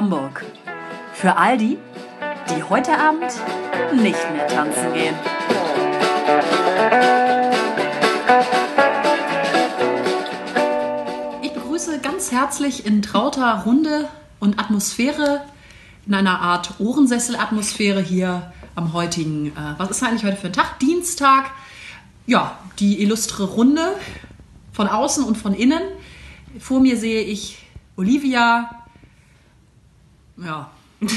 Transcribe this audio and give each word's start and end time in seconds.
Hamburg. 0.00 0.46
Für 1.12 1.36
all 1.36 1.58
die, 1.58 1.76
die 2.48 2.62
heute 2.62 2.98
Abend 2.98 3.30
nicht 3.92 4.32
mehr 4.32 4.48
tanzen 4.48 4.94
gehen. 4.94 5.14
Ich 11.42 11.52
begrüße 11.52 11.98
ganz 11.98 12.32
herzlich 12.32 12.86
in 12.86 13.02
trauter 13.02 13.64
Runde 13.66 14.08
und 14.38 14.58
Atmosphäre, 14.58 15.42
in 16.06 16.14
einer 16.14 16.40
Art 16.40 16.80
Ohrensessel-Atmosphäre 16.80 18.00
hier 18.00 18.54
am 18.74 18.94
heutigen, 18.94 19.48
äh, 19.48 19.74
was 19.76 19.90
ist 19.90 20.02
eigentlich 20.02 20.24
heute 20.24 20.38
für 20.38 20.46
ein 20.46 20.54
Tag? 20.54 20.78
Dienstag. 20.78 21.50
Ja, 22.26 22.56
die 22.78 23.02
illustre 23.02 23.44
Runde 23.44 23.96
von 24.72 24.88
außen 24.88 25.24
und 25.24 25.36
von 25.36 25.52
innen. 25.52 25.82
Vor 26.58 26.80
mir 26.80 26.96
sehe 26.96 27.20
ich 27.20 27.58
Olivia. 27.98 28.79
Ja. 30.44 30.70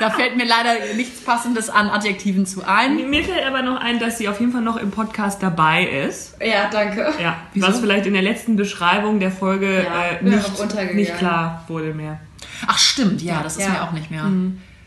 da 0.00 0.10
fällt 0.10 0.36
mir 0.36 0.44
leider 0.46 0.94
nichts 0.96 1.20
Passendes 1.22 1.70
an 1.70 1.88
Adjektiven 1.90 2.44
zu 2.46 2.64
ein. 2.66 3.08
Mir 3.10 3.24
fällt 3.24 3.44
aber 3.46 3.62
noch 3.62 3.80
ein, 3.80 3.98
dass 3.98 4.18
sie 4.18 4.28
auf 4.28 4.40
jeden 4.40 4.52
Fall 4.52 4.62
noch 4.62 4.76
im 4.76 4.90
Podcast 4.90 5.42
dabei 5.42 5.84
ist. 5.84 6.34
Ja, 6.40 6.68
danke. 6.70 7.12
Ja, 7.22 7.36
Wieso? 7.54 7.68
was 7.68 7.80
vielleicht 7.80 8.06
in 8.06 8.14
der 8.14 8.22
letzten 8.22 8.56
Beschreibung 8.56 9.20
der 9.20 9.30
Folge 9.30 9.84
Ja, 9.84 10.04
äh, 10.16 10.22
nicht, 10.24 10.94
nicht 10.94 11.16
klar 11.18 11.64
wurde 11.68 11.94
mehr. 11.94 12.18
Ach 12.66 12.78
stimmt, 12.78 13.22
ja, 13.22 13.42
das 13.42 13.56
ist 13.56 13.62
Ja. 13.66 13.70
mir 13.70 13.82
auch 13.84 13.92
nicht 13.92 14.10
mehr. 14.10 14.24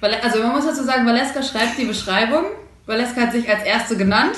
Val- 0.01 0.17
Also 0.23 0.41
man 0.41 0.53
muss 0.53 0.65
dazu 0.65 0.83
sagen, 0.83 1.05
Valeska 1.05 1.41
schreibt 1.43 1.77
die 1.77 1.85
Beschreibung. 1.85 2.43
Valeska 2.85 3.21
hat 3.21 3.31
sich 3.31 3.49
als 3.49 3.63
Erste 3.63 3.97
genannt, 3.97 4.35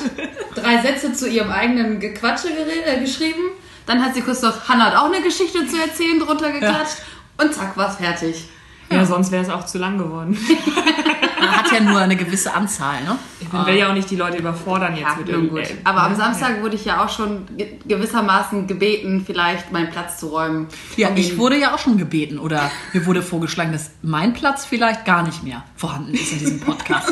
drei 0.55 0.77
Sätze 0.81 1.11
zu 1.13 1.27
ihrem 1.27 1.51
eigenen 1.51 1.99
Gequatsche 1.99 2.47
äh, 2.49 2.99
geschrieben. 2.99 3.41
Dann 3.85 4.03
hat 4.03 4.13
sie 4.15 4.21
kurz 4.21 4.41
noch, 4.41 4.67
Hannah 4.69 4.85
hat 4.91 4.95
auch 4.97 5.05
eine 5.11 5.21
Geschichte 5.21 5.65
zu 5.67 5.77
erzählen, 5.81 6.19
drunter 6.19 6.51
geklatscht. 6.51 6.97
Und 7.39 7.53
zack, 7.53 7.77
war's 7.77 7.97
fertig. 7.97 8.47
Ja, 8.89 9.05
sonst 9.05 9.31
wäre 9.31 9.43
es 9.43 9.49
auch 9.49 9.65
zu 9.65 9.77
lang 9.79 9.97
geworden. 9.97 10.37
Man 11.39 11.51
hat 11.55 11.71
ja 11.71 11.81
nur 11.81 11.99
eine 11.99 12.15
gewisse 12.15 12.53
Anzahl, 12.53 13.03
ne? 13.03 13.17
Man 13.51 13.65
will 13.67 13.75
ja 13.75 13.89
auch 13.89 13.93
nicht 13.93 14.09
die 14.09 14.15
Leute 14.15 14.37
überfordern 14.37 14.93
jetzt 14.95 15.03
Ja, 15.09 15.15
mit 15.17 15.29
irgendwelchen- 15.29 15.79
Aber 15.83 16.03
am 16.03 16.11
Ja. 16.13 16.17
Samstag 16.17 16.61
wurde 16.61 16.75
ich 16.75 16.85
ja 16.85 17.03
auch 17.03 17.09
schon 17.09 17.45
ge- 17.57 17.79
gewissermaßen 17.85 18.65
gebeten, 18.65 19.23
vielleicht 19.25 19.71
meinen 19.73 19.89
Platz 19.91 20.19
zu 20.19 20.27
räumen. 20.27 20.67
Ja, 20.95 21.09
Um 21.09 21.17
ich 21.17 21.37
wurde 21.37 21.57
ja 21.57 21.75
auch 21.75 21.79
schon 21.79 21.97
gebeten 21.97 22.39
oder 22.39 22.71
mir 22.93 23.05
wurde 23.05 23.21
vorgeschlagen, 23.21 23.71
dass 23.73 23.91
mein 24.01 24.33
Platz 24.33 24.65
vielleicht 24.65 25.05
gar 25.05 25.21
nicht 25.23 25.43
mehr 25.43 25.63
vorhanden 25.75 26.13
ist 26.13 26.31
in 26.31 26.39
diesem 26.39 26.59
Podcast. 26.61 27.11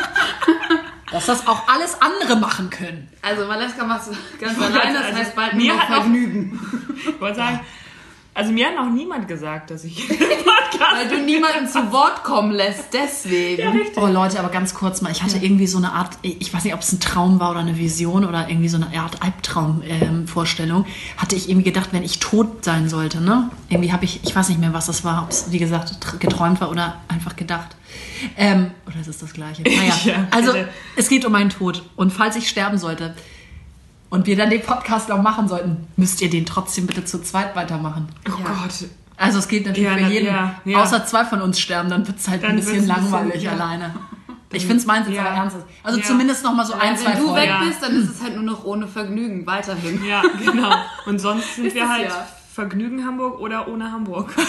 dass 1.11 1.25
das 1.27 1.45
auch 1.47 1.67
alles 1.67 1.97
andere 2.01 2.37
machen 2.39 2.69
können. 2.69 3.07
Also 3.21 3.47
Valeska 3.47 3.85
machst 3.85 4.09
du 4.09 4.43
ganz 4.43 4.57
alleine, 4.59 4.93
das 4.97 5.05
also- 5.07 5.17
heißt 5.19 5.35
bald 5.35 5.53
mir 5.53 5.67
nur 5.73 5.75
noch 5.75 5.83
hat 5.83 5.89
auch- 5.91 6.01
Vergnügen. 6.01 6.59
Ich 7.07 7.21
wollte 7.21 7.35
sagen, 7.37 7.59
also 8.35 8.51
mir 8.51 8.67
hat 8.67 8.75
noch 8.75 8.91
niemand 8.91 9.27
gesagt, 9.27 9.71
dass 9.71 9.83
ich 9.83 10.07
Weil 10.93 11.07
du 11.07 11.23
niemanden 11.25 11.67
zu 11.67 11.91
Wort 11.91 12.23
kommen 12.23 12.51
lässt, 12.51 12.93
deswegen. 12.93 13.79
Oh 13.95 14.07
Leute, 14.07 14.39
aber 14.39 14.49
ganz 14.49 14.73
kurz 14.73 15.01
mal, 15.01 15.11
ich 15.11 15.23
hatte 15.23 15.37
irgendwie 15.37 15.67
so 15.67 15.77
eine 15.77 15.93
Art, 15.93 16.11
ich 16.21 16.53
weiß 16.53 16.63
nicht, 16.65 16.73
ob 16.73 16.81
es 16.81 16.91
ein 16.91 16.99
Traum 16.99 17.39
war 17.39 17.51
oder 17.51 17.61
eine 17.61 17.77
Vision 17.77 18.25
oder 18.25 18.49
irgendwie 18.49 18.67
so 18.67 18.77
eine 18.77 18.87
Art 18.99 19.21
Albtraum-Vorstellung, 19.21 20.85
hatte 21.17 21.35
ich 21.35 21.49
irgendwie 21.49 21.63
gedacht, 21.71 21.89
wenn 21.91 22.03
ich 22.03 22.19
tot 22.19 22.63
sein 22.65 22.89
sollte, 22.89 23.21
ne? 23.21 23.49
Irgendwie 23.69 23.91
habe 23.91 24.05
ich, 24.05 24.19
ich 24.23 24.35
weiß 24.35 24.49
nicht 24.49 24.59
mehr, 24.59 24.73
was 24.73 24.87
das 24.87 25.03
war, 25.03 25.23
ob 25.23 25.29
es, 25.31 25.51
wie 25.51 25.59
gesagt, 25.59 25.91
tr- 26.03 26.17
geträumt 26.17 26.59
war 26.61 26.69
oder 26.69 26.97
einfach 27.07 27.35
gedacht. 27.35 27.75
Ähm, 28.37 28.71
oder 28.85 28.99
ist 28.99 29.07
es 29.07 29.17
das 29.19 29.33
Gleiche? 29.33 29.63
Naja, 29.63 29.93
Ja, 30.03 30.27
also 30.31 30.53
es 30.95 31.07
geht 31.09 31.25
um 31.25 31.31
meinen 31.31 31.49
Tod. 31.49 31.83
Und 31.95 32.11
falls 32.11 32.35
ich 32.35 32.47
sterben 32.49 32.77
sollte 32.77 33.15
und 34.09 34.25
wir 34.27 34.35
dann 34.37 34.49
den 34.49 34.61
Podcast 34.61 35.09
noch 35.09 35.21
machen 35.21 35.47
sollten, 35.47 35.87
müsst 35.97 36.21
ihr 36.21 36.29
den 36.29 36.45
trotzdem 36.45 36.87
bitte 36.87 37.03
zu 37.05 37.21
zweit 37.21 37.55
weitermachen. 37.55 38.07
Oh 38.27 38.31
Gott. 38.43 38.89
Also 39.17 39.39
es 39.39 39.47
geht 39.47 39.65
natürlich 39.65 39.89
Ja, 39.89 39.97
für 39.97 40.11
jeden. 40.13 40.27
ja, 40.27 40.55
ja. 40.65 40.81
Außer 40.81 41.05
zwei 41.05 41.23
von 41.25 41.41
uns 41.41 41.59
sterben, 41.59 41.89
dann 41.89 42.05
wird 42.05 42.19
es 42.19 42.27
halt 42.27 42.43
Dann 42.43 42.51
ein 42.51 42.55
bisschen 42.57 42.73
bisschen, 42.85 42.87
langweilig 42.87 43.43
ja. 43.43 43.51
alleine. 43.51 43.95
Ich 44.51 44.61
finde 44.67 44.77
es 44.77 44.85
meins 44.85 45.05
jetzt 45.07 45.17
Ja. 45.17 45.25
aber 45.25 45.35
ernst. 45.35 45.57
Also 45.83 45.99
Ja. 45.99 46.05
zumindest 46.05 46.43
noch 46.45 46.53
mal 46.53 46.65
so 46.65 46.73
ein, 46.75 46.91
Wenn 46.91 46.97
zwei 46.97 47.11
du 47.13 47.17
weg 47.23 47.25
Folgen. 47.25 47.47
Ja. 47.49 47.63
bist, 47.65 47.81
dann 47.83 47.95
ist 48.01 48.09
es 48.09 48.21
halt 48.23 48.35
nur 48.35 48.43
noch 48.43 48.63
ohne 48.63 48.87
Vergnügen 48.87 49.45
weiterhin. 49.45 50.05
Ja, 50.05 50.21
genau. 50.45 50.73
Und 51.05 51.19
sonst 51.19 51.55
sind 51.55 51.65
Ist 51.65 51.75
wir 51.75 51.83
es 51.83 51.89
halt 51.89 52.07
ja. 52.07 52.27
Vergnügen 52.53 53.05
Hamburg 53.05 53.39
oder 53.41 53.67
ohne 53.67 53.91
Hamburg. 53.91 54.33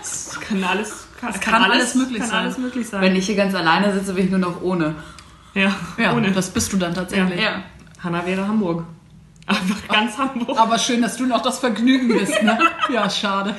Das 0.00 0.38
kann 0.40 0.64
alles, 0.64 1.06
kann, 1.20 1.32
kann 1.40 1.62
alles 1.70 1.94
möglich 1.94 2.18
kann 2.18 2.28
sein. 2.28 2.38
alles 2.44 2.58
möglich 2.58 2.88
sein. 2.88 3.00
Wenn 3.02 3.14
ich 3.16 3.26
hier 3.26 3.36
ganz 3.36 3.54
alleine 3.54 3.92
sitze, 3.92 4.14
bin 4.14 4.24
ich 4.24 4.30
nur 4.30 4.40
noch 4.40 4.60
ohne. 4.62 4.94
ja, 5.54 5.74
Ja, 5.98 6.14
ohne. 6.14 6.32
das 6.32 6.50
bist 6.50 6.72
du 6.72 6.76
dann 6.76 6.94
tatsächlich. 6.94 7.40
Ja. 7.40 7.62
Hanna 8.02 8.24
wäre 8.26 8.46
Hamburg. 8.46 8.84
Einfach 9.46 9.88
ganz 9.88 10.16
Hamburg. 10.16 10.58
Aber 10.58 10.78
schön, 10.78 11.02
dass 11.02 11.16
du 11.16 11.26
noch 11.26 11.42
das 11.42 11.58
Vergnügen 11.58 12.08
bist, 12.08 12.42
ne? 12.42 12.58
Ja, 12.92 13.08
schade. 13.10 13.56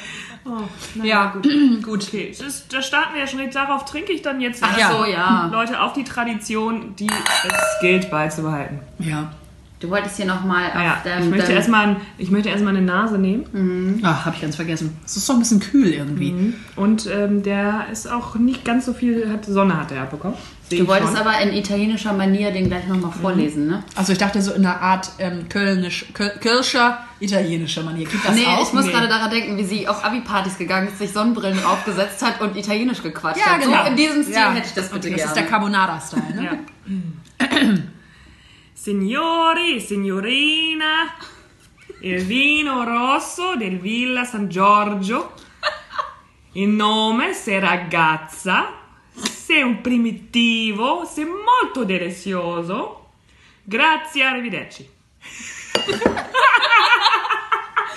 ja, 1.03 1.27
gut. 1.33 1.47
gut. 1.83 2.03
Okay, 2.07 2.33
das 2.37 2.47
ist, 2.47 2.73
da 2.73 2.81
starten 2.81 3.13
wir 3.13 3.21
ja 3.21 3.27
schon. 3.27 3.39
jetzt. 3.39 3.55
Darauf 3.55 3.85
trinke 3.85 4.11
ich 4.13 4.21
dann 4.21 4.39
jetzt. 4.41 4.63
Ach 4.63 4.77
ja. 4.77 4.91
So, 4.91 5.05
ja. 5.05 5.49
Leute, 5.51 5.79
auf 5.81 5.93
die 5.93 6.03
Tradition, 6.03 6.95
die 6.97 7.07
es 7.07 7.79
gilt 7.81 8.09
beizubehalten. 8.09 8.79
Ja. 8.99 9.31
Du 9.79 9.89
wolltest 9.89 10.15
hier 10.17 10.27
nochmal 10.27 10.67
auf 10.67 10.75
Ja, 10.75 11.01
ich 11.19 11.25
möchte 11.25 11.51
erstmal 11.51 11.87
ein- 11.87 11.95
ich 12.19 12.29
möchte 12.29 12.49
erstmal 12.49 12.75
eine 12.75 12.85
Nase 12.85 13.17
nehmen. 13.17 13.99
Ach, 14.03 14.25
hab 14.27 14.35
ich 14.35 14.41
ganz 14.41 14.55
vergessen. 14.55 14.95
Es 15.03 15.17
ist 15.17 15.27
doch 15.27 15.33
ein 15.33 15.39
bisschen 15.39 15.59
kühl 15.59 15.87
irgendwie. 15.87 16.53
Und 16.75 17.07
ähm, 17.07 17.41
der 17.41 17.87
ist 17.91 18.09
auch 18.09 18.35
nicht 18.35 18.63
ganz 18.63 18.85
so 18.85 18.93
viel, 18.93 19.27
hat, 19.31 19.45
Sonne 19.45 19.79
hat 19.79 19.91
er 19.91 20.03
abbekommen. 20.03 20.37
Du 20.79 20.87
wolltest 20.87 21.17
schon. 21.17 21.27
aber 21.27 21.39
in 21.41 21.53
italienischer 21.53 22.13
Manier 22.13 22.51
den 22.51 22.67
gleich 22.67 22.87
nochmal 22.87 23.11
vorlesen, 23.11 23.67
ne? 23.67 23.83
Also 23.95 24.11
ich 24.13 24.17
dachte 24.17 24.41
so 24.41 24.53
in 24.53 24.65
einer 24.65 24.81
Art 24.81 25.09
ähm, 25.19 25.47
Kölnisch, 25.49 26.05
Köl, 26.13 26.31
Kölscher, 26.41 27.05
italienischer 27.19 27.83
Manier. 27.83 28.07
Gibt 28.07 28.25
das 28.25 28.35
nee, 28.35 28.45
auch? 28.45 28.61
ich 28.65 28.73
muss 28.73 28.85
Nee. 28.85 28.91
gerade 28.91 29.07
daran 29.07 29.29
denken, 29.29 29.57
wie 29.57 29.63
sie 29.63 29.87
auf 29.87 30.03
Abi-Partys 30.03 30.57
gegangen 30.57 30.87
ist, 30.87 30.97
sich 30.99 31.11
Sonnenbrillen 31.11 31.63
aufgesetzt 31.63 32.21
hat 32.23 32.41
und 32.41 32.55
Italienisch 32.57 33.01
gequatscht 33.03 33.39
ja, 33.39 33.53
hat. 33.53 33.61
genau. 33.61 33.83
So 33.83 33.89
in 33.89 33.95
diesem 33.95 34.23
Stil 34.23 34.35
Ja. 34.35 34.51
hätte 34.51 34.67
ich 34.67 34.73
das 34.73 34.89
bitte 34.89 35.07
okay, 35.07 35.15
gerne. 35.15 35.21
Das 35.21 35.31
ist 35.31 35.35
der 35.35 35.45
Carbonara-Style, 35.47 36.35
ne? 36.35 36.59
Ja. 37.39 37.47
Signori, 38.73 39.79
signorina, 39.79 41.13
il 42.01 42.23
vino 42.25 42.83
rosso 42.83 43.55
del 43.55 43.79
Villa 43.79 44.23
San 44.25 44.49
Giorgio. 44.49 45.33
Il 46.53 46.67
nome, 46.69 47.33
se 47.33 47.59
ragazza, 47.59 48.65
se 49.51 49.63
un 49.63 49.81
primitivo, 49.81 51.05
se 51.05 51.25
molto 51.25 51.83
delizioso. 51.83 53.09
Grazie, 53.63 54.23
arrivederci. 54.23 54.87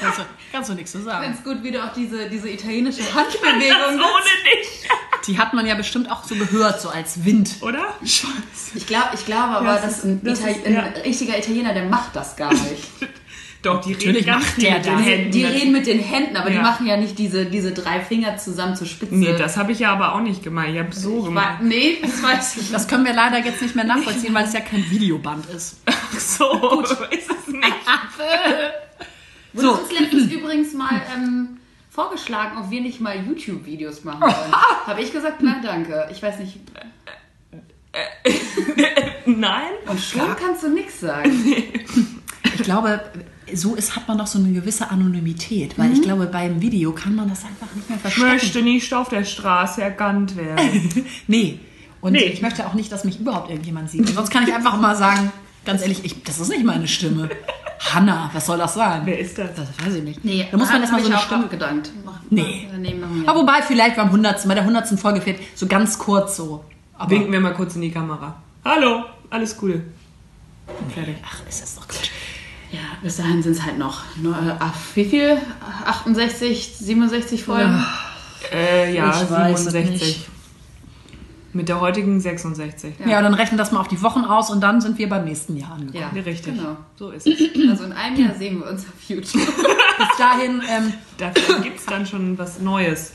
Kannst, 0.00 0.18
du, 0.18 0.22
kannst 0.52 0.70
du 0.70 0.74
nichts 0.74 0.92
zu 0.92 0.98
Ich 0.98 1.04
sagen. 1.04 1.22
finde 1.24 1.38
es 1.38 1.44
gut, 1.44 1.62
wie 1.62 1.70
du 1.70 1.82
auch 1.82 1.92
diese, 1.92 2.28
diese 2.28 2.50
italienische 2.50 3.02
Handbewegung 3.14 3.98
Das 3.98 4.10
ohne 4.10 4.34
dich, 4.44 4.88
Die 5.26 5.38
hat 5.38 5.54
man 5.54 5.64
ja 5.66 5.74
bestimmt 5.76 6.10
auch 6.10 6.24
so 6.24 6.34
gehört, 6.34 6.80
so 6.80 6.88
als 6.90 7.24
Wind. 7.24 7.50
oder? 7.62 7.94
Ich 8.02 8.86
glaube 8.86 9.10
ich 9.14 9.24
glaube 9.24 9.54
aber, 9.56 9.66
Ja, 9.66 9.72
das 9.74 9.82
dass 9.82 9.98
ist- 9.98 10.04
ein, 10.04 10.20
das 10.24 10.40
Itali 10.40 10.54
ist- 10.56 10.66
ein 10.66 10.74
ja. 10.74 10.80
richtiger 11.04 11.38
Italiener, 11.38 11.72
der 11.72 11.84
macht 11.84 12.14
das 12.16 12.36
gar 12.36 12.52
nicht. 12.52 12.82
Doch, 13.64 13.80
die 13.80 13.92
Natürlich 13.92 14.16
reden 14.18 14.26
ganz 14.26 14.44
macht 14.44 14.62
der 14.62 14.74
mit 14.76 14.84
den 14.86 14.92
das. 14.96 15.04
Händen. 15.06 15.30
Die 15.32 15.44
reden 15.44 15.72
mit 15.72 15.86
den 15.86 15.98
Händen, 15.98 16.36
aber 16.36 16.50
die 16.50 16.56
Ja. 16.56 16.62
machen 16.62 16.86
ja 16.86 16.96
nicht 16.96 17.18
diese, 17.18 17.46
diese 17.46 17.72
drei 17.72 18.00
Finger 18.00 18.36
zusammen 18.36 18.76
zur 18.76 18.86
Spitze. 18.86 19.14
Nee, 19.14 19.34
das 19.36 19.56
habe 19.56 19.72
ich 19.72 19.78
ja 19.78 19.92
aber 19.92 20.14
auch 20.14 20.20
nicht 20.20 20.42
gemacht. 20.42 20.68
Ich 20.70 20.78
habe 20.78 20.94
so 20.94 21.22
Wa- 21.22 21.26
gemacht. 21.26 21.62
Nee, 21.62 21.98
das 22.02 22.22
weiß 22.22 22.56
ich. 22.58 22.70
Das 22.70 22.86
können 22.86 23.04
wir 23.06 23.14
leider 23.14 23.38
jetzt 23.44 23.62
nicht 23.62 23.74
mehr 23.74 23.84
nachvollziehen, 23.86 24.34
weil 24.34 24.44
es 24.44 24.52
ja 24.52 24.60
kein 24.60 24.88
Videoband 24.90 25.46
ist. 25.50 25.78
So 26.18 26.80
ist 27.10 27.30
es 27.30 27.46
nicht. 27.48 27.64
Wurde 29.54 29.70
uns 29.72 29.92
letztens 29.98 30.30
übrigens 30.32 30.74
mal 30.74 31.00
ähm, 31.16 31.56
vorgeschlagen, 31.90 32.58
ob 32.58 32.70
wir 32.70 32.80
nicht 32.80 33.00
mal 33.00 33.16
YouTube-Videos 33.24 34.04
machen 34.04 34.20
wollen. 34.22 34.52
Habe 34.86 35.00
ich 35.00 35.12
gesagt, 35.12 35.38
na 35.40 35.60
danke. 35.62 36.06
Ich 36.12 36.22
weiß 36.22 36.38
nicht. 36.40 36.58
Nein? 39.26 39.62
Und 39.86 40.00
schon 40.00 40.36
kannst 40.36 40.64
du 40.64 40.68
nichts 40.68 41.00
sagen. 41.00 41.30
Ich 42.56 42.62
glaube, 42.62 43.00
so 43.52 43.74
ist, 43.74 43.94
hat 43.96 44.08
man 44.08 44.18
doch 44.18 44.26
so 44.26 44.38
eine 44.38 44.52
gewisse 44.52 44.90
Anonymität, 44.90 45.78
weil 45.78 45.92
ich 45.92 46.02
glaube, 46.02 46.26
beim 46.26 46.62
Video 46.62 46.92
kann 46.92 47.14
man 47.14 47.28
das 47.28 47.44
einfach 47.44 47.74
nicht 47.74 47.88
mehr 47.88 47.96
Ich 47.96 48.02
verstecken. 48.02 48.28
möchte 48.28 48.62
nicht 48.62 48.94
auf 48.94 49.08
der 49.08 49.24
Straße 49.24 49.82
erkannt 49.82 50.36
werden. 50.36 51.04
Nee. 51.26 51.60
Und 52.00 52.12
Nee. 52.12 52.20
ich 52.24 52.42
möchte 52.42 52.66
auch 52.66 52.74
nicht, 52.74 52.92
dass 52.92 53.04
mich 53.04 53.18
überhaupt 53.20 53.50
irgendjemand 53.50 53.90
sieht. 53.90 54.00
Und 54.02 54.14
sonst 54.14 54.30
kann 54.30 54.44
ich 54.46 54.52
einfach 54.54 54.78
mal 54.80 54.94
sagen, 54.96 55.32
ganz 55.64 55.82
ehrlich, 55.82 56.04
ich, 56.04 56.22
das 56.22 56.38
ist 56.40 56.48
nicht 56.50 56.64
meine 56.64 56.86
Stimme. 56.86 57.30
Hanna, 57.92 58.30
was 58.32 58.46
soll 58.46 58.58
das 58.58 58.74
sein? 58.74 59.02
Wer 59.04 59.18
ist 59.18 59.36
das? 59.38 59.50
Das 59.54 59.68
weiß 59.86 59.94
ich 59.96 60.02
nicht. 60.02 60.24
Nee, 60.24 60.46
da 60.50 60.56
muss 60.56 60.68
man 60.70 60.80
erstmal 60.80 61.00
so 61.02 61.08
ich 61.08 61.14
eine 61.14 61.22
Stimme. 61.22 61.44
abgedankt. 61.44 61.90
Nee. 62.30 62.68
Noch 62.72 62.78
mehr. 62.78 63.28
Aber 63.28 63.40
wobei, 63.40 63.62
vielleicht 63.62 63.96
beim 63.96 64.06
100. 64.06 64.46
bei 64.48 64.54
der 64.54 64.62
100. 64.64 64.98
Folge 64.98 65.20
fehlt 65.20 65.40
so 65.54 65.66
ganz 65.66 65.98
kurz 65.98 66.36
so. 66.36 66.64
Aber, 66.96 67.10
Winken 67.10 67.32
wir 67.32 67.40
mal 67.40 67.52
kurz 67.54 67.74
in 67.74 67.82
die 67.82 67.90
Kamera. 67.90 68.36
Hallo, 68.64 69.04
alles 69.30 69.56
Gute. 69.56 69.82
Fertig. 70.94 71.16
ach, 71.24 71.40
ist 71.48 71.62
das 71.62 71.74
doch 71.76 71.86
Quatsch. 71.88 72.08
Ja, 72.74 72.80
bis 73.02 73.18
dahin 73.18 73.40
sind 73.42 73.52
es 73.52 73.62
halt 73.62 73.78
noch. 73.78 74.02
Nur, 74.16 74.34
äh, 74.34 74.56
ach, 74.58 74.74
wie 74.94 75.04
viel? 75.04 75.38
68, 75.84 76.76
67 76.76 77.44
Folgen? 77.44 77.84
Äh, 78.52 78.92
ja, 78.94 79.10
Ich 79.10 79.30
weiß 79.30 79.60
es 79.66 79.72
67. 79.72 79.90
nicht. 80.02 80.28
Mit 81.52 81.68
der 81.68 81.80
heutigen 81.80 82.20
66. 82.20 82.94
Ja. 83.06 83.22
dann 83.22 83.32
rechnen 83.34 83.58
das 83.58 83.70
mal 83.70 83.78
auf 83.78 83.86
die 83.86 84.02
Wochen 84.02 84.24
aus 84.24 84.50
und 84.50 84.60
dann 84.60 84.80
sind 84.80 84.98
wir 84.98 85.08
beim 85.08 85.24
nächsten 85.24 85.56
Jahr 85.56 85.74
angekommen. 85.74 85.94
Ja, 85.94 86.10
Ja, 86.12 86.22
richtig. 86.22 86.56
Genau. 86.56 86.76
So 86.98 87.10
ist 87.10 87.26
es. 87.28 87.40
Also 87.70 87.84
in 87.84 87.92
einem 87.92 88.16
Jahr 88.16 88.34
sehen 88.34 88.58
wir 88.58 88.68
uns 88.68 88.82
auf 88.82 89.08
YouTube. 89.08 89.46
Bis 89.98 90.16
dahin, 90.18 90.60
ähm, 90.68 90.92
Dafür 91.18 91.60
gibt 91.60 91.78
es 91.78 91.86
dann 91.86 92.04
schon 92.06 92.36
was 92.36 92.58
Neues. 92.58 93.12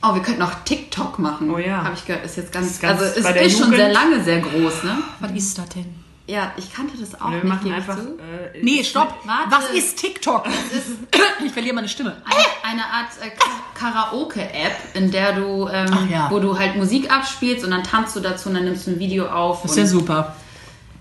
Oh, 0.00 0.14
wir 0.14 0.22
könnten 0.22 0.42
auch 0.42 0.52
TikTok 0.64 1.18
machen. 1.18 1.50
Oh 1.50 1.58
ja. 1.58 1.82
Habe 1.82 1.94
ich 1.96 2.06
gehört, 2.06 2.24
ist 2.24 2.36
jetzt 2.36 2.52
ganz, 2.52 2.68
Ist 2.68 2.80
ganz 2.82 3.00
also 3.00 3.18
es 3.18 3.24
bei 3.24 3.32
der 3.32 3.42
ist 3.42 3.58
schon 3.58 3.70
sehr 3.70 3.92
lange 3.92 4.22
sehr 4.22 4.38
groß, 4.38 4.84
ne? 4.84 4.98
Was 5.18 5.32
ist 5.32 5.58
das 5.58 5.68
denn? 5.70 6.07
Ja, 6.28 6.52
ich 6.58 6.70
kannte 6.74 6.96
das 6.98 7.18
auch 7.18 7.30
Wir 7.30 7.36
nicht. 7.36 7.44
machen 7.44 7.64
gebe 7.64 7.70
ich 7.78 7.88
einfach. 7.88 7.96
Äh, 7.98 8.60
Nee, 8.62 8.84
stopp. 8.84 9.14
Warte. 9.24 9.50
Was 9.50 9.70
ist 9.70 9.96
TikTok? 9.98 10.46
ich 11.44 11.52
verliere 11.52 11.74
meine 11.74 11.88
Stimme. 11.88 12.20
Eine, 12.26 12.72
eine 12.74 12.84
Art 12.84 13.08
äh, 13.22 13.30
Ka- 13.30 13.62
Karaoke-App, 13.74 14.76
in 14.94 15.10
der 15.10 15.32
du, 15.32 15.66
ähm, 15.68 15.88
Ach 15.90 16.06
ja. 16.10 16.30
wo 16.30 16.38
du 16.38 16.58
halt 16.58 16.76
Musik 16.76 17.10
abspielst 17.10 17.64
und 17.64 17.70
dann 17.70 17.82
tanzt 17.82 18.14
du 18.14 18.20
dazu 18.20 18.50
und 18.50 18.56
dann 18.56 18.64
nimmst 18.64 18.86
du 18.86 18.90
ein 18.90 18.98
Video 18.98 19.26
auf. 19.26 19.62
Das 19.62 19.70
ist 19.70 19.76
ja 19.78 19.86
super. 19.86 20.36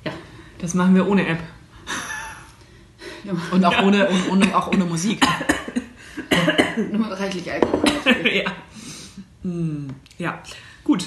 ja. 0.05 0.11
Das 0.59 0.73
machen 0.73 0.95
wir 0.95 1.05
ohne 1.05 1.27
App. 1.27 1.39
Und 3.51 3.65
auch, 3.65 3.81
ohne, 3.83 4.07
und, 4.07 4.29
ohne, 4.31 4.55
auch 4.57 4.67
ohne 4.69 4.85
Musik. 4.85 5.27
Nur 6.93 7.11
reichlich 7.11 7.51
Alkohol. 7.51 7.83
ja. 8.33 8.49
Hm, 9.43 9.89
ja. 10.17 10.39
Gut. 10.85 11.05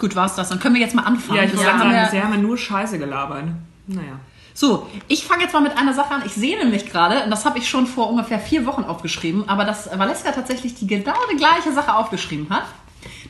Gut, 0.00 0.16
war's 0.16 0.34
das. 0.34 0.48
Dann 0.48 0.58
können 0.58 0.74
wir 0.74 0.80
jetzt 0.80 0.94
mal 0.96 1.02
anfangen. 1.04 1.36
Ja, 1.38 1.44
ich 1.44 1.54
wollte 1.56 1.70
haben 1.70 1.78
sagen, 1.78 1.90
wir- 1.92 2.02
bisher 2.04 2.24
haben 2.24 2.32
wir 2.32 2.38
nur 2.40 2.58
Scheiße 2.58 2.98
gelabert. 2.98 3.44
Naja. 3.86 4.18
So, 4.54 4.88
ich 5.08 5.24
fange 5.24 5.42
jetzt 5.44 5.52
mal 5.52 5.60
mit 5.60 5.78
einer 5.78 5.94
Sache 5.94 6.12
an. 6.14 6.22
Ich 6.26 6.32
sehe 6.32 6.58
nämlich 6.58 6.90
gerade, 6.90 7.22
und 7.24 7.30
das 7.30 7.44
habe 7.44 7.58
ich 7.58 7.68
schon 7.68 7.86
vor 7.86 8.10
ungefähr 8.10 8.38
vier 8.40 8.66
Wochen 8.66 8.82
aufgeschrieben, 8.84 9.48
aber 9.48 9.64
dass 9.64 9.88
Valeska 9.96 10.32
tatsächlich 10.32 10.74
die 10.74 10.86
genau 10.86 11.14
die 11.32 11.36
gleiche 11.36 11.72
Sache 11.72 11.94
aufgeschrieben 11.94 12.48
hat. 12.50 12.64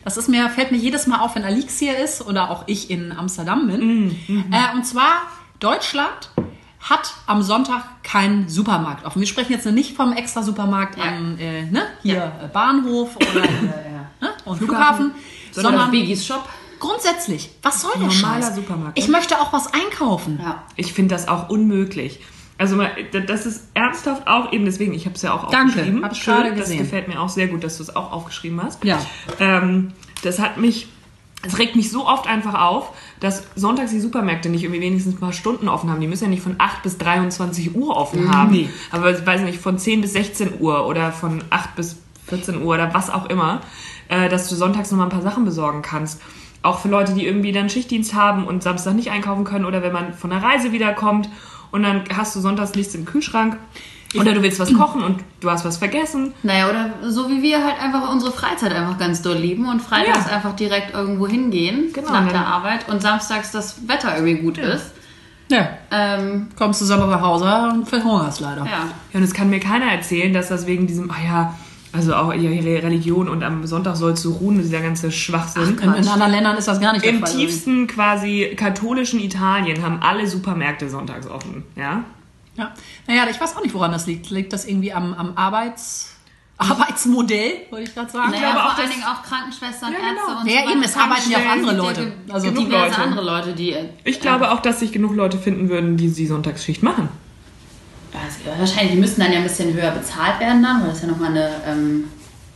Das 0.05 0.17
ist 0.17 0.29
mir, 0.29 0.49
fällt 0.49 0.73
mir 0.73 0.79
jedes 0.79 1.07
Mal 1.07 1.19
auf, 1.21 1.35
wenn 1.35 1.45
Alix 1.45 1.79
hier 1.79 1.99
ist 1.99 2.27
oder 2.27 2.51
auch 2.51 2.65
ich 2.67 2.91
in 2.91 3.13
Amsterdam 3.13 3.67
bin. 3.69 4.17
Äh, 4.51 4.75
und 4.75 4.85
zwar, 4.87 5.23
Deutschland 5.61 6.31
hat 6.81 7.13
am 7.27 7.43
Sonntag 7.43 8.03
keinen 8.03 8.49
Supermarkt 8.49 9.05
offen. 9.05 9.21
Wir 9.21 9.27
sprechen 9.29 9.53
jetzt 9.53 9.67
nicht 9.67 9.95
vom 9.95 10.13
extra 10.15 10.43
Supermarkt 10.43 10.97
Ja. 10.97 11.05
am 11.05 11.37
äh, 11.39 11.65
ne, 11.67 11.83
hier 12.03 12.15
Ja. 12.15 12.45
äh, 12.45 12.49
Bahnhof 12.51 13.17
oder 13.17 13.45
äh, 13.45 13.49
ne, 14.23 14.31
und 14.47 14.57
Flughafen, 14.57 15.13
Sondern 15.53 15.73
sondern 15.75 15.91
Biggies 15.91 16.27
Shop. 16.27 16.49
Grundsätzlich. 16.81 17.51
Was 17.63 17.83
soll 17.83 17.93
der 17.95 18.09
Normaler 18.09 18.43
Scheiß? 18.43 18.55
Supermarkt, 18.57 18.99
Ich 18.99 19.09
möchte 19.09 19.41
auch 19.41 19.53
was 19.53 19.73
einkaufen. 19.73 20.41
Ja. 20.43 20.63
Ich 20.77 20.93
finde 20.93 21.15
das 21.15 21.29
auch 21.29 21.49
unmöglich. 21.49 22.21
Also 22.59 22.77
mal, 22.77 22.91
das 23.27 23.47
ist 23.47 23.69
ernsthaft 23.75 24.27
auch 24.27 24.53
eben 24.53 24.65
deswegen, 24.67 24.93
ich 24.93 25.07
habe 25.07 25.15
es 25.15 25.23
ja 25.23 25.33
auch 25.33 25.49
Danke, 25.51 25.69
aufgeschrieben. 25.73 26.05
hab 26.05 26.13
ich 26.13 26.19
Schön, 26.23 26.35
gerade 26.35 26.51
Das 26.51 26.59
gesehen. 26.61 26.79
gefällt 26.81 27.09
mir 27.09 27.21
auch 27.21 27.29
sehr 27.31 27.47
gut, 27.49 27.65
dass 27.65 27.79
du 27.79 27.83
es 27.85 27.95
auch 27.97 28.13
aufgeschrieben 28.13 28.63
hast. 28.63 28.85
Ja. 28.85 28.99
Ähm, 29.39 29.93
das 30.23 30.39
hat 30.41 30.59
mich, 30.59 30.89
es 31.43 31.57
regt 31.59 31.75
mich 31.75 31.91
so 31.91 32.07
oft 32.07 32.27
einfach 32.27 32.61
auf, 32.61 32.91
dass 33.19 33.45
sonntags 33.57 33.93
die 33.93 34.01
Supermärkte 34.01 34.51
nicht 34.51 34.63
irgendwie 34.63 34.83
wenigstens 34.83 35.15
ein 35.15 35.21
paar 35.21 35.33
Stunden 35.33 35.69
offen 35.71 35.89
haben. 35.89 36.03
Die 36.03 36.07
müssen 36.07 36.25
ja 36.25 36.31
nicht 36.31 36.43
von 36.43 36.57
8 36.59 36.83
bis 36.83 36.99
23 36.99 37.75
Uhr 37.75 37.97
offen 37.97 38.31
haben. 38.35 38.51
Nee. 38.51 38.69
Aber 38.91 39.11
ich 39.11 39.25
weiß 39.25 39.41
nicht, 39.41 39.59
von 39.59 39.79
10 39.79 40.03
bis 40.03 40.13
16 40.13 40.61
Uhr 40.61 40.87
oder 40.87 41.13
von 41.13 41.43
8 41.49 41.77
bis 41.77 41.97
14 42.27 42.61
Uhr 42.63 42.75
oder 42.75 42.93
was 42.93 43.09
auch 43.09 43.25
immer, 43.31 43.63
äh, 44.09 44.29
dass 44.29 44.49
du 44.51 44.55
sonntags 44.55 44.91
nochmal 44.91 45.07
ein 45.07 45.13
paar 45.13 45.23
Sachen 45.23 45.47
besorgen 45.47 45.81
kannst. 45.81 46.21
Auch 46.63 46.81
für 46.81 46.89
Leute, 46.89 47.15
die 47.15 47.25
irgendwie 47.27 47.53
dann 47.53 47.71
Schichtdienst 47.71 48.15
haben 48.15 48.45
und 48.47 48.63
Samstag 48.63 48.95
nicht 48.95 49.11
einkaufen 49.11 49.45
können 49.45 49.65
oder 49.65 49.83
wenn 49.83 49.93
man 49.93 50.13
von 50.15 50.31
der 50.31 50.43
Reise 50.43 50.73
wiederkommt 50.73 51.29
und 51.71 51.83
dann 51.83 52.03
hast 52.15 52.37
du 52.37 52.41
sonntags 52.41 52.75
nichts 52.75 52.95
im 52.95 53.05
Kühlschrank 53.07 53.57
oder 54.19 54.35
du 54.35 54.43
willst 54.43 54.59
was 54.59 54.75
kochen 54.75 55.03
und 55.05 55.21
du 55.41 55.49
hast 55.51 55.65
was 55.65 55.77
vergessen. 55.79 56.35
Naja, 56.43 56.69
oder 56.69 56.91
so 57.11 57.31
wie 57.31 57.43
wir 57.43 57.65
halt 57.65 57.81
einfach 57.81 58.11
unsere 58.13 58.33
Freizeit 58.33 58.73
einfach 58.75 58.99
ganz 58.99 59.23
doll 59.23 59.37
lieben 59.37 59.69
und 59.69 59.81
freitags 59.81 60.27
Ja. 60.29 60.37
einfach 60.37 60.55
direkt 60.57 60.93
irgendwo 60.93 61.29
hingehen 61.29 61.93
Genau, 61.95 62.11
nach 62.13 62.29
der 62.29 62.45
Arbeit 62.47 62.89
und 62.89 63.01
samstags 63.01 63.53
das 63.53 63.89
Wetter 63.89 64.17
irgendwie 64.17 64.43
gut 64.43 64.59
ist. 64.59 64.93
Ja. 65.49 65.69
Ähm, 65.91 66.49
Kommst 66.59 66.81
du 66.81 66.85
selber 66.85 67.07
nach 67.07 67.21
Hause 67.23 67.71
und 67.73 67.89
verhungerst 67.89 68.41
leider. 68.41 68.65
ja. 68.65 68.71
Ja, 69.13 69.19
und 69.19 69.23
es 69.23 69.33
kann 69.33 69.49
mir 69.49 69.61
keiner 69.61 69.87
erzählen, 69.93 70.33
dass 70.35 70.49
das 70.49 70.67
wegen 70.67 70.87
diesem, 70.87 71.11
ah 71.11 71.17
ja, 71.25 71.55
also 71.93 72.15
auch 72.15 72.33
ihre 72.33 72.83
Religion 72.83 73.29
und 73.29 73.43
am 73.43 73.67
Sonntag 73.67 73.97
sollst 73.97 74.25
du 74.25 74.33
ruhen, 74.33 74.59
dieser 74.59 74.81
ganze 74.81 75.11
Schwachsinn. 75.11 75.77
In, 75.79 75.95
in 75.95 76.09
anderen 76.09 76.31
Ländern 76.31 76.57
ist 76.57 76.69
das 76.69 76.81
gar 76.81 76.93
nicht 76.93 77.05
Im 77.05 77.19
der 77.21 77.27
Fall. 77.29 77.37
tiefsten 77.37 77.87
quasi 77.87 78.53
katholischen 78.57 79.19
Italien 79.21 79.83
haben 79.83 80.01
alle 80.01 80.27
Supermärkte 80.27 80.89
sonntags 80.89 81.27
offen, 81.29 81.65
ja? 81.77 82.05
Ja. 82.57 82.73
Naja, 83.07 83.27
ich 83.31 83.41
weiß 83.41 83.57
auch 83.57 83.63
nicht, 83.63 83.75
woran 83.75 83.93
das 83.93 84.07
liegt. 84.07 84.31
Liegt 84.31 84.53
das 84.53 84.67
irgendwie 84.67 84.93
am, 84.93 85.15
am 85.15 85.33
Arbeits, 85.37 86.15
Arbeitsmodell, 86.59 87.53
wollte 87.71 87.89
ich 87.89 87.95
gerade 87.95 88.11
sagen? 88.11 88.31
Naja, 88.33 88.51
glaube 88.51 88.59
vor 88.61 88.67
auch, 88.73 88.79
allen 88.79 88.91
Dingen 88.91 89.03
auch 89.05 89.23
Krankenschwestern, 89.23 89.93
Ja, 89.93 89.99
genau. 89.99 90.11
Ärzte 90.21 90.37
und 90.43 90.47
Ja, 90.47 90.63
so 90.65 90.71
eben, 90.71 90.81
weiter. 90.81 90.91
es 90.91 90.97
arbeiten 90.97 91.31
ja 91.31 91.39
auch 91.39 91.51
andere 91.53 91.77
Leute. 91.77 92.13
Also 92.29 92.47
genug 92.49 92.65
diverse 92.67 92.87
Leute. 92.91 93.03
andere 93.03 93.25
Leute, 93.25 93.53
die. 93.55 93.75
Ich 94.05 94.21
glaube 94.21 94.51
auch, 94.51 94.61
dass 94.61 94.81
sich 94.81 94.93
genug 94.93 95.15
Leute 95.17 95.39
finden 95.39 95.69
würden, 95.71 95.97
die 95.97 96.11
die 96.11 96.27
Sonntagsschicht 96.27 96.83
machen. 96.83 97.09
Also, 98.13 98.59
wahrscheinlich, 98.61 98.95
die 98.95 99.01
müssten 99.01 99.21
dann 99.21 99.33
ja 99.33 99.39
ein 99.39 99.45
bisschen 99.45 99.73
höher 99.73 99.91
bezahlt 99.93 100.41
werden 100.41 100.63
dann, 100.63 100.83
weil 100.83 100.91
das 100.91 101.03
ja 101.03 101.09
nochmal 101.09 101.31
eine, 101.31 101.51
ähm, 101.67 102.05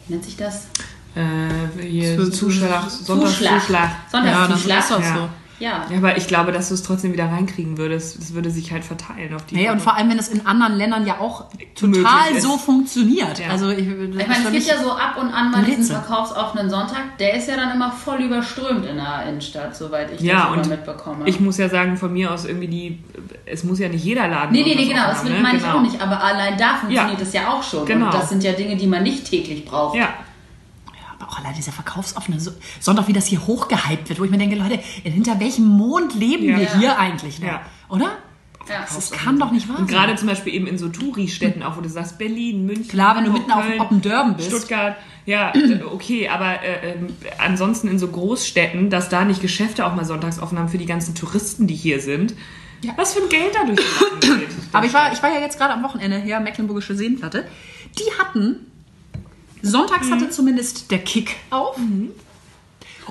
wie 0.07 0.13
nennt 0.15 0.25
sich 0.25 0.37
das? 0.37 0.67
Äh, 1.15 1.81
hier 1.83 2.17
Zu- 2.17 2.31
Zuschlag, 2.31 2.91
Zuschlag. 2.91 3.07
Sonntagszuschlag. 3.07 3.91
Ja, 4.13 4.49
das 4.49 4.63
Sonntagszuschlag. 4.63 4.81
ist 4.81 4.91
Ja. 4.91 5.15
so. 5.17 5.29
Ja. 5.61 5.87
Ja, 5.91 5.99
aber 5.99 6.17
ich 6.17 6.27
glaube, 6.27 6.51
dass 6.53 6.69
du 6.69 6.75
es 6.75 6.83
trotzdem 6.83 7.13
wieder 7.13 7.27
reinkriegen 7.27 7.79
würdest. 7.79 8.19
Das 8.21 8.35
würde 8.35 8.51
sich 8.51 8.73
halt 8.73 8.85
verteilen 8.85 9.33
auf 9.35 9.47
die 9.47 9.55
Naja, 9.55 9.73
und 9.73 9.81
vor 9.81 9.95
allem, 9.97 10.11
wenn 10.11 10.19
es 10.19 10.29
in 10.29 10.45
anderen 10.47 10.75
Ländern 10.77 11.07
ja 11.07 11.21
auch 11.21 11.45
total 11.75 12.41
so 12.41 12.57
funktioniert. 12.59 13.39
Ja. 13.39 13.51
Also 13.51 13.71
ich, 13.71 13.79
Ich 13.79 13.87
meine, 13.87 14.45
es 14.47 14.53
gibt 14.53 14.67
ja 14.67 14.83
so 14.83 14.91
ab 14.93 15.17
und 15.21 15.29
an 15.33 15.51
mal 15.51 15.63
diesen 15.65 15.85
verkaufsoffenen 15.85 16.69
Sonntag. 16.71 17.19
Der 17.19 17.35
ist 17.35 17.49
ja 17.49 17.57
dann 17.57 17.71
immer 17.73 17.93
voll 17.93 18.23
überströmt 18.23 18.85
in 18.85 18.97
der 18.97 19.25
Innenstadt, 19.29 19.77
soweit 19.77 20.11
ich 20.13 20.21
Ja, 20.21 20.35
das 20.35 20.45
immer 20.49 20.57
und 20.63 20.69
mitbekomme. 20.69 21.29
ich 21.29 21.39
muss 21.41 21.57
ja 21.59 21.69
sagen, 21.69 21.97
von 21.97 22.13
mir 22.13 22.33
aus 22.33 22.45
irgendwie 22.45 22.69
die, 22.69 22.99
es 23.47 23.63
muss 23.65 23.79
ja 23.79 23.89
nicht 23.89 24.05
jeder 24.05 24.27
Laden. 24.29 24.53
nee, 24.53 24.63
nee, 24.65 24.75
nee, 24.75 24.87
genau, 24.89 25.07
das 25.07 25.19
haben, 25.19 25.29
will- 25.29 25.37
ne? 25.37 25.41
meine 25.43 25.59
ich 25.59 25.63
Genau. 25.65 25.77
auch 25.77 25.83
nicht. 25.83 26.01
Aber 26.01 26.23
allein 26.23 26.59
da 26.59 26.77
funktioniert 26.77 27.19
Ja. 27.19 27.25
das 27.25 27.33
ja 27.33 27.49
auch 27.53 27.63
schon. 27.63 27.87
Genau. 27.87 28.07
Und 28.07 28.15
das 28.15 28.29
sind 28.29 28.43
ja 28.43 28.53
Dinge, 28.53 28.77
die 28.77 28.87
man 28.87 29.03
nicht 29.03 29.25
täglich 29.29 29.65
braucht. 29.65 29.97
Ja, 29.97 30.09
allein 31.45 31.55
dieser 31.57 31.73
verkaufsoffene 31.73 32.41
So- 32.41 32.53
Sonntag, 32.81 33.07
wie 33.09 33.13
das 33.13 33.27
hier 33.27 33.47
hochgehypt 33.47 34.09
wird, 34.09 34.19
wo 34.21 34.25
ich 34.25 34.31
mir 34.31 34.39
denke, 34.39 34.57
Leute, 34.57 34.79
hinter 35.03 35.39
welchem 35.41 35.67
Mond 35.67 36.15
leben 36.15 36.45
Ja. 36.49 36.59
wir 36.59 36.79
hier 36.79 36.99
eigentlich 36.99 37.39
noch? 37.41 37.49
Ja. 37.49 37.63
Oder? 37.89 38.13
Ja. 38.69 38.87
Das 38.95 39.11
kann 39.11 39.39
doch 39.39 39.51
nicht 39.51 39.69
wahr 39.69 39.79
und 39.79 39.91
sein. 39.91 39.95
gerade 39.99 40.15
zum 40.17 40.27
Beispiel 40.27 40.55
eben 40.55 40.67
in 40.67 40.79
so 40.79 40.89
Touri-Städten 40.89 41.63
auch, 41.63 41.77
wo 41.77 41.83
du 41.83 41.89
sagst, 41.91 42.17
Berlin, 42.17 42.65
München. 42.65 42.89
Klar, 42.89 43.15
wenn 43.17 43.25
du 43.25 43.31
mitten 43.33 43.53
auf, 43.53 43.63
Köln, 43.67 43.79
auf 43.81 43.89
dem 43.89 44.01
Dörben 44.01 44.37
bist. 44.37 44.49
Stuttgart, 44.49 44.97
ja, 45.27 45.53
äh, 45.55 45.83
okay, 45.83 46.29
aber 46.31 46.63
äh, 46.63 46.93
ähm, 46.95 47.09
ansonsten 47.39 47.89
in 47.89 47.99
so 47.99 48.09
Großstädten, 48.09 48.89
dass 48.89 49.11
da 49.11 49.27
nicht 49.27 49.43
Geschäfte 49.43 49.85
auch 49.85 49.95
mal 49.95 50.07
sonntags 50.07 50.39
offen 50.39 50.59
haben 50.59 50.69
für 50.71 50.79
die 50.79 50.87
ganzen 50.87 51.15
Touristen, 51.15 51.67
die 51.67 51.75
hier 51.75 52.01
sind. 52.01 52.35
Ja. 52.81 52.93
Was 52.97 53.13
für 53.15 53.23
ein 53.23 53.29
Geld 53.29 53.53
dadurch. 53.55 53.81
Aber 54.73 54.87
ich 54.87 54.95
war, 54.95 55.13
ich 55.13 55.23
war 55.23 55.31
ja 55.31 55.41
jetzt 55.41 55.59
gerade 55.59 55.75
am 55.75 55.83
Wochenende 55.83 56.19
hier, 56.19 56.41
Mecklenburgische 56.41 56.95
Seenplatte. 56.97 57.47
Die 57.99 58.19
hatten, 58.23 58.57
sonntags 59.65 60.11
hatte 60.11 60.31
zumindest 60.31 60.91
der 60.91 60.99
Kick 60.99 61.37
auf. 61.51 61.77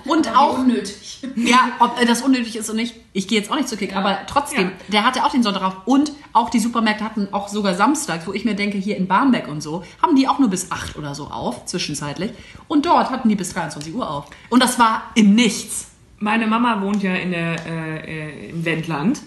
Und 0.06 0.28
Aber 0.28 0.40
auch, 0.40 0.58
wie 0.58 0.62
unnötig. 0.62 1.20
ja, 1.36 1.72
ob 1.80 2.02
äh, 2.02 2.06
das 2.06 2.22
unnötig 2.24 2.56
ist 2.56 2.70
oder 2.70 2.78
nicht, 2.78 2.96
ich 3.14 3.28
gehe 3.28 3.40
jetzt 3.40 3.52
auch 3.52 3.56
nicht 3.56 3.70
zu 3.70 3.78
Kick, 3.78 3.96
aber 3.96 4.20
trotzdem, 4.28 4.68
Ja. 4.68 4.72
der 4.92 5.06
hatte 5.06 5.24
auch 5.24 5.32
den 5.32 5.44
Sonntag 5.44 5.62
auf. 5.64 5.76
Und 5.86 6.12
auch 6.34 6.50
die 6.50 6.60
Supermärkte 6.60 7.04
hatten 7.04 7.28
auch 7.32 7.48
sogar 7.48 7.76
samstags, 7.76 8.26
wo 8.28 8.34
ich 8.34 8.44
mir 8.44 8.56
denke, 8.56 8.78
hier 8.78 8.98
in 8.98 9.08
Barmbek 9.08 9.48
und 9.48 9.62
so, 9.62 9.84
haben 10.02 10.16
die 10.16 10.28
auch 10.28 10.40
nur 10.40 10.50
bis 10.50 10.72
8 10.72 10.98
oder 10.98 11.14
so 11.16 11.26
auf, 11.28 11.66
zwischenzeitlich. 11.66 12.32
Und 12.68 12.86
dort 12.86 13.12
hatten 13.12 13.30
die 13.30 13.36
bis 13.36 13.54
23 13.54 13.94
Uhr 13.94 14.10
auf. 14.10 14.26
Und 14.50 14.62
das 14.64 14.80
war 14.80 15.04
im 15.16 15.36
Nichts. 15.36 15.88
Meine 16.20 16.48
Mama 16.48 16.82
wohnt 16.82 17.04
ja 17.04 17.14
in 17.16 17.32
der, 17.32 17.56
äh, 17.66 18.30
äh, 18.48 18.50
im 18.50 18.66
Wendland. 18.66 19.22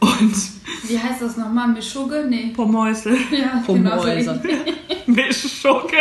Und 0.00 0.34
Wie 0.88 0.98
heißt 0.98 1.22
das 1.22 1.36
nochmal? 1.36 1.68
Mischugge? 1.68 2.26
Nee. 2.28 2.52
Pommeusel. 2.54 3.16
Ja, 3.30 3.62
Pommeusel. 3.64 4.40
ähnlich. 5.06 5.36
Schurke. 5.60 5.96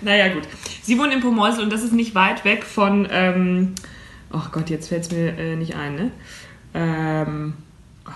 naja, 0.00 0.32
gut. 0.32 0.42
Sie 0.82 0.98
wohnt 0.98 1.12
in 1.12 1.20
Pomorsel 1.20 1.64
und 1.64 1.72
das 1.72 1.82
ist 1.82 1.92
nicht 1.92 2.14
weit 2.14 2.44
weg 2.44 2.64
von. 2.64 3.08
Ähm, 3.10 3.74
oh 4.32 4.42
Gott, 4.52 4.68
jetzt 4.70 4.88
fällt 4.88 5.04
es 5.04 5.10
mir 5.10 5.38
äh, 5.38 5.56
nicht 5.56 5.74
ein, 5.74 5.94
ne? 5.94 6.10
Ähm, 6.74 7.54
ach, 8.04 8.12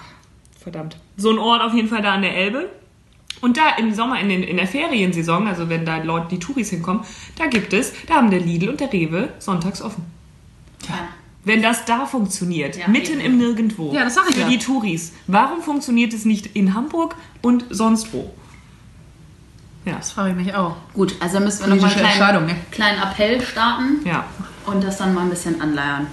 verdammt. 0.60 0.98
So 1.16 1.30
ein 1.30 1.38
Ort 1.38 1.62
auf 1.62 1.72
jeden 1.74 1.88
Fall 1.88 2.02
da 2.02 2.12
an 2.14 2.22
der 2.22 2.36
Elbe. 2.36 2.68
Und 3.40 3.56
da 3.56 3.76
im 3.78 3.94
Sommer, 3.94 4.20
in, 4.20 4.28
den, 4.28 4.42
in 4.42 4.56
der 4.56 4.66
Feriensaison, 4.66 5.46
also 5.46 5.68
wenn 5.68 5.84
da 5.84 6.02
Leute, 6.02 6.26
die 6.30 6.38
Touris 6.40 6.70
hinkommen, 6.70 7.04
da 7.36 7.46
gibt 7.46 7.72
es, 7.72 7.92
da 8.06 8.14
haben 8.14 8.30
der 8.30 8.40
Lidl 8.40 8.68
und 8.68 8.80
der 8.80 8.92
Rewe 8.92 9.28
sonntags 9.38 9.80
offen. 9.80 10.04
Ja. 10.88 11.08
Wenn 11.48 11.62
das 11.62 11.84
da 11.86 12.06
funktioniert, 12.06 12.76
Ja, 12.76 12.86
mitten 12.88 13.14
eben. 13.20 13.32
im 13.32 13.38
Nirgendwo. 13.38 13.92
Ja, 13.92 14.04
das 14.04 14.14
sag 14.14 14.28
ich 14.28 14.34
Für 14.36 14.42
ja. 14.42 14.48
die 14.48 14.58
Touris. 14.58 15.12
Warum 15.26 15.62
funktioniert 15.62 16.12
es 16.12 16.24
nicht 16.24 16.54
in 16.54 16.74
Hamburg 16.74 17.16
und 17.42 17.64
sonst 17.70 18.12
wo? 18.12 18.30
Ja, 19.84 19.94
Das 19.96 20.12
frage 20.12 20.30
ich 20.30 20.36
mich 20.36 20.54
auch. 20.54 20.76
Gut, 20.92 21.14
also 21.20 21.40
müssen 21.40 21.60
wir 21.66 21.74
nochmal 21.74 21.90
einen 21.90 21.98
kleinen, 21.98 22.10
Entscheidung, 22.12 22.46
ne? 22.46 22.56
kleinen 22.70 23.02
Appell 23.02 23.40
starten 23.40 24.00
ja. 24.04 24.26
und 24.66 24.84
das 24.84 24.98
dann 24.98 25.14
mal 25.14 25.22
ein 25.22 25.30
bisschen 25.30 25.60
anleiern. 25.60 26.06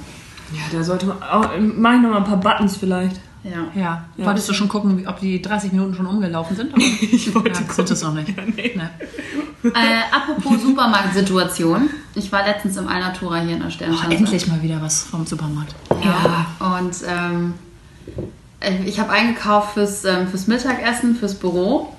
Ja, 0.54 0.62
da 0.78 0.84
sollte 0.84 1.08
man 1.08 1.22
auch, 1.22 1.50
mach 1.60 1.96
ich 1.96 2.02
noch 2.02 2.12
mal 2.12 2.18
ein 2.18 2.24
paar 2.24 2.38
Buttons 2.38 2.78
vielleicht. 2.78 3.20
Ja. 3.46 3.68
Ja. 3.80 4.06
Ja. 4.18 4.26
Wolltest 4.26 4.50
du 4.50 4.54
schon 4.54 4.68
gucken, 4.68 5.08
ob 5.08 5.20
die 5.20 5.40
30 5.42 5.72
Minuten 5.72 5.94
schon 5.96 6.08
umgelaufen 6.08 6.56
sind? 6.58 6.74
Ich 7.02 7.34
wollte 7.36 7.62
ja, 7.64 7.74
sind 7.74 7.92
es 7.92 8.02
noch 8.02 8.14
nicht. 8.14 8.34
nee. 8.56 8.74
Ne. 8.76 8.90
Äh, 9.64 9.70
apropos 10.12 10.62
Supermarktsituation. 10.62 11.90
Ich 12.16 12.32
war 12.32 12.44
letztens 12.46 12.78
im 12.78 12.88
Alnatura 12.88 13.38
hier 13.42 13.54
in 13.54 13.60
der 13.60 13.68
Oh, 13.68 13.72
Sternschanze. 13.72 14.16
endlich 14.16 14.48
mal 14.48 14.62
wieder 14.62 14.82
was 14.82 15.04
vom 15.04 15.26
Supermarkt. 15.26 15.76
Ja. 16.04 16.46
Und 16.78 16.96
ähm, 17.08 17.54
äh, 18.60 18.84
ich 18.86 19.00
habe 19.00 19.12
eingekauft 19.12 19.74
fürs, 19.76 20.06
ähm, 20.06 20.28
fürs 20.28 20.48
Mittagessen, 20.48 21.16
fürs 21.16 21.36
Büro. 21.36 21.94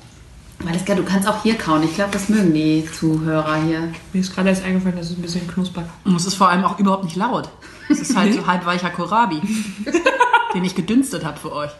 Valeska, 0.60 0.94
du 0.94 1.02
kannst 1.04 1.28
auch 1.28 1.42
hier 1.42 1.56
kauen. 1.56 1.82
Ich 1.82 1.94
glaube, 1.94 2.10
das 2.12 2.28
mögen 2.28 2.54
die 2.54 2.84
Zuhörer 2.90 3.56
hier. 3.62 3.88
Mir 4.12 4.20
ist 4.20 4.34
gerade 4.34 4.48
erst 4.48 4.64
eingefallen, 4.64 4.96
dass 4.96 5.10
es 5.10 5.16
ein 5.18 5.22
bisschen 5.22 5.46
knuspert. 5.46 5.86
Und 6.04 6.16
es 6.16 6.24
ist 6.26 6.34
vor 6.34 6.48
allem 6.48 6.64
auch 6.64 6.78
überhaupt 6.78 7.04
nicht 7.04 7.16
laut. 7.16 7.48
Es 7.90 8.00
ist 8.00 8.16
halt 8.16 8.32
so 8.34 8.46
halb 8.46 8.64
weicher 8.66 8.90
Kohlrabi, 8.90 9.36
den 10.56 10.64
ich 10.64 10.74
gedünstet 10.74 11.24
habe 11.24 11.38
für 11.38 11.52
euch. 11.52 11.70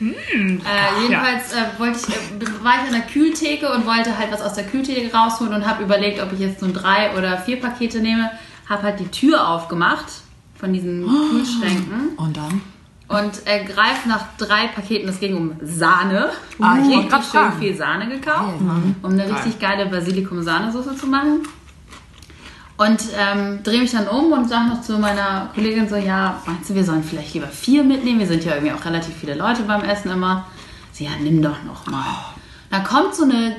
Äh, 0.00 1.02
jedenfalls 1.02 1.52
äh, 1.52 1.78
wollte 1.78 1.98
ich, 1.98 2.08
äh, 2.14 2.64
war 2.64 2.74
ich 2.82 2.88
an 2.88 2.92
der 2.92 3.06
Kühltheke 3.06 3.72
und 3.72 3.86
wollte 3.86 4.18
halt 4.18 4.30
was 4.32 4.42
aus 4.42 4.52
der 4.54 4.64
Kühltheke 4.64 5.14
rausholen 5.16 5.54
und 5.54 5.66
habe 5.66 5.82
überlegt, 5.84 6.20
ob 6.22 6.32
ich 6.32 6.40
jetzt 6.40 6.60
nur 6.62 6.72
drei 6.72 7.16
oder 7.16 7.38
vier 7.38 7.58
Pakete 7.60 8.00
nehme. 8.00 8.30
Habe 8.68 8.82
halt 8.82 9.00
die 9.00 9.08
Tür 9.08 9.48
aufgemacht 9.48 10.06
von 10.58 10.72
diesen 10.72 11.06
Kühlschränken 11.30 12.10
Und 12.16 12.36
dann? 12.36 12.60
und 13.08 13.32
äh, 13.46 13.64
greife 13.64 14.08
nach 14.08 14.24
drei 14.36 14.66
Paketen. 14.68 15.08
Es 15.08 15.20
ging 15.20 15.36
um 15.36 15.52
Sahne. 15.62 16.30
Ah, 16.60 16.76
ich 16.78 17.12
habe 17.12 17.24
schön 17.30 17.52
viel 17.60 17.74
Sahne 17.76 18.08
gekauft, 18.08 18.60
Mhm. 18.60 18.96
um 19.02 19.12
eine 19.12 19.24
richtig 19.32 19.58
geile 19.58 19.86
Basilikum-Sahnesoße 19.86 20.96
zu 20.96 21.06
machen. 21.06 21.42
Und 22.76 23.00
ähm, 23.16 23.62
drehe 23.62 23.80
mich 23.80 23.92
dann 23.92 24.08
um 24.08 24.32
und 24.32 24.48
sage 24.48 24.68
noch 24.68 24.82
zu 24.82 24.98
meiner 24.98 25.50
Kollegin 25.54 25.88
so, 25.88 25.94
ja, 25.94 26.42
meinst 26.44 26.70
du, 26.70 26.74
wir 26.74 26.84
sollen 26.84 27.04
vielleicht 27.04 27.34
lieber 27.34 27.46
vier 27.46 27.84
mitnehmen? 27.84 28.18
Wir 28.18 28.26
sind 28.26 28.44
ja 28.44 28.54
irgendwie 28.54 28.72
auch 28.72 28.84
relativ 28.84 29.14
viele 29.14 29.34
Leute 29.34 29.62
beim 29.62 29.84
Essen 29.84 30.10
immer. 30.10 30.46
Sie, 30.90 31.04
ja, 31.04 31.10
nimm 31.20 31.40
doch 31.40 31.62
noch 31.62 31.86
mal. 31.86 32.04
Dann 32.70 32.82
kommt 32.82 33.14
so 33.14 33.24
eine 33.24 33.56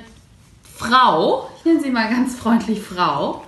Frau, 0.78 1.50
ich 1.58 1.66
nenne 1.66 1.82
sie 1.82 1.92
mal 1.92 2.10
ganz 2.10 2.36
freundlich 2.36 2.82
Frau, 2.82 3.46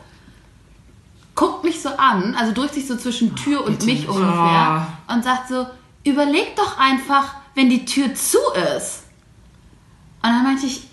guckt 1.35 1.65
mich 1.65 1.81
so 1.81 1.89
an, 1.89 2.35
also 2.35 2.53
drückt 2.53 2.73
sich 2.73 2.87
so 2.87 2.95
zwischen 2.95 3.35
Tür 3.35 3.65
und 3.65 3.85
mich 3.85 4.07
ungefähr 4.07 4.87
und 5.07 5.23
sagt 5.23 5.49
so, 5.49 5.67
überleg 6.03 6.55
doch 6.55 6.77
einfach, 6.77 7.35
wenn 7.55 7.69
die 7.69 7.85
Tür 7.85 8.15
zu 8.15 8.39
ist. 8.75 9.03
Und 10.23 10.29
dann 10.29 10.43
meinte 10.43 10.65
ich, 10.65 10.86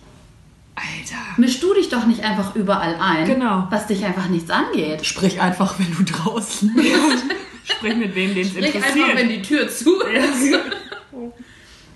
Alter. 0.76 1.16
misch 1.36 1.60
du 1.60 1.72
dich 1.74 1.88
doch 1.88 2.04
nicht 2.06 2.22
einfach 2.24 2.54
überall 2.56 2.96
ein, 3.00 3.26
Genau. 3.26 3.66
was 3.70 3.86
dich 3.86 4.04
einfach 4.04 4.26
nichts 4.28 4.50
angeht. 4.50 5.06
Sprich 5.06 5.40
einfach, 5.40 5.78
wenn 5.78 5.94
du 5.96 6.02
draußen 6.12 6.74
bist. 6.76 7.24
Sprich 7.64 7.96
mit 7.96 8.14
wem, 8.14 8.34
den 8.34 8.42
es 8.42 8.48
Sprich 8.50 8.74
interessiert. 8.74 9.04
einfach, 9.04 9.16
wenn 9.16 9.28
die 9.28 9.42
Tür 9.42 9.68
zu 9.68 10.00
ist. 10.00 10.54
Also 10.54 11.32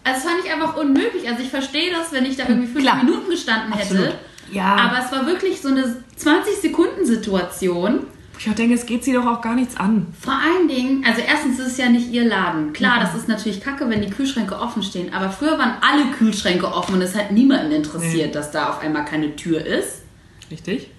das 0.05 0.23
fand 0.23 0.37
ich 0.45 0.51
einfach 0.53 0.77
unmöglich. 0.77 1.29
Also 1.29 1.43
ich 1.43 1.51
verstehe 1.51 1.91
das, 1.93 2.13
wenn 2.13 2.25
ich 2.25 2.37
da 2.37 2.45
irgendwie 2.49 2.69
fünf 2.69 2.83
Klar. 2.85 3.03
Minuten 3.05 3.29
gestanden 3.31 3.73
hätte. 3.73 3.95
Absolut. 3.95 4.15
Ja. 4.53 4.77
Aber 4.77 5.05
es 5.05 5.13
war 5.13 5.27
wirklich 5.27 5.61
so 5.61 5.69
eine 5.69 6.03
20-Sekunden-Situation. 6.19 8.07
Ich 8.39 8.51
auch 8.51 8.55
denke, 8.55 8.75
es 8.75 8.87
geht 8.87 9.05
sie 9.05 9.13
doch 9.13 9.27
auch 9.27 9.41
gar 9.41 9.55
nichts 9.55 9.77
an. 9.77 10.07
Vor 10.19 10.35
allen 10.35 10.69
Dingen, 10.69 11.05
also 11.05 11.21
erstens 11.21 11.59
ist 11.59 11.67
es 11.67 11.77
ja 11.79 11.89
nicht 11.89 12.11
ihr 12.11 12.25
Laden. 12.25 12.69
Mhm. 12.69 12.73
Klar, 12.73 13.01
das 13.01 13.15
ist 13.15 13.29
natürlich 13.29 13.61
kacke, 13.61 13.89
wenn 13.91 14.01
die 14.01 14.11
Kühlschränke 14.11 14.59
offen 14.59 14.83
stehen. 14.83 15.13
Aber 15.13 15.31
früher 15.31 15.59
waren 15.59 15.75
alle 15.81 16.07
Kühlschränke 16.13 16.73
offen 16.73 16.95
und 16.97 17.03
es 17.03 17.17
hat 17.17 17.33
niemanden 17.33 17.73
interessiert, 17.73 18.35
dass 18.35 18.51
da 18.51 18.71
auf 18.71 18.81
einmal 18.81 19.05
keine 19.05 19.35
Tür 19.37 19.65
ist. 19.65 20.03
Richtig? 20.51 20.91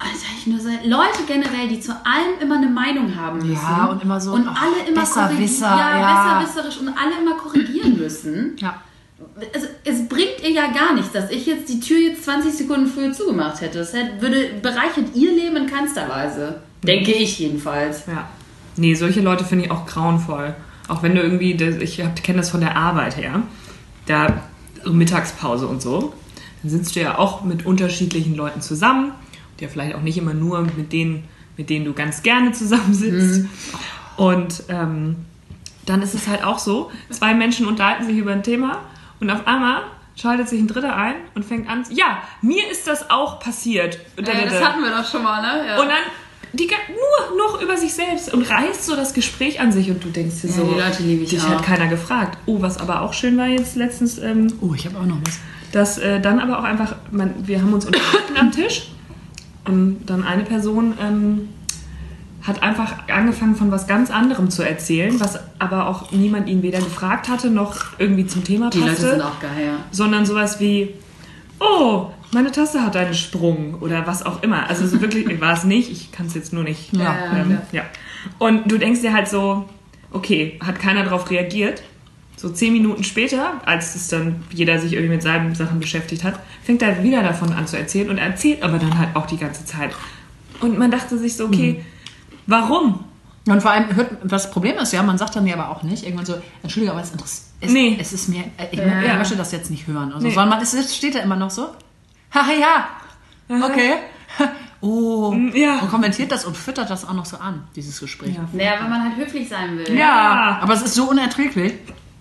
Also 0.00 0.26
ich 0.38 0.46
nur 0.46 0.60
so, 0.60 0.68
Leute 0.84 1.24
generell, 1.26 1.68
die 1.68 1.80
zu 1.80 1.92
allem 1.92 2.40
immer 2.40 2.56
eine 2.56 2.68
Meinung 2.68 3.16
haben 3.16 3.38
müssen. 3.38 3.54
Ja, 3.54 3.86
und 3.86 4.02
immer 4.02 4.20
so, 4.20 4.32
Und 4.32 4.46
alle 4.46 4.88
immer 4.88 5.00
Besserwisser, 5.00 5.66
ja, 5.66 5.98
ja. 5.98 6.40
besserwisserisch 6.40 6.80
und 6.80 6.88
alle 6.88 7.20
immer 7.20 7.36
korrigieren 7.36 7.98
müssen. 7.98 8.56
Ja. 8.58 8.80
Also, 9.52 9.66
es 9.84 10.08
bringt 10.08 10.40
ihr 10.42 10.50
ja 10.50 10.68
gar 10.68 10.94
nichts, 10.94 11.10
dass 11.10 11.30
ich 11.30 11.46
jetzt 11.46 11.68
die 11.68 11.80
Tür 11.80 11.98
jetzt 11.98 12.24
20 12.24 12.52
Sekunden 12.52 12.86
früher 12.86 13.12
zugemacht 13.12 13.60
hätte. 13.60 13.78
Das 13.78 13.92
hätte, 13.92 14.20
würde, 14.22 14.50
bereichert 14.62 15.14
ihr 15.14 15.32
Leben 15.32 15.56
in 15.56 15.66
keinster 15.66 16.08
Weise. 16.08 16.62
Denke 16.82 17.12
ich 17.12 17.38
jedenfalls. 17.38 18.06
Ja. 18.06 18.28
Nee, 18.76 18.94
solche 18.94 19.20
Leute 19.20 19.44
finde 19.44 19.66
ich 19.66 19.70
auch 19.70 19.86
grauenvoll. 19.86 20.54
Auch 20.88 21.02
wenn 21.02 21.14
du 21.14 21.20
irgendwie, 21.20 21.56
das, 21.56 21.76
ich 21.76 21.96
kenne 22.22 22.38
das 22.38 22.50
von 22.50 22.60
der 22.60 22.76
Arbeit 22.76 23.16
her, 23.16 23.42
da 24.06 24.42
so 24.84 24.92
Mittagspause 24.92 25.66
und 25.66 25.82
so, 25.82 26.14
dann 26.62 26.70
sitzt 26.70 26.96
du 26.96 27.00
ja 27.00 27.18
auch 27.18 27.42
mit 27.42 27.66
unterschiedlichen 27.66 28.34
Leuten 28.34 28.60
zusammen, 28.60 29.12
die 29.58 29.64
ja 29.64 29.70
vielleicht 29.70 29.94
auch 29.94 30.02
nicht 30.02 30.16
immer 30.16 30.34
nur 30.34 30.62
mit 30.62 30.92
denen, 30.92 31.24
mit 31.56 31.70
denen 31.70 31.84
du 31.84 31.92
ganz 31.92 32.22
gerne 32.22 32.52
zusammensitzt. 32.52 33.46
Und 34.16 34.62
ähm, 34.68 35.16
dann 35.86 36.02
ist 36.02 36.14
es 36.14 36.28
halt 36.28 36.44
auch 36.44 36.58
so, 36.58 36.90
zwei 37.10 37.34
Menschen 37.34 37.66
unterhalten 37.66 38.06
sich 38.06 38.16
über 38.16 38.32
ein 38.32 38.42
Thema 38.42 38.80
und 39.20 39.30
auf 39.30 39.46
einmal 39.46 39.82
schaltet 40.16 40.48
sich 40.48 40.60
ein 40.60 40.68
Dritter 40.68 40.96
ein 40.96 41.14
und 41.34 41.44
fängt 41.44 41.68
an, 41.68 41.84
ja, 41.90 42.22
mir 42.42 42.68
ist 42.70 42.86
das 42.86 43.10
auch 43.10 43.38
passiert. 43.38 43.98
Äh, 44.16 44.22
das 44.22 44.62
hatten 44.62 44.82
wir 44.82 44.90
doch 44.90 45.08
schon 45.08 45.22
mal, 45.22 45.40
ne? 45.40 45.66
Ja. 45.66 45.80
Und 45.80 45.88
dann 45.88 46.02
die 46.52 46.66
nur 46.66 47.36
noch 47.38 47.60
über 47.62 47.76
sich 47.76 47.92
selbst 47.92 48.32
und 48.32 48.42
reißt 48.42 48.86
so 48.86 48.96
das 48.96 49.12
Gespräch 49.14 49.60
an 49.60 49.72
sich 49.72 49.90
und 49.90 50.02
du 50.02 50.08
denkst 50.08 50.42
dir 50.42 50.48
Ja, 50.48 50.54
so, 50.54 50.64
die 50.64 50.80
Leute 50.80 51.02
liebe 51.02 51.22
ich 51.24 51.30
dich 51.30 51.42
auch. 51.42 51.48
hat 51.50 51.62
keiner 51.62 51.88
gefragt. 51.88 52.38
Oh, 52.46 52.60
was 52.62 52.78
aber 52.78 53.02
auch 53.02 53.12
schön 53.12 53.36
war 53.36 53.46
jetzt 53.48 53.76
letztens, 53.76 54.18
ähm, 54.18 54.52
Oh, 54.60 54.72
ich 54.74 54.86
habe 54.86 54.98
auch 54.98 55.06
noch 55.06 55.18
was. 55.24 55.38
dass 55.72 55.98
äh, 55.98 56.20
dann 56.20 56.38
aber 56.40 56.58
auch 56.58 56.64
einfach, 56.64 56.96
man, 57.10 57.34
wir 57.46 57.60
haben 57.60 57.72
uns 57.72 57.84
unterhalten 57.86 58.36
am 58.38 58.50
Tisch 58.52 58.88
und 59.66 60.06
dann 60.06 60.24
eine 60.24 60.44
Person 60.44 60.94
ähm, 61.00 61.48
hat 62.42 62.62
einfach 62.62 63.08
angefangen 63.08 63.56
von 63.56 63.70
was 63.70 63.86
ganz 63.86 64.10
anderem 64.10 64.48
zu 64.48 64.62
erzählen, 64.62 65.20
was 65.20 65.38
aber 65.58 65.86
auch 65.88 66.12
niemand 66.12 66.48
ihn 66.48 66.62
weder 66.62 66.78
gefragt 66.78 67.28
hatte 67.28 67.50
noch 67.50 67.98
irgendwie 67.98 68.26
zum 68.26 68.42
Thema 68.44 68.70
die 68.70 68.78
Leute 68.78 68.92
passte 68.92 69.10
sind 69.10 69.20
auch 69.22 69.38
geil, 69.40 69.66
ja. 69.66 69.72
sondern 69.90 70.24
sowas 70.24 70.58
wie, 70.58 70.94
oh, 71.60 72.06
meine 72.32 72.50
Tasse 72.52 72.82
hat 72.82 72.96
einen 72.96 73.14
Sprung 73.14 73.74
oder 73.80 74.06
was 74.06 74.24
auch 74.24 74.42
immer. 74.42 74.68
Also 74.68 74.86
so 74.86 75.00
wirklich 75.00 75.40
war 75.40 75.54
es 75.54 75.64
nicht, 75.64 75.90
ich 75.90 76.12
kann 76.12 76.26
es 76.26 76.34
jetzt 76.34 76.52
nur 76.52 76.64
nicht. 76.64 76.92
Ja. 76.94 77.16
ähm, 77.36 77.58
ja. 77.72 77.82
Und 78.38 78.70
du 78.70 78.78
denkst 78.78 79.00
dir 79.00 79.12
halt 79.12 79.28
so, 79.28 79.68
okay, 80.10 80.58
hat 80.64 80.78
keiner 80.78 81.04
darauf 81.04 81.30
reagiert. 81.30 81.82
So 82.36 82.48
zehn 82.50 82.72
Minuten 82.72 83.02
später, 83.02 83.60
als 83.66 83.96
es 83.96 84.08
dann 84.08 84.44
jeder 84.52 84.78
sich 84.78 84.92
irgendwie 84.92 85.14
mit 85.14 85.22
seinen 85.22 85.54
Sachen 85.56 85.80
beschäftigt 85.80 86.22
hat, 86.22 86.38
fängt 86.62 86.82
er 86.82 87.02
wieder 87.02 87.22
davon 87.22 87.52
an 87.52 87.66
zu 87.66 87.76
erzählen 87.76 88.10
und 88.10 88.18
er 88.18 88.26
erzählt 88.26 88.62
aber 88.62 88.78
dann 88.78 88.96
halt 88.96 89.16
auch 89.16 89.26
die 89.26 89.38
ganze 89.38 89.64
Zeit. 89.64 89.90
Und 90.60 90.78
man 90.78 90.90
dachte 90.90 91.18
sich 91.18 91.34
so, 91.36 91.46
okay, 91.46 91.84
warum? 92.46 93.04
Und 93.48 93.60
vor 93.62 93.70
allem, 93.70 93.94
hört, 93.96 94.10
das 94.24 94.50
Problem 94.50 94.76
ist 94.76 94.92
ja, 94.92 95.02
man 95.02 95.18
sagt 95.18 95.34
dann 95.34 95.46
ja 95.46 95.54
aber 95.54 95.70
auch 95.70 95.82
nicht, 95.82 96.04
irgendwann 96.04 96.26
so, 96.26 96.34
Entschuldigung, 96.62 96.96
aber 96.96 97.04
es, 97.04 97.12
interess- 97.12 97.42
es, 97.60 97.72
Nee. 97.72 97.96
es 97.98 98.12
ist 98.12 98.28
mir, 98.28 98.44
äh, 98.58 98.66
ich, 98.70 98.78
Ja. 98.78 99.16
möchte 99.16 99.36
das 99.36 99.50
jetzt 99.52 99.70
nicht 99.70 99.86
hören. 99.86 100.12
Also, 100.12 100.26
Nee. 100.26 100.32
Sondern 100.34 100.50
man, 100.50 100.60
es 100.62 100.96
steht 100.96 101.14
da 101.14 101.20
immer 101.20 101.36
noch 101.36 101.50
so, 101.50 101.68
haha, 102.34 102.52
ja, 102.52 102.88
okay. 103.64 103.94
Oh, 104.80 105.34
ja. 105.54 105.80
und 105.80 105.90
kommentiert 105.90 106.30
das 106.30 106.44
und 106.44 106.56
füttert 106.56 106.88
das 106.88 107.04
auch 107.04 107.12
noch 107.12 107.26
so 107.26 107.36
an, 107.38 107.64
dieses 107.74 107.98
Gespräch. 107.98 108.36
Ja. 108.36 108.48
Naja, 108.52 108.74
wenn 108.80 108.90
man 108.90 109.02
halt 109.02 109.16
höflich 109.16 109.48
sein 109.48 109.76
will. 109.76 109.98
Ja, 109.98 110.60
aber 110.62 110.74
es 110.74 110.82
ist 110.82 110.94
so 110.94 111.10
unerträglich. 111.10 111.74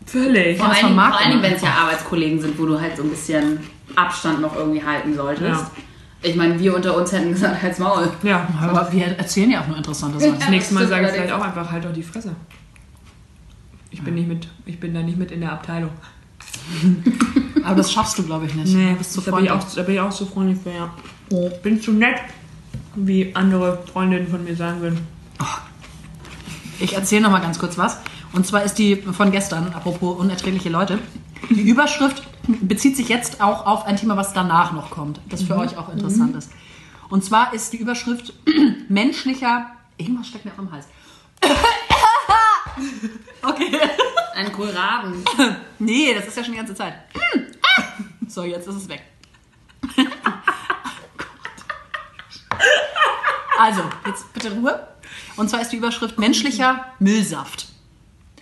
Völlig. 0.08 0.58
Vor 0.58 0.68
allen 0.68 0.78
vermag 0.78 1.10
vor 1.10 1.20
allen 1.20 1.30
Dingen 1.30 1.42
man 1.42 1.52
wenn 1.52 1.58
es 1.58 1.62
ja 1.62 1.70
Arbeitskollegen 1.70 2.42
sind, 2.42 2.58
wo 2.58 2.66
du 2.66 2.82
halt 2.82 2.98
so 2.98 3.04
ein 3.04 3.10
bisschen 3.10 3.60
Abstand 3.96 4.42
noch 4.42 4.56
irgendwie 4.56 4.84
halten 4.84 5.14
solltest. 5.14 5.62
Ja. 5.62 5.72
Ich 6.24 6.36
meine, 6.36 6.60
wir 6.60 6.76
unter 6.76 6.98
uns 6.98 7.12
hätten 7.12 7.30
gesagt, 7.30 7.62
halt's 7.62 7.78
Maul. 7.78 8.12
Ja. 8.24 8.48
Aber 8.60 8.92
wir 8.92 9.06
erzählen 9.06 9.52
ja 9.52 9.62
auch 9.62 9.68
nur 9.68 9.78
interessante 9.78 10.20
Sachen. 10.20 10.40
Das 10.40 10.50
nächste 10.50 10.74
Mal 10.74 10.88
sage 10.88 11.06
ich 11.06 11.12
vielleicht 11.12 11.34
auch 11.34 11.44
einfach, 11.44 11.72
halt 11.72 11.86
doch 11.86 11.94
die 11.94 12.02
Fresse. 12.02 12.36
Ich 13.92 14.02
bin, 14.02 14.16
nicht 14.16 14.28
mit, 14.28 14.48
ich 14.66 14.80
bin 14.80 14.94
da 14.94 15.02
nicht 15.02 15.18
mit 15.18 15.32
in 15.32 15.42
der 15.42 15.52
Abteilung. 15.52 15.92
Aber 17.64 17.76
das 17.76 17.92
schaffst 17.92 18.18
du, 18.18 18.24
glaube 18.24 18.46
ich, 18.46 18.54
nicht. 18.54 18.74
du 18.74 18.96
bist 18.96 19.14
zu 19.14 19.22
da, 19.22 19.32
bin 19.32 19.46
ich 19.46 19.50
freundlich. 19.50 19.70
auch, 19.70 19.76
da 19.76 19.84
bin 19.84 19.96
ich 19.96 20.02
auch 20.02 20.12
so 20.12 20.26
freundlich 20.26 20.60
für, 20.62 20.72
ja. 20.72 20.94
Bin 21.64 21.82
zu 21.82 21.92
nett, 21.92 22.20
wie 22.96 23.36
andere 23.36 23.84
Freundinnen 23.92 24.28
von 24.28 24.44
mir 24.44 24.56
sagen 24.56 24.82
würden. 24.82 25.00
Ich 26.80 26.94
erzähle 26.94 27.22
noch 27.24 27.32
mal 27.32 27.42
ganz 27.42 27.60
kurz 27.60 27.78
was. 27.78 27.98
Und 28.34 28.46
zwar 28.46 28.64
ist 28.64 28.76
die 28.76 28.96
von 28.96 29.32
gestern, 29.32 29.74
apropos 29.74 30.18
unerträgliche 30.18 30.70
Leute, 30.70 31.00
die 31.50 31.62
Überschrift 31.62 32.24
bezieht 32.48 32.96
sich 32.96 33.10
jetzt 33.10 33.42
auch 33.42 33.66
auf 33.66 33.86
ein 33.86 33.98
Thema, 33.98 34.16
was 34.16 34.34
danach 34.34 34.72
noch 34.72 34.90
kommt, 34.90 35.20
das 35.30 35.44
für 35.44 35.58
euch 35.58 35.78
auch 35.78 35.90
interessant 35.90 36.36
ist. 36.36 36.52
Und 37.10 37.24
zwar 37.24 37.54
ist 37.54 37.74
die 37.74 37.78
Überschrift 37.78 38.34
menschlicher... 38.90 39.68
Irgendwas 39.98 40.28
steckt 40.28 40.46
mir 40.46 40.52
auch 40.52 40.60
im 40.60 40.72
Hals. 40.72 40.86
okay. 43.42 43.72
Ein 44.38 44.52
Kohlraben. 44.52 45.26
Nee, 45.80 46.14
das 46.14 46.28
ist 46.28 46.38
ja 46.38 46.44
schon 46.44 46.54
die 46.54 46.60
ganze 46.60 46.76
Zeit. 46.76 46.94
So, 48.28 48.44
jetzt 48.44 48.68
ist 48.68 48.76
es 48.76 48.88
weg. 48.88 49.02
Also, 53.60 53.82
jetzt 54.06 54.32
bitte 54.34 54.52
Ruhe. 54.52 54.88
Und 55.36 55.50
zwar 55.50 55.62
ist 55.62 55.72
die 55.72 55.78
Überschrift 55.78 56.20
menschlicher 56.20 56.86
Müllsaft. 57.00 57.67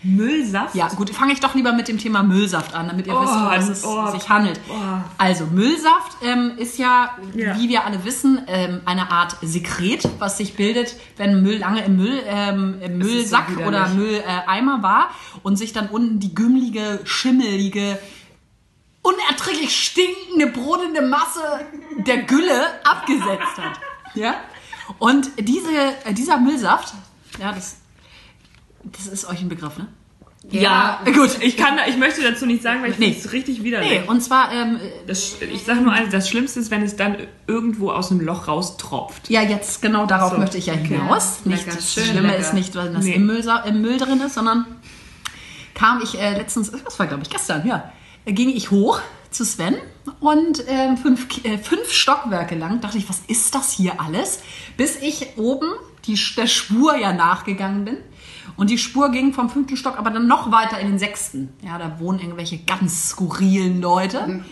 Müllsaft? 0.06 0.76
Ja, 0.76 0.88
gut, 0.90 1.10
fange 1.10 1.34
ich 1.34 1.40
doch 1.40 1.56
lieber 1.56 1.74
mit 1.74 1.88
dem 1.88 1.98
Thema 1.98 2.22
Müllsaft 2.24 2.74
an, 2.76 2.88
damit 2.88 3.08
ihr 3.08 3.16
Oh, 3.16 3.22
wisst, 3.22 3.34
um 3.34 3.46
was 3.46 3.70
es 3.70 3.84
oh, 3.84 4.08
sich 4.12 4.30
handelt. 4.30 4.60
oh. 4.70 4.74
Also, 5.18 5.46
Müllsaft 5.48 6.18
ähm, 6.22 6.54
ist 6.58 6.78
ja, 6.78 7.18
Ja. 7.34 7.58
wie 7.58 7.70
wir 7.70 7.86
alle 7.86 8.06
wissen, 8.06 8.42
ähm, 8.48 8.82
eine 8.86 9.12
Art 9.12 9.38
Sekret, 9.42 10.08
was 10.20 10.38
sich 10.38 10.56
bildet, 10.56 10.96
wenn 11.18 11.42
Müll 11.42 11.58
lange 11.58 11.84
im 11.84 11.96
Müll, 11.98 12.22
ähm, 12.28 12.80
im 12.82 13.02
so 13.02 13.08
Müllsack 13.10 13.50
widerlich. 13.50 13.68
oder 13.68 13.88
Mülleimer 13.90 14.84
war 14.84 15.10
und 15.44 15.58
sich 15.58 15.74
dann 15.74 15.88
unten 15.90 16.20
die 16.20 16.36
gümmelige, 16.36 17.00
schimmelige, 17.04 17.98
unerträglich 19.02 19.76
stinkende, 19.86 20.48
brodende 20.48 21.02
Masse 21.02 21.42
der 21.98 22.24
Gülle 22.24 22.62
abgesetzt 22.84 23.58
hat. 23.58 23.80
Ja? 24.16 24.36
Und 25.00 25.30
diese, 25.40 25.72
äh, 26.06 26.14
dieser 26.14 26.38
Müllsaft, 26.38 26.94
ja, 27.40 27.52
das, 27.52 27.78
das 28.84 29.08
ist 29.08 29.26
euch 29.28 29.42
ein 29.42 29.50
Begriff, 29.50 29.78
ne? 29.78 29.88
Ja, 30.52 31.00
gut. 31.06 31.38
Ich 31.42 31.58
kann, 31.58 31.78
ich 31.90 31.98
möchte 31.98 32.22
dazu 32.22 32.46
nicht 32.46 32.62
sagen, 32.62 32.82
weil 32.84 32.92
ich 32.92 32.98
Nee. 33.00 33.12
finde 33.14 33.26
es 33.28 33.32
richtig 33.34 33.60
Nee, 33.60 33.66
widerlich. 33.66 34.08
und 34.08 34.22
zwar, 34.22 34.52
ähm, 34.54 34.80
Das, 35.08 35.36
ich 35.42 35.64
sage 35.64 35.82
nur 35.82 35.92
eines, 35.92 36.12
das 36.12 36.30
Schlimmste 36.30 36.60
ist, 36.60 36.72
wenn 36.72 36.84
es 36.84 36.96
dann 36.96 37.18
irgendwo 37.48 37.90
aus 37.92 38.10
dem 38.10 38.20
Loch 38.22 38.48
raustropft. 38.48 39.30
ja, 39.30 39.42
jetzt 39.42 39.82
genau 39.82 40.06
darauf 40.06 40.34
So, 40.34 40.38
möchte 40.38 40.58
ich 40.58 40.68
ja 40.68 40.74
okay. 40.74 40.88
hinaus. 41.00 41.40
Nicht, 41.46 41.66
Lecker, 41.66 41.76
das 41.78 41.94
schön 41.94 42.06
Schlimme 42.06 42.28
lecker. 42.28 42.40
ist 42.40 42.54
nicht, 42.54 42.76
weil 42.76 42.94
das 42.94 43.04
Nee. 43.04 43.14
im, 43.16 43.26
Müll, 43.26 43.44
im 43.66 43.82
Müll 43.82 43.98
drin 43.98 44.22
ist, 44.22 44.36
sondern 44.36 44.66
kam 45.74 46.02
ich 46.02 46.20
äh, 46.20 46.34
letztens, 46.38 46.72
das 46.72 47.00
war 47.00 47.08
glaube 47.08 47.24
ich 47.24 47.30
gestern, 47.30 47.66
ja, 47.68 47.92
ging 48.26 48.50
ich 48.50 48.72
hoch 48.72 49.02
zu 49.32 49.44
Sven 49.44 49.76
und 50.22 50.64
ähm, 50.70 50.96
fünf, 50.98 51.28
äh, 51.44 51.58
fünf 51.58 51.92
Stockwerke 51.92 52.56
lang 52.56 52.80
dachte 52.80 52.98
ich, 52.98 53.10
was 53.10 53.22
ist 53.28 53.54
das 53.56 53.72
hier 53.74 54.00
alles? 54.00 54.40
Bis 54.78 54.96
ich 55.02 55.38
oben 55.38 55.68
die, 56.06 56.18
der 56.38 56.48
Spur 56.48 56.96
ja 56.96 57.12
nachgegangen 57.12 57.84
bin. 57.84 57.98
Und 58.56 58.70
die 58.70 58.78
Spur 58.78 59.10
ging 59.10 59.34
vom 59.34 59.50
fünften 59.50 59.78
Stock 59.78 59.98
aber 59.98 60.10
dann 60.10 60.28
noch 60.28 60.52
weiter 60.52 60.80
in 60.80 60.88
den 60.88 61.00
sechsten. 61.00 61.50
Ja, 61.62 61.78
da 61.78 62.00
wohnen 62.00 62.20
irgendwelche 62.20 62.58
ganz 62.60 63.10
skurrilen 63.10 63.82
Leute. 63.82 64.44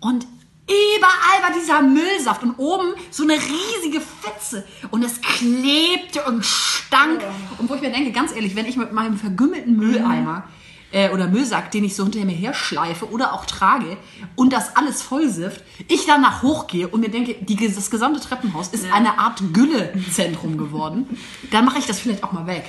Und 0.00 0.26
überall 0.66 1.42
war 1.42 1.52
dieser 1.58 1.82
Müllsaft 1.82 2.42
und 2.42 2.54
oben 2.58 2.94
so 3.10 3.22
eine 3.22 3.34
riesige 3.34 4.00
Pfütze 4.00 4.64
und 4.90 5.04
es 5.04 5.20
klebte 5.20 6.24
und 6.26 6.44
stank. 6.44 7.22
Und 7.58 7.68
wo 7.68 7.74
ich 7.74 7.80
mir 7.80 7.92
denke, 7.92 8.12
ganz 8.12 8.32
ehrlich, 8.34 8.56
wenn 8.56 8.66
ich 8.66 8.76
mit 8.76 8.92
meinem 8.92 9.16
vergümmelten 9.16 9.76
Mülleimer 9.76 10.44
äh, 10.92 11.10
oder 11.10 11.28
Müllsack, 11.28 11.70
den 11.70 11.84
ich 11.84 11.94
so 11.94 12.04
hinter 12.04 12.24
mir 12.24 12.34
herschleife 12.34 13.10
oder 13.10 13.32
auch 13.32 13.44
trage 13.46 13.96
und 14.34 14.52
das 14.52 14.76
alles 14.76 15.02
vollsifft, 15.02 15.62
ich 15.88 16.06
danach 16.06 16.42
hochgehe 16.42 16.88
und 16.88 17.00
mir 17.00 17.10
denke, 17.10 17.34
die, 17.40 17.56
das 17.56 17.90
gesamte 17.90 18.20
Treppenhaus 18.20 18.68
ist 18.68 18.92
eine 18.92 19.18
Art 19.18 19.42
Güllezentrum 19.52 20.56
geworden, 20.56 21.18
dann 21.50 21.64
mache 21.64 21.78
ich 21.78 21.86
das 21.86 22.00
vielleicht 22.00 22.24
auch 22.24 22.32
mal 22.32 22.46
weg. 22.46 22.64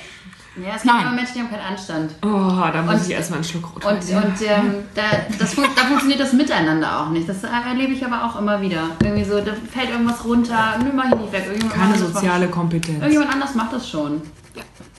Ja, 0.64 0.74
es 0.76 0.82
gibt 0.82 0.94
immer 0.94 1.12
Menschen, 1.12 1.34
die 1.34 1.40
haben 1.40 1.50
keinen 1.50 1.66
Anstand. 1.72 2.12
Oh, 2.22 2.26
da 2.72 2.82
muss 2.82 2.94
Und- 2.94 3.02
ich 3.06 3.10
erstmal 3.10 3.38
einen 3.38 3.44
Schluck 3.48 3.74
rot 3.76 3.84
Und, 3.84 3.94
und 3.98 4.42
ähm, 4.42 4.74
da, 4.94 5.02
das, 5.38 5.54
fun- 5.54 5.64
da 5.76 5.82
funktioniert 5.84 6.20
das 6.20 6.32
Miteinander 6.32 7.00
auch 7.00 7.10
nicht. 7.10 7.28
Das 7.28 7.42
erlebe 7.44 7.92
ich 7.92 8.04
aber 8.04 8.24
auch 8.24 8.38
immer 8.38 8.60
wieder. 8.60 8.82
Irgendwie 9.02 9.24
so, 9.24 9.40
da 9.40 9.52
fällt 9.72 9.90
irgendwas 9.90 10.24
runter, 10.24 10.76
nö, 10.82 10.90
mach 10.94 11.04
ich 11.06 11.14
nicht 11.16 11.32
weg. 11.32 11.42
Irgendjemand 11.46 11.72
Keine 11.72 11.84
anderes 11.94 12.02
macht- 12.12 12.22
soziale 12.22 12.48
Kompetenz. 12.48 12.98
Irgendjemand 12.98 13.32
anders 13.32 13.54
macht 13.54 13.72
das 13.72 13.88
schon. 13.88 14.22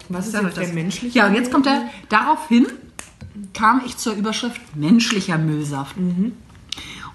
Was 0.09 0.27
ist 0.27 0.33
jetzt 0.33 0.45
euch 0.45 0.53
der 0.65 0.73
menschliche? 0.73 1.17
Ja, 1.19 1.27
und 1.27 1.35
jetzt 1.35 1.51
kommt 1.51 1.67
er, 1.67 1.83
daraufhin 2.09 2.65
kam 3.53 3.81
ich 3.85 3.95
zur 3.97 4.13
Überschrift 4.13 4.59
menschlicher 4.75 5.37
Müllsaft. 5.37 5.95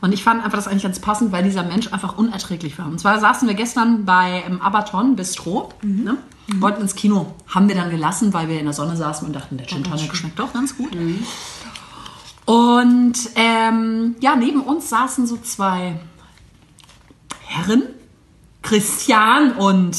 Und 0.01 0.13
ich 0.13 0.23
fand 0.23 0.45
einfach 0.45 0.59
das 0.59 0.69
eigentlich 0.69 0.83
ganz 0.83 0.99
passend, 1.01 1.33
weil 1.33 1.43
dieser 1.43 1.63
Mensch 1.63 1.93
einfach 1.93 2.19
unerträglich 2.19 2.79
war. 2.79 2.87
Und 2.87 3.01
zwar 3.01 3.19
saßen 3.21 3.49
wir 3.49 3.55
gestern 3.55 4.05
bei 4.05 4.43
ähm, 4.47 4.61
Abaton 4.61 5.17
Bistro, 5.17 5.71
ne? 5.83 6.17
Wollten 6.49 6.83
ins 6.83 6.95
Kino. 6.95 7.35
Haben 7.47 7.69
wir 7.69 7.75
dann 7.75 7.91
gelassen, 7.91 8.33
weil 8.33 8.49
wir 8.49 8.59
in 8.59 8.65
der 8.65 8.75
Sonne 8.75 8.97
saßen 8.97 9.27
und 9.27 9.33
dachten, 9.33 9.57
der 9.57 9.67
Gin 9.67 9.85
Tonic 9.85 10.15
schmeckt 10.15 10.39
doch 10.39 10.53
ganz 10.53 10.77
gut. 10.77 10.91
Und 12.45 13.15
ähm, 13.37 14.17
ja, 14.21 14.37
neben 14.37 14.61
uns 14.61 14.91
saßen 14.91 15.27
so 15.27 15.39
zwei 15.39 15.99
Herren, 17.47 17.85
Christian 18.63 19.53
und 19.53 19.97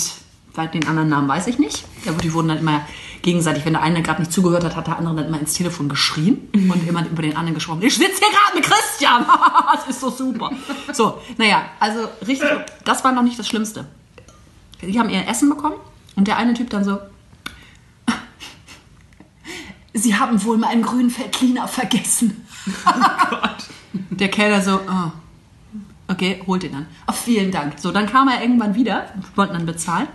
den 0.73 0.87
anderen 0.87 1.09
Namen 1.09 1.27
weiß 1.27 1.47
ich 1.47 1.59
nicht. 1.59 1.83
Ja, 2.05 2.13
die 2.13 2.33
wurden 2.33 2.47
dann 2.47 2.59
immer 2.59 2.85
gegenseitig, 3.23 3.65
wenn 3.65 3.73
der 3.73 3.81
eine 3.81 4.01
gerade 4.01 4.21
nicht 4.21 4.31
zugehört 4.31 4.63
hat, 4.63 4.75
hat 4.75 4.87
der 4.87 4.97
andere 4.97 5.15
dann 5.15 5.25
immer 5.25 5.39
ins 5.39 5.53
Telefon 5.53 5.89
geschrien 5.89 6.47
und 6.53 6.87
immer 6.87 7.05
über 7.05 7.23
den 7.23 7.35
anderen 7.35 7.55
gesprochen. 7.55 7.81
Ich 7.81 7.95
sitze 7.95 8.19
hier 8.19 8.29
gerade 8.29 8.55
mit 8.55 8.63
Christian. 8.63 9.25
das 9.75 9.87
ist 9.87 9.99
so 9.99 10.09
super. 10.11 10.51
So, 10.93 11.19
naja, 11.37 11.65
also 11.79 12.07
richtig, 12.25 12.49
das 12.85 13.03
war 13.03 13.11
noch 13.11 13.23
nicht 13.23 13.37
das 13.37 13.47
Schlimmste. 13.47 13.85
Die 14.81 14.97
haben 14.97 15.09
ihr 15.09 15.27
Essen 15.27 15.49
bekommen 15.49 15.75
und 16.15 16.27
der 16.27 16.37
eine 16.37 16.53
Typ 16.53 16.69
dann 16.69 16.83
so, 16.83 16.99
Sie 19.97 20.13
haben 20.13 20.43
wohl 20.43 20.57
meinen 20.57 20.81
Grünfeld 20.81 21.31
Cleaner 21.31 21.69
vergessen. 21.69 22.45
Der 24.09 24.27
Kellner 24.27 24.61
so, 24.61 24.81
oh, 24.81 25.11
okay, 26.09 26.43
holt 26.45 26.65
ihn 26.65 26.73
dann. 26.73 26.87
Oh, 27.07 27.13
vielen 27.13 27.49
Dank. 27.49 27.79
So, 27.79 27.93
dann 27.93 28.05
kam 28.05 28.27
er 28.27 28.41
irgendwann 28.41 28.75
wieder, 28.75 29.13
wollten 29.35 29.53
dann 29.53 29.65
bezahlen. 29.65 30.09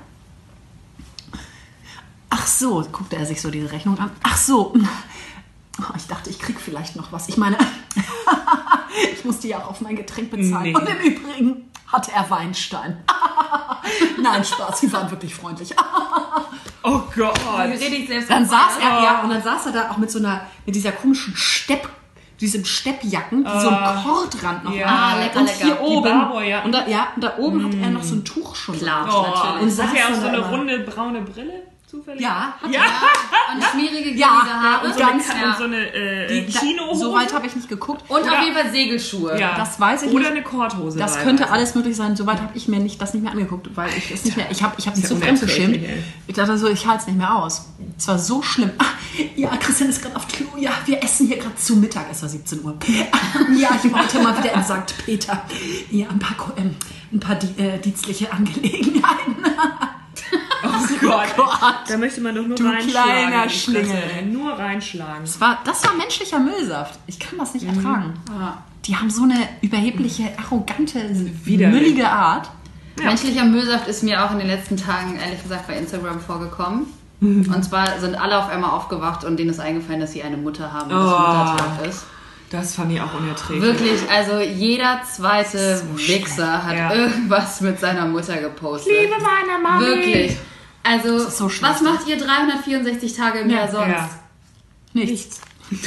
Ach 2.28 2.46
so, 2.46 2.86
guckte 2.92 3.16
er 3.16 3.24
sich 3.24 3.40
so 3.40 3.50
diese 3.50 3.72
Rechnung 3.72 3.98
an. 3.98 4.10
Ach 4.22 4.36
so, 4.36 4.74
oh, 4.74 5.94
ich 5.96 6.06
dachte, 6.06 6.28
ich 6.28 6.38
krieg 6.38 6.60
vielleicht 6.60 6.94
noch 6.96 7.10
was. 7.10 7.30
Ich 7.30 7.38
meine, 7.38 7.56
ich 9.14 9.24
musste 9.24 9.48
ja 9.48 9.60
auch 9.60 9.70
auf 9.70 9.80
mein 9.80 9.96
Getränk 9.96 10.30
bezahlen. 10.30 10.72
Nee. 10.72 10.74
Und 10.74 10.88
im 10.88 10.98
Übrigen 10.98 11.69
hatte 11.92 12.12
er 12.12 12.28
Weinstein. 12.30 12.98
Nein, 14.22 14.44
Spaß, 14.44 14.80
sie 14.80 14.92
waren 14.92 15.10
wirklich 15.10 15.34
freundlich. 15.34 15.74
Oh 16.82 17.02
Gott. 17.14 17.38
Wie 17.38 17.84
rede 17.84 17.96
ich 17.96 18.08
selbst 18.08 18.30
Dann 18.30 18.46
saß 18.46 18.78
er, 18.80 19.02
ja, 19.02 19.20
und 19.22 19.28
dann 19.28 19.42
saß 19.42 19.66
er 19.66 19.72
da 19.72 19.90
auch 19.90 19.98
mit 19.98 20.10
so 20.10 20.18
einer, 20.18 20.46
mit 20.64 20.74
dieser 20.74 20.92
komischen 20.92 21.36
Stepp, 21.36 21.86
diesem 22.40 22.64
Steppjacken, 22.64 23.44
die 23.44 23.60
so 23.60 23.68
einen 23.68 24.02
Kordrand 24.02 24.64
noch 24.64 24.74
Ja. 24.74 24.86
Ah, 24.86 25.18
lecker, 25.18 25.40
und 25.40 25.46
lecker. 25.46 25.64
hier 25.64 25.74
Die 25.74 25.80
oben, 25.82 26.08
Barbour, 26.08 26.42
ja. 26.42 26.62
und 26.62 26.72
da, 26.72 26.86
ja, 26.86 27.08
und 27.14 27.22
da 27.22 27.36
oben 27.36 27.64
hat 27.66 27.74
er 27.74 27.90
noch 27.90 28.02
so 28.02 28.14
ein 28.14 28.24
Tuch 28.24 28.56
schon. 28.56 28.78
Klar. 28.78 29.06
Oh, 29.12 29.22
natürlich. 29.28 29.62
und 29.62 29.70
saß 29.70 29.86
hat 29.88 29.94
er 29.96 30.08
auch 30.08 30.14
so 30.14 30.26
eine 30.26 30.36
immer. 30.38 30.48
runde 30.48 30.78
braune 30.80 31.20
Brille 31.20 31.62
zufällig? 31.86 32.22
Ja, 32.22 32.54
hat 32.62 32.70
Ja. 32.72 32.80
Und 32.80 33.62
schmierige, 33.62 33.69
Ja, 34.20 34.28
Haare. 34.28 34.86
und 34.86 34.94
So 34.94 35.00
eine, 35.02 35.10
Ganz, 35.12 35.28
Ka- 35.28 35.36
ja. 35.40 35.50
und 35.50 35.56
so 35.58 35.64
eine 35.64 35.94
äh, 35.94 36.44
die, 36.46 36.52
Kinohose. 36.52 37.00
So 37.00 37.14
weit 37.14 37.32
habe 37.32 37.46
ich 37.46 37.56
nicht 37.56 37.68
geguckt. 37.68 38.02
Und 38.08 38.20
Oder- 38.22 38.32
auf 38.38 38.42
jeden 38.44 38.54
Fall 38.56 38.70
Segelschuhe. 38.70 39.38
ja. 39.38 39.56
Das 39.56 39.78
weiß 39.80 40.02
ich 40.04 40.10
Oder 40.12 40.20
nicht. 40.20 40.30
eine 40.30 40.42
Korthose. 40.42 40.98
Das 40.98 41.12
teilweise. 41.12 41.26
könnte 41.26 41.50
alles 41.52 41.74
möglich 41.74 41.96
sein. 41.96 42.16
Soweit 42.16 42.40
habe 42.40 42.52
ich 42.56 42.68
mir 42.68 42.78
nicht, 42.80 43.00
das 43.00 43.14
nicht 43.14 43.22
mehr 43.22 43.32
angeguckt, 43.32 43.68
weil 43.76 43.88
ich 43.96 44.10
es 44.10 44.24
nicht 44.24 44.36
mehr. 44.36 44.46
Ich 44.50 44.62
habe 44.62 44.74
ich 44.78 44.86
hab 44.86 44.96
mich 44.96 45.06
so 45.08 45.16
fremdgeschämt. 45.16 45.78
Ich 46.26 46.34
dachte 46.34 46.56
so, 46.58 46.68
ich 46.68 46.86
halte 46.86 47.00
es 47.02 47.06
nicht 47.06 47.18
mehr 47.18 47.34
aus. 47.34 47.66
Es 47.98 48.06
war 48.08 48.18
so 48.18 48.42
schlimm. 48.42 48.70
Ah, 48.78 48.84
ja, 49.36 49.50
Christian 49.56 49.90
ist 49.90 50.02
gerade 50.02 50.16
auf 50.16 50.26
Klo. 50.28 50.46
Ja, 50.58 50.70
wir 50.86 51.02
essen 51.02 51.26
hier 51.26 51.36
gerade 51.38 51.56
zu 51.56 51.76
Mittag. 51.76 52.06
Es 52.10 52.22
war 52.22 52.28
17 52.28 52.62
Uhr. 52.64 52.76
Ja, 53.56 53.68
ich 53.82 53.92
war 53.92 54.02
heute 54.02 54.20
mal 54.20 54.36
wieder 54.38 54.52
in 54.54 54.62
St. 54.62 54.94
Peter. 55.04 55.42
Ja, 55.90 56.06
ein 56.08 56.18
paar, 56.18 56.52
ähm, 56.56 56.76
ein 57.12 57.20
paar 57.20 57.36
die, 57.36 57.60
äh, 57.60 57.78
dienstliche 57.78 58.30
Angelegenheiten. 58.32 59.36
Oh 61.02 61.22
Gott. 61.36 61.74
Da 61.88 61.96
möchte 61.96 62.20
man 62.20 62.34
doch 62.34 62.46
nur 62.46 62.56
Du 62.56 62.64
reinschlagen. 62.66 63.10
kleiner 63.28 63.48
Schlingel. 63.48 64.02
Nur 64.32 64.52
reinschlagen. 64.52 65.22
Das 65.22 65.40
war, 65.40 65.58
das 65.64 65.84
war 65.84 65.94
menschlicher 65.94 66.38
Müllsaft. 66.38 66.98
Ich 67.06 67.18
kann 67.18 67.38
das 67.38 67.54
nicht 67.54 67.66
Mhm. 67.70 67.76
ertragen. 67.78 68.14
Ja. 68.38 68.58
Die 68.86 68.96
haben 68.96 69.10
so 69.10 69.24
eine 69.24 69.36
überhebliche, 69.60 70.24
arrogante, 70.38 71.00
Widerlich. 71.44 71.80
müllige 71.80 72.08
Art. 72.08 72.48
Menschlicher 73.02 73.44
Müllsaft 73.44 73.88
ist 73.88 74.02
mir 74.02 74.24
auch 74.24 74.30
in 74.32 74.38
den 74.38 74.46
letzten 74.48 74.76
Tagen, 74.76 75.16
ehrlich 75.16 75.42
gesagt, 75.42 75.66
bei 75.68 75.76
Instagram 75.76 76.20
vorgekommen. 76.20 76.86
Und 77.22 77.62
zwar 77.64 77.98
sind 78.00 78.14
alle 78.14 78.38
auf 78.38 78.48
einmal 78.48 78.70
aufgewacht 78.70 79.24
und 79.24 79.36
denen 79.38 79.50
ist 79.50 79.60
eingefallen, 79.60 80.00
dass 80.00 80.12
sie 80.12 80.22
eine 80.22 80.38
Mutter 80.38 80.72
haben 80.72 80.90
und 80.90 80.96
Oh. 80.96 81.00
Muttertag 81.02 81.86
ist. 81.86 82.04
Das 82.50 82.74
fand 82.74 82.90
ich 82.92 83.00
auch 83.00 83.14
unerträglich. 83.14 83.62
Wirklich, 83.62 84.00
also 84.10 84.40
jeder 84.40 85.02
zweite 85.08 85.82
Wichser 85.94 86.64
hat 86.64 86.76
Ja. 86.76 86.92
irgendwas 86.94 87.60
mit 87.60 87.78
seiner 87.78 88.06
Mutter 88.06 88.38
gepostet. 88.38 88.90
Liebe 88.92 89.12
meine 89.22 89.62
Mami. 89.62 89.84
Wirklich. 89.86 90.36
Also, 90.82 91.18
so 91.28 91.50
was 91.62 91.82
macht 91.82 92.08
ihr 92.08 92.16
364 92.16 93.14
Tage 93.14 93.40
im 93.40 93.50
Ja, 93.50 93.56
Jahr 93.58 93.70
sonst? 93.70 93.92
Ja. 93.92 94.10
Nichts. 94.92 95.40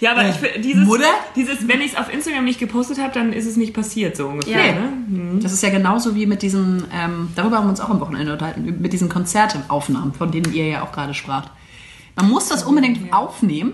Ja, 0.00 0.12
aber 0.12 0.28
ich 0.28 0.62
dieses, 0.62 0.86
Mutter? 0.86 1.10
dieses, 1.34 1.66
wenn 1.66 1.80
ich 1.80 1.92
es 1.92 1.98
auf 1.98 2.12
Instagram 2.12 2.44
nicht 2.44 2.60
gepostet 2.60 2.98
habe, 2.98 3.12
dann 3.12 3.32
ist 3.32 3.46
es 3.46 3.56
nicht 3.56 3.74
passiert, 3.74 4.16
so 4.16 4.28
ungefähr. 4.28 4.66
Ja. 4.66 4.72
Ne? 4.72 5.38
Das 5.42 5.52
ist 5.52 5.62
ja 5.62 5.70
genauso 5.70 6.14
wie 6.14 6.26
mit 6.26 6.42
diesen, 6.42 6.84
ähm, 6.92 7.30
darüber 7.34 7.56
haben 7.56 7.66
wir 7.66 7.70
uns 7.70 7.80
auch 7.80 7.90
am 7.90 8.00
Wochenende 8.00 8.32
unterhalten, 8.32 8.76
mit 8.80 8.92
diesen 8.92 9.08
Konzerteaufnahmen, 9.08 10.14
von 10.14 10.30
denen 10.30 10.52
ihr 10.52 10.68
ja 10.68 10.84
auch 10.84 10.92
gerade 10.92 11.14
spracht. 11.14 11.50
Man 12.14 12.28
muss 12.28 12.48
das 12.48 12.62
unbedingt 12.62 13.12
aufnehmen, 13.12 13.72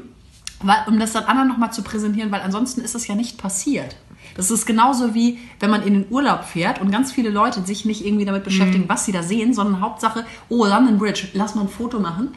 weil, 0.62 0.78
um 0.86 0.98
das 0.98 1.12
dann 1.12 1.24
anderen 1.24 1.48
nochmal 1.48 1.72
zu 1.72 1.82
präsentieren, 1.82 2.32
weil 2.32 2.40
ansonsten 2.40 2.80
ist 2.80 2.94
das 2.94 3.06
ja 3.06 3.14
nicht 3.14 3.36
passiert. 3.36 3.96
Das 4.36 4.50
ist 4.50 4.66
genauso 4.66 5.14
wie, 5.14 5.38
wenn 5.60 5.70
man 5.70 5.82
in 5.82 5.94
den 5.94 6.06
Urlaub 6.10 6.44
fährt 6.44 6.80
und 6.80 6.90
ganz 6.90 7.12
viele 7.12 7.30
Leute 7.30 7.62
sich 7.64 7.84
nicht 7.84 8.04
irgendwie 8.04 8.24
damit 8.24 8.44
beschäftigen, 8.44 8.84
was 8.88 9.04
sie 9.04 9.12
da 9.12 9.22
sehen, 9.22 9.54
sondern 9.54 9.80
Hauptsache, 9.80 10.24
oh, 10.48 10.64
London 10.66 10.98
Bridge, 10.98 11.28
lass 11.34 11.54
mal 11.54 11.62
ein 11.62 11.68
Foto 11.68 12.00
machen. 12.00 12.34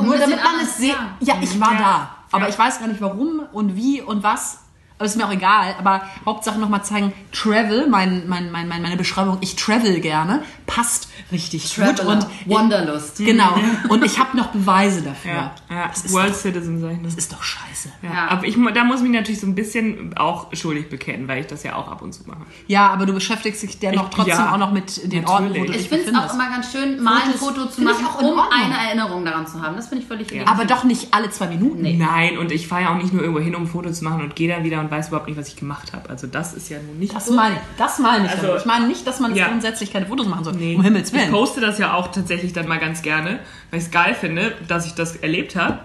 Nur 0.00 0.16
damit 0.18 0.36
man 0.42 0.60
es 0.62 0.76
sieht. 0.78 0.90
ja. 1.20 1.34
Ja, 1.34 1.34
ich 1.40 1.58
war 1.60 1.72
Ja. 1.72 1.78
da. 1.78 2.10
Aber 2.32 2.44
Ja. 2.44 2.48
ich 2.50 2.58
weiß 2.58 2.78
gar 2.80 2.88
nicht 2.88 3.00
warum 3.00 3.40
und 3.52 3.74
wie 3.76 4.02
und 4.02 4.22
was. 4.22 4.58
Aber 4.98 5.06
ist 5.06 5.16
mir 5.16 5.26
auch 5.26 5.32
egal. 5.32 5.74
Aber 5.78 6.02
Hauptsache 6.26 6.58
nochmal 6.58 6.84
zeigen, 6.84 7.12
Travel, 7.32 7.86
mein, 7.88 8.28
mein, 8.28 8.50
mein, 8.50 8.68
mein, 8.68 8.82
meine 8.82 8.96
Beschreibung, 8.96 9.38
ich 9.40 9.54
travel 9.56 10.00
gerne, 10.00 10.42
passt 10.66 11.08
richtig 11.30 11.74
gut. 11.76 11.96
Traveler, 11.96 12.08
Und 12.08 12.26
Wanderlust. 12.46 13.18
Genau. 13.18 13.54
Und 13.88 14.04
ich 14.04 14.18
habe 14.18 14.36
noch 14.36 14.48
Beweise 14.48 15.02
dafür. 15.02 15.30
Ja, 15.30 15.54
ja. 15.70 15.88
Das, 15.88 16.04
ist 16.04 16.12
World 16.12 16.30
doch, 16.30 16.34
Citizen, 16.36 16.80
sag 16.80 16.92
ich 16.92 17.02
das 17.02 17.14
ist 17.14 17.32
doch 17.32 17.42
scheiße. 17.42 17.90
Ja. 18.02 18.12
Ja. 18.12 18.28
Aber 18.28 18.44
ich, 18.44 18.56
da 18.74 18.84
muss 18.84 18.96
ich 18.96 19.02
mich 19.04 19.12
natürlich 19.12 19.40
so 19.40 19.46
ein 19.46 19.54
bisschen 19.54 20.16
auch 20.16 20.48
schuldig 20.54 20.88
bekennen, 20.88 21.28
weil 21.28 21.40
ich 21.40 21.46
das 21.46 21.62
ja 21.62 21.76
auch 21.76 21.88
ab 21.88 22.02
und 22.02 22.12
zu 22.12 22.26
mache. 22.26 22.40
Ja, 22.66 22.88
aber 22.88 23.06
du 23.06 23.12
beschäftigst 23.12 23.62
dich 23.62 23.78
dennoch 23.78 24.08
Ich- 24.08 24.14
trotzdem 24.16 24.34
ja, 24.34 24.52
auch 24.52 24.58
noch 24.58 24.72
mit 24.72 25.12
den 25.12 25.22
natürlich. 25.22 25.28
Orten, 25.28 25.60
wo 25.60 25.64
du 25.72 25.78
Ich 25.78 25.88
finde 25.88 26.10
es 26.10 26.14
auch 26.16 26.34
immer 26.34 26.50
ganz 26.50 26.72
schön, 26.72 27.00
mal 27.02 27.22
ein 27.22 27.34
Foto 27.34 27.66
zu 27.66 27.82
machen, 27.82 28.04
um 28.20 28.40
eine 28.40 28.74
Erinnerung 28.88 29.24
daran 29.24 29.46
zu 29.46 29.62
haben. 29.62 29.76
Das 29.76 29.88
finde 29.88 30.02
ich 30.02 30.08
völlig 30.08 30.30
legitim. 30.30 30.52
Aber 30.52 30.64
doch 30.64 30.82
nicht 30.84 31.14
alle 31.14 31.30
zwei 31.30 31.46
Minuten. 31.46 31.98
Nein, 31.98 32.36
und 32.38 32.50
ich 32.50 32.66
fahre 32.66 32.82
ja 32.82 32.92
auch 32.92 32.96
nicht 33.00 33.12
nur 33.12 33.22
irgendwo 33.22 33.40
hin, 33.40 33.54
um 33.54 33.62
ein 33.62 33.68
Foto 33.68 33.92
zu 33.92 34.02
machen 34.02 34.22
und 34.22 34.34
gehe 34.34 34.48
dann 34.48 34.64
wieder 34.64 34.80
und 34.80 34.87
weiß 34.90 35.08
überhaupt 35.08 35.28
nicht, 35.28 35.38
was 35.38 35.48
ich 35.48 35.56
gemacht 35.56 35.92
habe. 35.92 36.08
Also 36.10 36.26
das 36.26 36.54
ist 36.54 36.68
ja 36.68 36.78
nun 36.80 36.98
nicht 36.98 37.14
Das 37.14 37.26
so. 37.26 37.34
meine 37.34 37.54
ich. 37.56 37.60
Das 37.76 37.98
meine 37.98 38.26
ich. 38.26 38.30
Also- 38.32 38.46
damit. 38.46 38.60
ich 38.60 38.66
meine 38.66 38.86
nicht, 38.88 39.06
dass 39.06 39.20
man 39.20 39.34
Ja. 39.34 39.48
grundsätzlich 39.48 39.92
keine 39.92 40.06
Fotos 40.06 40.26
machen 40.26 40.44
soll. 40.44 40.54
Nee. 40.54 40.70
nee. 40.70 40.76
Um 40.76 40.82
Himmels 40.82 41.12
Willen. 41.12 41.24
Ich 41.26 41.30
poste 41.30 41.60
das 41.60 41.78
ja 41.78 41.92
auch 41.94 42.08
tatsächlich 42.08 42.52
dann 42.52 42.66
mal 42.68 42.78
ganz 42.78 43.02
gerne, 43.02 43.40
weil 43.70 43.78
ich 43.80 43.86
es 43.86 43.90
geil 43.90 44.14
finde, 44.14 44.54
dass 44.68 44.86
ich 44.86 44.94
das 44.94 45.16
erlebt 45.16 45.56
habe. 45.56 45.78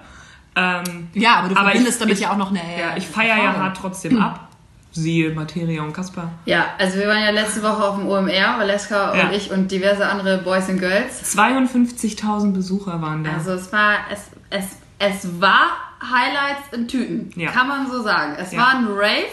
Ähm, 0.55 1.09
Ja, 1.13 1.37
aber 1.37 1.49
du 1.49 1.55
Aber 1.55 1.65
verbindest 1.69 1.95
ich- 1.95 1.99
damit 1.99 2.13
ich- 2.15 2.21
ja 2.21 2.31
auch 2.31 2.37
noch 2.37 2.49
eine. 2.51 2.59
ja, 2.59 2.95
ich 2.95 3.07
feiere 3.07 3.37
ja 3.37 3.55
hart 3.55 3.77
trotzdem 3.77 4.21
ab. 4.21 4.39
Siehe 4.95 5.31
Materia 5.33 5.81
und 5.81 5.91
Kaspar. 5.91 6.29
Ja, 6.45 6.65
also 6.77 6.99
wir 6.99 7.07
waren 7.07 7.23
ja 7.23 7.31
letzte 7.31 7.63
Woche 7.63 7.83
auf 7.83 7.95
dem 7.97 8.05
OMR, 8.07 8.59
Valeska 8.59 9.15
Ja. 9.15 9.23
und 9.27 9.33
ich 9.33 9.49
und 9.49 9.71
diverse 9.71 10.05
andere 10.07 10.37
Boys 10.37 10.69
and 10.69 10.79
Girls. 10.79 11.23
52.000 11.35 12.53
Besucher 12.53 13.01
waren 13.01 13.23
da. 13.23 13.31
Also 13.33 13.53
es 13.53 13.73
war, 13.73 13.95
es, 14.11 14.29
es, 14.51 14.65
es 14.99 15.41
war 15.41 15.71
Highlights 16.11 16.71
in 16.73 16.87
Tüten, 16.87 17.31
Ja. 17.39 17.51
kann 17.51 17.67
man 17.67 17.89
so 17.89 18.01
sagen. 18.03 18.35
Es 18.39 18.51
Ja. 18.51 18.59
war 18.59 18.69
ein 18.75 18.87
Rave, 18.87 19.27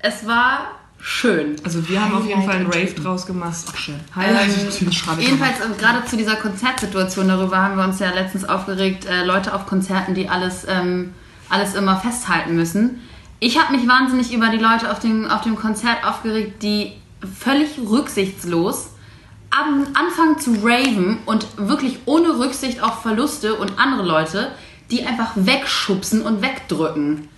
es 0.00 0.26
war 0.26 0.72
schön. 1.00 1.56
Also 1.64 1.86
wir 1.88 2.00
haben 2.02 2.14
auf 2.14 2.26
jeden 2.26 2.42
Fall 2.44 2.56
einen 2.56 2.68
Highlight 2.68 2.90
Rave 2.92 3.02
draus 3.02 3.26
gemacht. 3.26 3.56
Auch 3.70 3.76
schön. 3.76 4.00
Highlight 4.14 4.48
Ähm, 4.48 4.90
Jedenfalls 5.18 5.60
ähm, 5.64 5.76
gerade 5.78 6.04
zu 6.06 6.16
dieser 6.16 6.36
Konzertsituation, 6.36 7.28
darüber 7.28 7.58
haben 7.58 7.76
wir 7.76 7.84
uns 7.84 7.98
ja 7.98 8.10
letztens 8.10 8.44
aufgeregt, 8.44 9.04
äh, 9.06 9.24
Leute 9.24 9.54
auf 9.54 9.66
Konzerten, 9.66 10.14
die 10.14 10.28
alles, 10.28 10.66
ähm, 10.68 11.12
alles 11.50 11.74
immer 11.74 11.96
festhalten 11.98 12.54
müssen. 12.56 13.00
Ich 13.40 13.60
habe 13.60 13.76
mich 13.76 13.86
wahnsinnig 13.86 14.32
über 14.32 14.48
die 14.48 14.56
Leute 14.58 14.90
auf 14.90 14.98
dem, 15.00 15.26
auf 15.28 15.42
dem 15.42 15.56
Konzert 15.56 16.04
aufgeregt, 16.06 16.62
die 16.62 16.92
völlig 17.38 17.78
rücksichtslos 17.78 18.90
am 19.50 19.86
anfangen 19.94 20.38
zu 20.38 20.54
raven 20.62 21.18
und 21.26 21.46
wirklich 21.56 21.98
ohne 22.06 22.38
Rücksicht 22.38 22.82
auf 22.82 23.02
Verluste 23.02 23.54
und 23.56 23.78
andere 23.78 24.04
Leute, 24.06 24.50
die 24.90 25.04
einfach 25.04 25.32
wegschubsen 25.34 26.22
und 26.22 26.42
wegdrücken. 26.42 27.28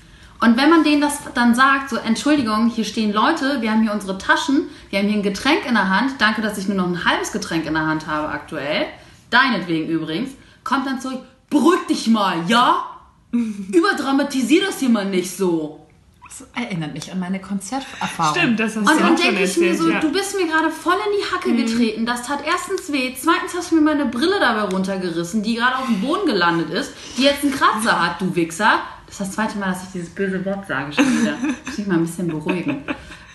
Und 0.41 0.57
wenn 0.59 0.69
man 0.69 0.85
denen 0.85 1.01
das 1.01 1.21
dann 1.35 1.55
sagt, 1.55 1.91
so 1.91 1.97
Entschuldigung, 1.97 2.69
hier 2.69 2.85
stehen 2.85 3.13
Leute, 3.13 3.63
wir 3.63 3.71
haben 3.71 3.83
hier 3.83 3.93
unsere 3.93 4.19
Taschen, 4.19 4.69
wir 4.91 4.99
haben 4.99 5.09
hier 5.09 5.19
ein 5.19 5.23
Getränk 5.23 5.67
in 5.67 5.75
der 5.75 5.89
Hand, 5.89 6.13
danke, 6.19 6.43
dass 6.43 6.59
ich 6.59 6.69
nur 6.69 6.77
noch 6.77 6.87
ein 6.87 7.05
halbes 7.05 7.33
Getränk 7.33 7.65
in 7.65 7.73
der 7.73 7.87
Hand 7.87 8.07
habe 8.07 8.29
aktuell, 8.29 8.87
deinetwegen 9.31 9.89
übrigens, 9.89 10.33
kommt 10.63 10.87
dann 10.87 11.01
zurück, 11.01 11.23
beruhig 11.49 11.81
dich 11.89 12.09
mal, 12.09 12.37
ja? 12.49 12.85
Überdramatisier 13.33 14.67
das 14.67 14.81
hier 14.81 14.91
mal 14.91 15.07
nicht 15.07 15.35
so. 15.35 15.86
Das 16.29 16.47
erinnert 16.55 16.93
mich 16.93 17.11
an 17.13 17.21
meine 17.21 17.41
Konzerterfahrung. 17.41 18.37
Stimmt, 18.37 18.61
das 18.61 18.77
hast 18.77 18.89
Und 18.91 18.99
du 18.99 18.99
dann 18.99 19.17
denke 19.17 19.43
ich 19.45 19.57
mir 19.57 19.75
so, 19.77 19.89
ja. 19.91 20.01
du 20.01 20.11
bist 20.13 20.37
mir 20.37 20.47
gerade 20.47 20.71
voll 20.71 20.95
in 20.95 21.13
die 21.17 21.35
Hacke 21.35 21.55
getreten. 21.55 22.05
Das 22.05 22.27
tat 22.27 22.41
erstens 22.45 22.93
weh. 22.93 23.15
Zweitens 23.19 23.55
hast 23.57 23.71
du 23.71 23.77
mir 23.77 23.81
meine 23.83 24.07
Brille 24.07 24.39
dabei 24.41 24.63
runtergerissen, 24.63 25.43
die 25.43 25.55
gerade 25.55 25.77
auf 25.79 25.87
dem 25.87 26.01
Boden 26.01 26.27
gelandet 26.27 26.71
ist, 26.71 26.93
die 27.17 27.23
jetzt 27.23 27.43
einen 27.45 27.53
Kratzer 27.53 28.01
hat, 28.05 28.21
du 28.21 28.35
Wichser. 28.35 28.81
Das 29.07 29.15
ist 29.15 29.21
das 29.21 29.33
zweite 29.33 29.57
Mal, 29.59 29.69
dass 29.71 29.85
ich 29.85 29.89
dieses 29.93 30.11
böse 30.11 30.45
Wort 30.45 30.67
sage 30.67 30.93
schon 30.93 31.21
wieder. 31.23 31.37
Muss 31.65 31.79
ich 31.79 31.87
mal 31.87 31.95
ein 31.95 32.03
bisschen 32.05 32.27
beruhigen. 32.29 32.83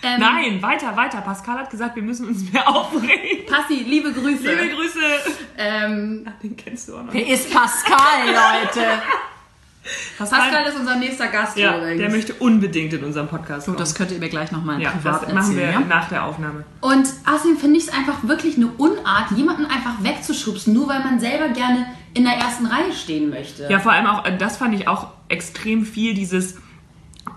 Ähm, 0.03 0.19
Nein, 0.19 0.61
weiter, 0.61 0.95
weiter. 0.97 1.21
Pascal 1.21 1.59
hat 1.59 1.69
gesagt, 1.69 1.95
wir 1.95 2.03
müssen 2.03 2.27
uns 2.27 2.51
mehr 2.51 2.67
aufregen. 2.67 3.45
Passi, 3.45 3.85
liebe 3.87 4.11
Grüße. 4.11 4.51
Liebe 4.51 4.75
Grüße. 4.75 4.99
ähm, 5.57 6.27
Den 6.43 6.57
kennst 6.57 6.89
du 6.89 6.97
auch 6.97 7.03
noch. 7.03 7.13
Wer 7.13 7.27
ist 7.27 7.51
Pascal, 7.53 8.25
Leute? 8.27 8.85
Pascal 10.17 10.65
ist 10.65 10.77
unser 10.77 10.95
nächster 10.97 11.27
Gast 11.27 11.57
ja, 11.57 11.77
übrigens. 11.77 11.99
der 11.99 12.09
möchte 12.11 12.33
unbedingt 12.35 12.93
in 12.93 13.03
unserem 13.03 13.27
Podcast 13.27 13.67
Und 13.67 13.73
kommen. 13.73 13.77
das 13.77 13.95
könnt 13.95 14.11
ihr 14.11 14.19
mir 14.19 14.29
gleich 14.29 14.51
nochmal 14.51 14.79
ja, 14.81 14.91
privat 14.91 15.23
das 15.23 15.33
machen 15.33 15.55
wir. 15.55 15.71
Ja? 15.71 15.79
nach 15.79 16.07
der 16.09 16.25
Aufnahme. 16.25 16.63
Und 16.81 17.07
außerdem 17.25 17.57
finde 17.57 17.77
ich 17.77 17.87
es 17.87 17.93
einfach 17.93 18.23
wirklich 18.23 18.57
eine 18.57 18.67
Unart, 18.67 19.31
jemanden 19.35 19.65
einfach 19.65 20.03
wegzuschubsen, 20.03 20.73
nur 20.73 20.87
weil 20.87 20.99
man 20.99 21.19
selber 21.19 21.49
gerne 21.49 21.87
in 22.13 22.23
der 22.23 22.33
ersten 22.33 22.67
Reihe 22.67 22.91
stehen 22.93 23.29
möchte. 23.29 23.67
Ja, 23.69 23.79
vor 23.79 23.91
allem 23.91 24.05
auch, 24.05 24.23
das 24.37 24.57
fand 24.57 24.75
ich 24.75 24.87
auch 24.87 25.07
extrem 25.29 25.85
viel, 25.85 26.13
dieses, 26.13 26.57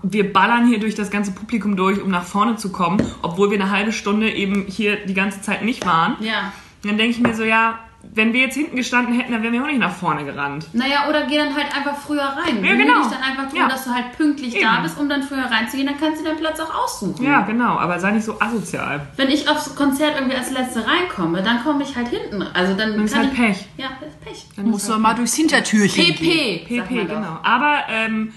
wir 0.03 0.31
ballern 0.31 0.67
hier 0.67 0.79
durch 0.79 0.93
das 0.95 1.09
ganze 1.09 1.31
Publikum 1.31 1.75
durch, 1.75 2.01
um 2.01 2.11
nach 2.11 2.25
vorne 2.25 2.57
zu 2.57 2.71
kommen, 2.71 3.01
obwohl 3.21 3.49
wir 3.49 3.59
eine 3.59 3.71
halbe 3.71 3.91
Stunde 3.91 4.31
eben 4.31 4.65
hier 4.67 4.97
die 5.05 5.13
ganze 5.13 5.41
Zeit 5.41 5.63
nicht 5.63 5.85
waren. 5.85 6.17
ja. 6.19 6.51
Und 6.83 6.91
dann 6.91 6.97
denke 6.99 7.17
ich 7.17 7.19
mir 7.19 7.33
so, 7.33 7.43
ja, 7.43 7.79
wenn 8.13 8.33
wir 8.33 8.41
jetzt 8.41 8.55
hinten 8.55 8.75
gestanden 8.75 9.13
hätten, 9.19 9.31
dann 9.31 9.41
wären 9.43 9.53
wir 9.53 9.61
auch 9.63 9.67
nicht 9.67 9.79
nach 9.79 9.93
vorne 9.95 10.23
gerannt. 10.25 10.67
Naja, 10.73 11.07
oder 11.09 11.25
geh 11.25 11.37
dann 11.37 11.55
halt 11.55 11.75
einfach 11.75 11.97
früher 11.97 12.21
rein. 12.23 12.63
Ja, 12.63 12.75
genau. 12.75 13.01
dich 13.03 13.11
dann 13.11 13.21
einfach 13.23 13.43
darum, 13.43 13.57
Ja. 13.57 13.67
dass 13.67 13.83
du 13.85 13.91
halt 13.93 14.15
pünktlich 14.17 14.55
Eben. 14.55 14.63
da 14.65 14.81
bist, 14.81 14.99
um 14.99 15.09
dann 15.09 15.23
früher 15.23 15.43
reinzugehen, 15.45 15.87
dann 15.87 15.99
kannst 15.99 16.21
du 16.21 16.25
deinen 16.25 16.37
Platz 16.39 16.59
auch 16.59 16.73
aussuchen. 16.83 17.23
Ja, 17.23 17.41
genau, 17.41 17.77
aber 17.77 17.99
sei 17.99 18.11
nicht 18.11 18.25
so 18.25 18.39
asozial. 18.39 19.07
Wenn 19.17 19.29
ich 19.29 19.49
aufs 19.49 19.75
Konzert 19.75 20.15
irgendwie 20.15 20.35
als 20.35 20.51
Letzte 20.51 20.85
reinkomme, 20.87 21.41
dann 21.43 21.63
komme 21.63 21.83
ich 21.83 21.95
halt 21.95 22.07
hinten. 22.09 22.41
Also 22.41 22.73
dann 22.75 22.91
Dann 22.93 23.05
ist 23.05 23.13
kann 23.13 23.23
halt 23.23 23.33
ich, 23.33 23.39
Pech. 23.39 23.65
Ja, 23.77 23.87
das 23.99 24.09
ist 24.09 24.21
Pech. 24.23 24.45
Dann 24.55 24.65
Musst 24.69 24.83
ist 24.83 24.89
du 24.89 24.93
halt 24.93 25.01
mal 25.01 25.13
durchs 25.15 25.33
Hintertürchen 25.35 26.03
gehen. 26.15 26.65
PP. 26.65 26.81
PP, 26.81 27.05
genau. 27.05 27.39
Aber 27.43 27.79
ähm, 27.89 28.31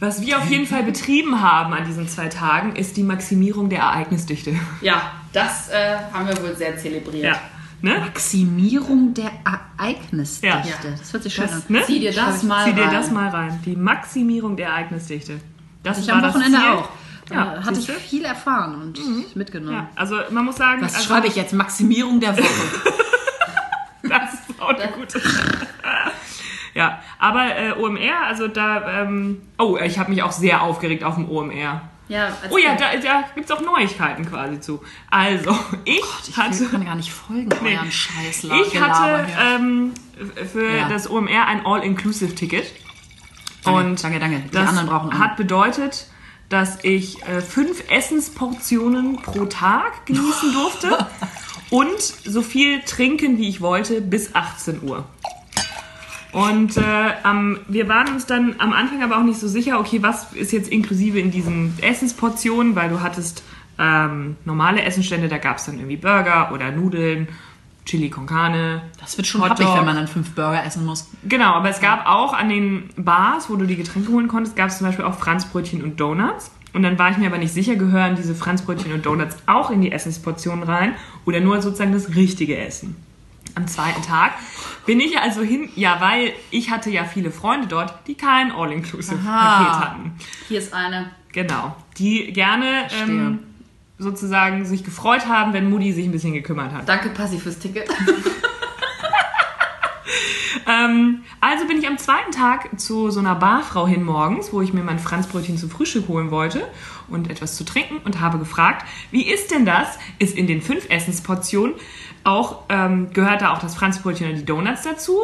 was 0.00 0.20
wir 0.22 0.38
auf 0.38 0.50
jeden 0.50 0.66
Fall 0.66 0.82
betrieben 0.82 1.40
haben 1.42 1.72
an 1.74 1.84
diesen 1.84 2.08
zwei 2.08 2.28
Tagen, 2.28 2.74
ist 2.76 2.96
die 2.96 3.04
Maximierung 3.04 3.68
der 3.68 3.80
Ereignisdichte. 3.80 4.54
Ja, 4.80 5.12
das 5.32 5.68
äh, 5.68 5.96
haben 6.12 6.26
wir 6.26 6.36
wohl 6.42 6.56
sehr 6.56 6.76
zelebriert. 6.76 7.24
Ja. 7.24 7.40
Ne? 7.82 7.98
Maximierung 7.98 9.12
der 9.12 9.30
Ereignisdichte. 9.44 10.56
Ja. 10.88 10.94
Das 10.98 11.12
hört 11.12 11.22
sich 11.24 11.34
schön 11.34 11.44
an. 11.44 11.50
Das, 11.50 11.68
ne? 11.68 11.82
Zieh 11.84 11.98
dir 12.00 12.12
das 12.12 12.42
mal 12.44 12.64
Zieh 12.64 12.72
dir 12.74 12.84
rein. 12.84 12.92
das 12.92 13.10
mal 13.10 13.28
rein. 13.28 13.60
Die 13.66 13.76
Maximierung 13.76 14.56
der 14.56 14.68
Ereignisdichte. 14.68 15.40
Das 15.82 15.98
Ich 15.98 16.06
war 16.08 16.14
am 16.16 16.22
das 16.22 16.34
Wochenende 16.34 16.58
Ziel. 16.58 16.68
auch. 16.68 16.88
Ja, 17.30 17.54
Da 17.56 17.64
hatte 17.64 17.80
ich 17.80 17.90
viel 17.90 18.24
erfahren 18.24 18.80
und 18.80 19.36
mitgenommen. 19.36 19.74
Ja, 19.76 19.88
also 19.96 20.16
man 20.30 20.44
muss 20.44 20.56
sagen, 20.56 20.82
Was 20.82 20.94
also, 20.94 21.08
schreibe 21.08 21.26
ich 21.26 21.34
jetzt? 21.36 21.52
Maximierung 21.52 22.20
der 22.20 22.36
Woche. 22.36 22.44
Das 24.08 24.34
ist 24.34 24.60
auch 24.60 24.68
eine 24.70 24.92
gute. 24.92 25.22
ja, 26.74 26.98
aber 27.18 27.56
äh, 27.56 27.72
OMR, 27.72 28.26
also 28.26 28.48
da, 28.48 29.02
ähm, 29.02 29.40
oh, 29.58 29.78
ich 29.82 29.98
habe 29.98 30.10
mich 30.10 30.22
auch 30.22 30.32
sehr 30.32 30.62
aufgeregt 30.62 31.04
auf 31.04 31.14
dem 31.14 31.28
OMR. 31.30 31.82
Ja, 32.08 32.36
Oh 32.50 32.58
ja, 32.58 32.74
da, 32.74 32.96
da 33.02 33.24
gibt 33.34 33.48
es 33.48 33.56
auch 33.56 33.60
Neuigkeiten 33.62 34.26
quasi 34.28 34.60
zu. 34.60 34.82
Also, 35.10 35.56
ich, 35.84 36.02
Ich 36.28 36.36
hatte, 36.36 36.66
kann 36.66 36.84
gar 36.84 36.94
nicht 36.96 37.12
folgen 37.12 37.48
Nee. 37.62 37.76
eurem 37.76 37.90
Scheiß. 37.90 38.44
ich 38.44 38.80
hatte 38.80 39.26
ähm, 39.40 39.92
für 40.52 40.76
Ja. 40.76 40.88
das 40.88 41.08
OMR 41.08 41.46
ein 41.46 41.64
All-Inclusive-Ticket. 41.64 42.66
Danke, 43.64 43.80
Und 43.80 44.02
danke, 44.04 44.18
danke. 44.18 44.40
Die 44.40 44.50
das 44.50 44.68
anderen 44.68 44.88
brauchen 44.88 45.10
auch. 45.10 45.18
hat 45.20 45.36
bedeutet, 45.36 46.06
dass 46.48 46.82
ich 46.84 47.22
äh, 47.22 47.40
fünf 47.40 47.84
Essensportionen 47.90 49.22
pro 49.22 49.46
Tag 49.46 50.04
genießen 50.06 50.52
durfte 50.52 51.06
und 51.70 52.00
so 52.00 52.42
viel 52.42 52.80
trinken, 52.82 53.38
wie 53.38 53.48
ich 53.48 53.60
wollte, 53.60 54.00
bis 54.02 54.34
18 54.34 54.82
Uhr. 54.82 55.04
Und 56.32 56.78
äh, 56.78 56.82
am, 57.22 57.58
wir 57.68 57.88
waren 57.88 58.14
uns 58.14 58.26
dann 58.26 58.54
am 58.58 58.72
Anfang 58.72 59.02
aber 59.02 59.18
auch 59.18 59.22
nicht 59.22 59.38
so 59.38 59.48
sicher, 59.48 59.78
okay, 59.78 60.02
was 60.02 60.32
ist 60.32 60.50
jetzt 60.52 60.70
inklusive 60.70 61.18
in 61.20 61.30
diesen 61.30 61.78
Essensportionen, 61.82 62.74
weil 62.74 62.88
du 62.88 63.00
hattest 63.00 63.42
ähm, 63.78 64.36
normale 64.44 64.82
Essenstände, 64.82 65.28
da 65.28 65.38
gab 65.38 65.58
es 65.58 65.66
dann 65.66 65.76
irgendwie 65.76 65.96
Burger 65.96 66.50
oder 66.52 66.70
Nudeln, 66.70 67.28
Chili 67.84 68.08
con 68.10 68.26
Carne. 68.26 68.82
Das 68.98 69.16
wird 69.16 69.26
schon 69.26 69.42
happig, 69.42 69.66
wenn 69.66 69.84
man 69.84 69.96
dann 69.96 70.08
fünf 70.08 70.34
Burger 70.34 70.64
essen 70.64 70.86
muss. 70.86 71.10
Genau, 71.24 71.54
aber 71.54 71.68
es 71.68 71.80
gab 71.80 72.06
auch 72.06 72.32
an 72.32 72.48
den 72.48 72.90
Bars, 72.96 73.50
wo 73.50 73.56
du 73.56 73.66
die 73.66 73.76
Getränke 73.76 74.12
holen 74.12 74.28
konntest, 74.28 74.56
gab 74.56 74.68
es 74.68 74.78
zum 74.78 74.86
Beispiel 74.86 75.04
auch 75.04 75.18
Franzbrötchen 75.18 75.82
und 75.82 76.00
Donuts. 76.00 76.50
Und 76.72 76.82
dann 76.82 76.98
war 76.98 77.10
ich 77.10 77.18
mir 77.18 77.26
aber 77.26 77.38
nicht 77.38 77.52
sicher, 77.52 77.76
gehören 77.76 78.16
diese 78.16 78.34
Franzbrötchen 78.34 78.92
und 78.92 79.04
Donuts 79.04 79.36
auch 79.46 79.70
in 79.70 79.82
die 79.82 79.92
Essensportionen 79.92 80.62
rein 80.62 80.94
oder 81.26 81.40
nur 81.40 81.60
sozusagen 81.60 81.92
das 81.92 82.14
richtige 82.14 82.56
Essen. 82.56 82.96
Am 83.54 83.66
zweiten 83.68 84.02
Tag 84.02 84.32
bin 84.86 85.00
ich 85.00 85.18
also 85.18 85.42
hin, 85.42 85.68
ja, 85.74 86.00
weil 86.00 86.32
ich 86.50 86.70
hatte 86.70 86.90
ja 86.90 87.04
viele 87.04 87.30
Freunde 87.30 87.66
dort, 87.66 87.94
die 88.06 88.14
kein 88.14 88.52
All-Inclusive-Paket 88.52 89.26
hatten. 89.26 90.12
Hier 90.48 90.58
ist 90.58 90.72
eine. 90.72 91.10
Genau. 91.32 91.76
Die 91.98 92.32
gerne 92.32 92.88
ähm, 93.02 93.40
sozusagen 93.98 94.64
sich 94.64 94.84
gefreut 94.84 95.26
haben, 95.26 95.52
wenn 95.52 95.70
Mutti 95.70 95.92
sich 95.92 96.06
ein 96.06 96.12
bisschen 96.12 96.32
gekümmert 96.32 96.72
hat. 96.72 96.88
Danke, 96.88 97.10
Passi, 97.10 97.38
fürs 97.38 97.58
Ticket. 97.58 97.88
Ähm, 100.66 101.22
also 101.40 101.66
bin 101.66 101.78
ich 101.78 101.86
am 101.88 101.98
zweiten 101.98 102.30
Tag 102.32 102.78
zu 102.80 103.10
so 103.10 103.20
einer 103.20 103.34
Barfrau 103.34 103.86
hin 103.86 104.02
morgens, 104.02 104.52
wo 104.52 104.60
ich 104.60 104.72
mir 104.72 104.82
mein 104.82 104.98
Franzbrötchen 104.98 105.56
zum 105.56 105.70
Frühstück 105.70 106.08
holen 106.08 106.30
wollte 106.30 106.66
und 107.08 107.30
etwas 107.30 107.56
zu 107.56 107.64
trinken 107.64 107.98
und 108.04 108.20
habe 108.20 108.38
gefragt, 108.38 108.86
wie 109.10 109.22
ist 109.22 109.50
denn 109.50 109.64
das? 109.64 109.98
Ist 110.18 110.36
in 110.36 110.46
den 110.46 110.62
fünf 110.62 110.88
Essensportionen 110.90 111.74
auch, 112.24 112.64
ähm, 112.68 113.12
gehört 113.12 113.42
da 113.42 113.52
auch 113.52 113.58
das 113.58 113.74
Franzbrötchen 113.74 114.30
und 114.30 114.36
die 114.36 114.44
Donuts 114.44 114.82
dazu? 114.82 115.16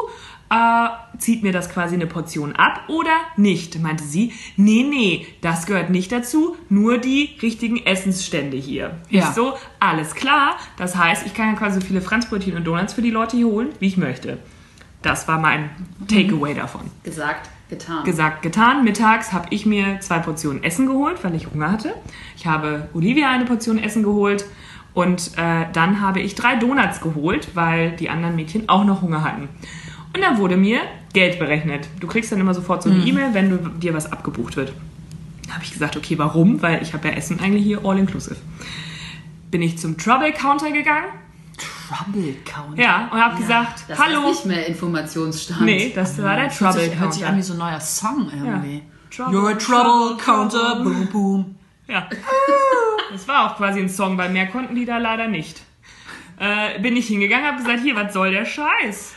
Äh, 0.51 0.88
zieht 1.18 1.42
mir 1.42 1.53
das 1.53 1.68
quasi 1.68 1.94
eine 1.94 2.07
Portion 2.07 2.57
ab 2.57 2.85
oder 2.88 3.14
nicht? 3.37 3.79
Meinte 3.81 4.05
sie, 4.05 4.33
nee, 4.57 4.83
nee, 4.83 5.27
das 5.42 5.66
gehört 5.66 5.90
nicht 5.90 6.11
dazu, 6.11 6.57
nur 6.70 6.96
die 6.96 7.37
richtigen 7.42 7.85
Essensstände 7.85 8.57
hier. 8.57 8.96
Ja. 9.11 9.29
Ich 9.29 9.35
so, 9.35 9.55
alles 9.79 10.14
klar, 10.14 10.57
das 10.79 10.96
heißt, 10.96 11.27
ich 11.27 11.35
kann 11.35 11.48
ja 11.48 11.59
quasi 11.59 11.81
so 11.81 11.87
viele 11.87 12.01
Franzbrötchen 12.01 12.57
und 12.57 12.64
Donuts 12.64 12.94
für 12.94 13.03
die 13.03 13.11
Leute 13.11 13.37
hier 13.37 13.46
holen, 13.46 13.68
wie 13.79 13.88
ich 13.88 13.98
möchte. 13.98 14.38
Das 15.02 15.28
war 15.28 15.38
mein 15.38 15.70
Takeaway 16.08 16.54
davon. 16.54 16.82
Gesagt, 17.04 17.48
getan. 17.68 18.04
Gesagt, 18.04 18.42
getan. 18.42 18.84
Mittags 18.84 19.32
habe 19.32 19.46
ich 19.50 19.64
mir 19.64 20.00
zwei 20.00 20.18
Portionen 20.18 20.64
Essen 20.64 20.87
geholt, 20.87 21.22
weil 21.22 21.34
ich 21.34 21.50
Hunger 21.50 21.70
hatte. 21.70 21.94
Ich 22.37 22.46
habe 22.46 22.88
Olivia 22.94 23.30
eine 23.30 23.44
Portion 23.44 23.78
Essen 23.78 24.02
geholt 24.02 24.44
und 24.94 25.32
äh, 25.37 25.66
dann 25.72 26.00
habe 26.00 26.20
ich 26.20 26.34
drei 26.34 26.56
Donuts 26.56 27.00
geholt, 27.00 27.50
weil 27.54 27.92
die 27.92 28.11
anderen 28.11 28.34
Mädchen 28.34 28.68
auch 28.68 28.84
noch 28.84 29.02
Hunger 29.02 29.22
hatten. 29.22 29.48
Und 30.14 30.22
dann 30.22 30.38
wurde 30.38 30.56
mir 30.56 30.80
Geld 31.12 31.38
berechnet. 31.38 31.88
Du 32.00 32.08
kriegst 32.08 32.32
dann 32.32 32.40
immer 32.40 32.54
sofort 32.54 32.82
so 32.82 32.90
eine 32.90 33.04
E-Mail, 33.04 33.34
wenn 33.34 33.50
du, 33.50 33.56
dir 33.56 33.94
was 33.94 34.11
abgebucht 34.11 34.56
wird. 34.56 34.72
Da 35.46 35.54
habe 35.54 35.64
ich 35.64 35.72
gesagt, 35.72 35.96
okay, 35.96 36.18
warum? 36.18 36.61
Weil 36.61 36.82
ich 36.82 36.92
habe 36.92 37.08
ja 37.08 37.14
Essen 37.14 37.38
eigentlich 37.40 37.62
hier 37.62 37.84
all 37.84 37.98
inclusive. 37.98 38.37
Bin 39.50 39.62
ich 39.62 39.78
zum 39.78 39.96
Trouble 39.96 40.32
Counter 40.32 40.72
gegangen 40.72 41.06
Trouble 41.88 42.35
Counter. 42.44 42.83
Ja, 42.83 43.09
und 43.11 43.18
habe 43.20 43.37
gesagt, 43.37 43.85
Das 43.88 43.98
hallo. 43.98 44.31
ist 44.31 44.44
nicht 44.44 44.57
mehr 44.57 44.66
Informationsstand. 44.66 45.62
Nee, 45.62 45.92
das 45.94 46.20
war 46.22 46.35
der 46.37 46.44
Hört 46.44 46.59
Trouble 46.59 46.81
sich, 46.90 46.98
hört 46.98 47.14
sich 47.14 47.24
an 47.27 47.37
wie 47.37 47.40
Counter. 47.40 47.42
so 47.46 47.53
ein 47.55 47.59
neuer 47.59 47.81
Song 47.81 48.31
irgendwie. 48.35 48.83
Trouble, 49.11 49.38
You're 49.38 49.53
a 49.53 49.55
Trouble 49.55 50.16
Counter, 50.22 50.77
boom, 50.85 51.07
boom. 51.09 51.57
Ja. 51.87 52.09
Das 53.11 53.27
war 53.27 53.46
auch 53.51 53.57
quasi 53.57 53.81
ein 53.81 53.88
Song, 53.88 54.18
weil 54.18 54.29
mehr 54.29 54.48
konnten 54.48 54.74
die 54.74 54.85
da 54.85 54.98
leider 54.98 55.29
nicht. 55.29 55.62
Äh, 56.38 56.79
bin 56.81 56.94
ich 56.94 57.07
hingegangen, 57.07 57.46
habe 57.46 57.57
gesagt, 57.57 57.81
hier, 57.81 57.96
was 57.96 58.12
soll 58.12 58.31
der 58.33 58.44
Scheiß? 58.44 59.14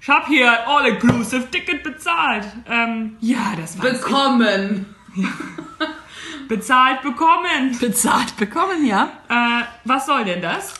Ich 0.00 0.08
hab 0.08 0.26
hier 0.26 0.66
All-Inclusive-Ticket 0.66 1.82
bezahlt. 1.82 2.46
Ähm, 2.66 3.18
ja, 3.20 3.52
das 3.60 3.76
war 3.78 3.90
Bekommen. 3.90 4.86
bezahlt 6.48 7.02
bekommen. 7.02 7.76
Bezahlt 7.78 8.36
bekommen, 8.38 8.86
ja? 8.86 9.10
Äh, 9.28 9.64
was 9.84 10.06
soll 10.06 10.24
denn 10.24 10.40
das? 10.40 10.74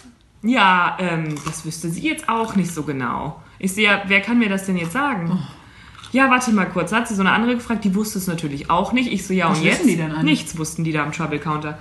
Ja, 0.46 0.96
ähm, 1.00 1.34
das 1.44 1.64
wüsste 1.64 1.90
sie 1.90 2.06
jetzt 2.06 2.28
auch 2.28 2.56
nicht 2.56 2.72
so 2.72 2.82
genau. 2.82 3.42
Ich 3.58 3.72
sehe, 3.72 3.84
ja, 3.84 4.02
wer 4.06 4.20
kann 4.20 4.38
mir 4.38 4.48
das 4.48 4.66
denn 4.66 4.76
jetzt 4.76 4.92
sagen? 4.92 5.30
Oh. 5.32 5.38
Ja, 6.12 6.30
warte 6.30 6.52
mal 6.52 6.66
kurz. 6.66 6.92
Hat 6.92 7.08
sie 7.08 7.14
so 7.14 7.22
eine 7.22 7.32
andere 7.32 7.56
gefragt, 7.56 7.84
die 7.84 7.94
wusste 7.94 8.18
es 8.18 8.26
natürlich 8.26 8.70
auch 8.70 8.92
nicht. 8.92 9.12
Ich 9.12 9.26
so, 9.26 9.34
ja, 9.34 9.50
Was 9.50 9.58
und 9.58 9.64
jetzt? 9.64 9.84
die 9.84 9.96
denn? 9.96 10.12
Nichts 10.22 10.56
wussten 10.56 10.84
die 10.84 10.92
da 10.92 11.02
am 11.02 11.12
Trouble 11.12 11.38
Counter. 11.38 11.78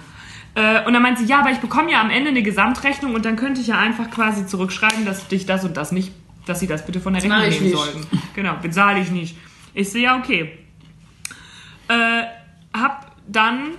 Äh, 0.55 0.85
und 0.85 0.93
dann 0.93 1.01
meint 1.01 1.17
sie, 1.17 1.25
ja, 1.25 1.39
aber 1.39 1.51
ich 1.51 1.59
bekomme 1.59 1.91
ja 1.91 2.01
am 2.01 2.09
Ende 2.09 2.29
eine 2.29 2.41
Gesamtrechnung 2.41 3.13
und 3.13 3.25
dann 3.25 3.35
könnte 3.35 3.61
ich 3.61 3.67
ja 3.67 3.77
einfach 3.77 4.09
quasi 4.09 4.47
zurückschreiben, 4.47 5.05
dass 5.05 5.27
dich 5.27 5.45
das 5.45 5.63
und 5.63 5.77
das 5.77 5.91
nicht, 5.91 6.11
dass 6.45 6.59
sie 6.59 6.67
das 6.67 6.85
bitte 6.85 6.99
von 6.99 7.13
der 7.13 7.23
Rechnung 7.23 7.39
nehmen 7.39 7.63
nicht. 7.63 7.75
sollten. 7.75 8.07
Genau, 8.35 8.55
bezahle 8.61 8.99
ich 8.99 9.11
nicht. 9.11 9.37
Ich 9.73 9.91
so, 9.91 9.97
ja, 9.97 10.17
okay. 10.17 10.57
Äh, 11.87 12.23
hab 12.73 13.15
dann 13.27 13.71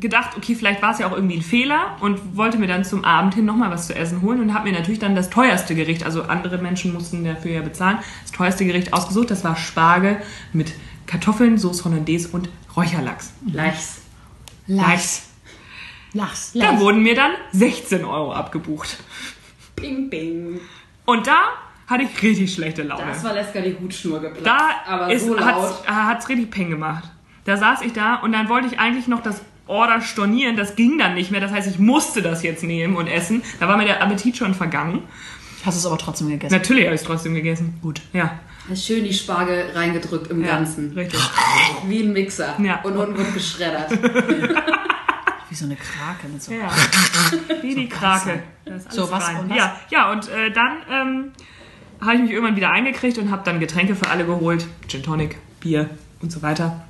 gedacht, 0.00 0.36
okay, 0.36 0.54
vielleicht 0.54 0.82
war 0.82 0.92
es 0.92 0.98
ja 0.98 1.06
auch 1.06 1.12
irgendwie 1.12 1.36
ein 1.36 1.42
Fehler 1.42 1.96
und 2.00 2.36
wollte 2.36 2.58
mir 2.58 2.66
dann 2.66 2.84
zum 2.84 3.04
Abend 3.04 3.34
hin 3.34 3.44
nochmal 3.44 3.70
was 3.70 3.86
zu 3.86 3.94
essen 3.94 4.22
holen 4.22 4.40
und 4.40 4.54
habe 4.54 4.68
mir 4.70 4.76
natürlich 4.76 4.98
dann 4.98 5.14
das 5.14 5.30
teuerste 5.30 5.74
Gericht, 5.74 6.04
also 6.04 6.22
andere 6.22 6.58
Menschen 6.58 6.92
mussten 6.92 7.24
dafür 7.24 7.52
ja 7.52 7.62
bezahlen, 7.62 7.98
das 8.22 8.32
teuerste 8.32 8.64
Gericht 8.64 8.92
ausgesucht. 8.92 9.30
Das 9.30 9.44
war 9.44 9.56
Spargel 9.56 10.18
mit 10.52 10.72
Kartoffeln, 11.06 11.58
Sauce 11.58 11.84
Hollandaise 11.84 12.28
und 12.28 12.48
Räucherlachs. 12.76 13.32
Lachs. 13.46 14.02
Lachs. 14.66 15.28
Lachs. 16.12 16.52
Da 16.54 16.78
wurden 16.78 17.02
mir 17.02 17.14
dann 17.14 17.32
16 17.52 18.04
Euro 18.04 18.32
abgebucht. 18.32 18.98
Bing, 19.76 20.10
bing. 20.10 20.60
Und 21.04 21.26
da 21.26 21.38
hatte 21.86 22.04
ich 22.04 22.22
richtig 22.22 22.52
schlechte 22.52 22.82
Laune. 22.82 23.06
Das 23.08 23.24
war 23.24 23.32
Leska 23.32 23.60
die 23.60 23.76
Hutschnur 23.80 24.20
geplatzt. 24.20 24.46
da 24.46 24.68
aber 24.86 25.12
ist, 25.12 25.26
so 25.26 25.34
laut. 25.34 25.44
hat's, 25.44 25.82
äh, 25.86 25.90
hat's 25.90 26.28
richtig 26.28 26.50
Peng 26.50 26.70
gemacht. 26.70 27.04
Da 27.44 27.56
saß 27.56 27.80
ich 27.80 27.94
da 27.94 28.16
und 28.16 28.32
dann 28.32 28.50
wollte 28.50 28.66
ich 28.66 28.78
eigentlich 28.78 29.08
noch 29.08 29.22
das 29.22 29.40
Order 29.68 30.00
stornieren. 30.00 30.56
Das 30.56 30.74
ging 30.76 30.98
dann 30.98 31.14
nicht 31.14 31.30
mehr. 31.30 31.40
Das 31.40 31.52
heißt, 31.52 31.68
ich 31.68 31.78
musste 31.78 32.22
das 32.22 32.42
jetzt 32.42 32.62
nehmen 32.64 32.96
und 32.96 33.06
essen. 33.06 33.42
Da 33.60 33.68
war 33.68 33.76
mir 33.76 33.84
der 33.84 34.02
Appetit 34.02 34.36
schon 34.36 34.54
vergangen. 34.54 35.02
Hast 35.64 35.76
du 35.76 35.80
es 35.80 35.86
aber 35.86 35.98
trotzdem 35.98 36.28
gegessen? 36.28 36.54
Natürlich 36.54 36.84
habe 36.84 36.94
ich 36.94 37.00
es 37.00 37.06
trotzdem 37.06 37.34
gegessen. 37.34 37.78
Gut. 37.82 38.00
Ja, 38.12 38.38
Hast 38.68 38.84
schön 38.86 39.02
die 39.02 39.14
Spargel 39.14 39.70
reingedrückt 39.74 40.30
im 40.30 40.42
ja 40.44 40.56
Ganzen. 40.56 40.92
richtig. 40.92 41.18
Wie 41.86 42.00
ein 42.02 42.12
Mixer. 42.12 42.54
Ja. 42.62 42.80
Und 42.82 42.96
unten 42.96 43.16
wird 43.16 43.32
geschreddert. 43.34 43.90
Wie 45.50 45.54
so 45.54 45.64
eine 45.64 45.76
Krake 45.76 46.28
mit 46.30 46.42
so. 46.42 46.52
Ja. 46.52 46.70
Wie 47.62 47.74
die 47.74 47.88
Krake. 47.88 48.42
So, 48.90 49.10
was 49.10 49.26
rein. 49.26 49.38
und 49.40 49.50
was? 49.50 49.56
Ja, 49.56 49.80
ja, 49.90 50.12
und 50.12 50.28
äh, 50.28 50.50
dann 50.50 50.72
ähm, 50.90 51.32
habe 52.02 52.16
ich 52.16 52.20
mich 52.20 52.30
irgendwann 52.32 52.56
wieder 52.56 52.70
eingekriegt 52.70 53.16
und 53.16 53.30
habe 53.30 53.42
dann 53.44 53.58
Getränke 53.58 53.94
für 53.94 54.08
alle 54.10 54.26
geholt. 54.26 54.66
Gin 54.88 55.02
Tonic, 55.02 55.38
Bier 55.60 55.88
und 56.20 56.30
so 56.30 56.42
weiter. 56.42 56.84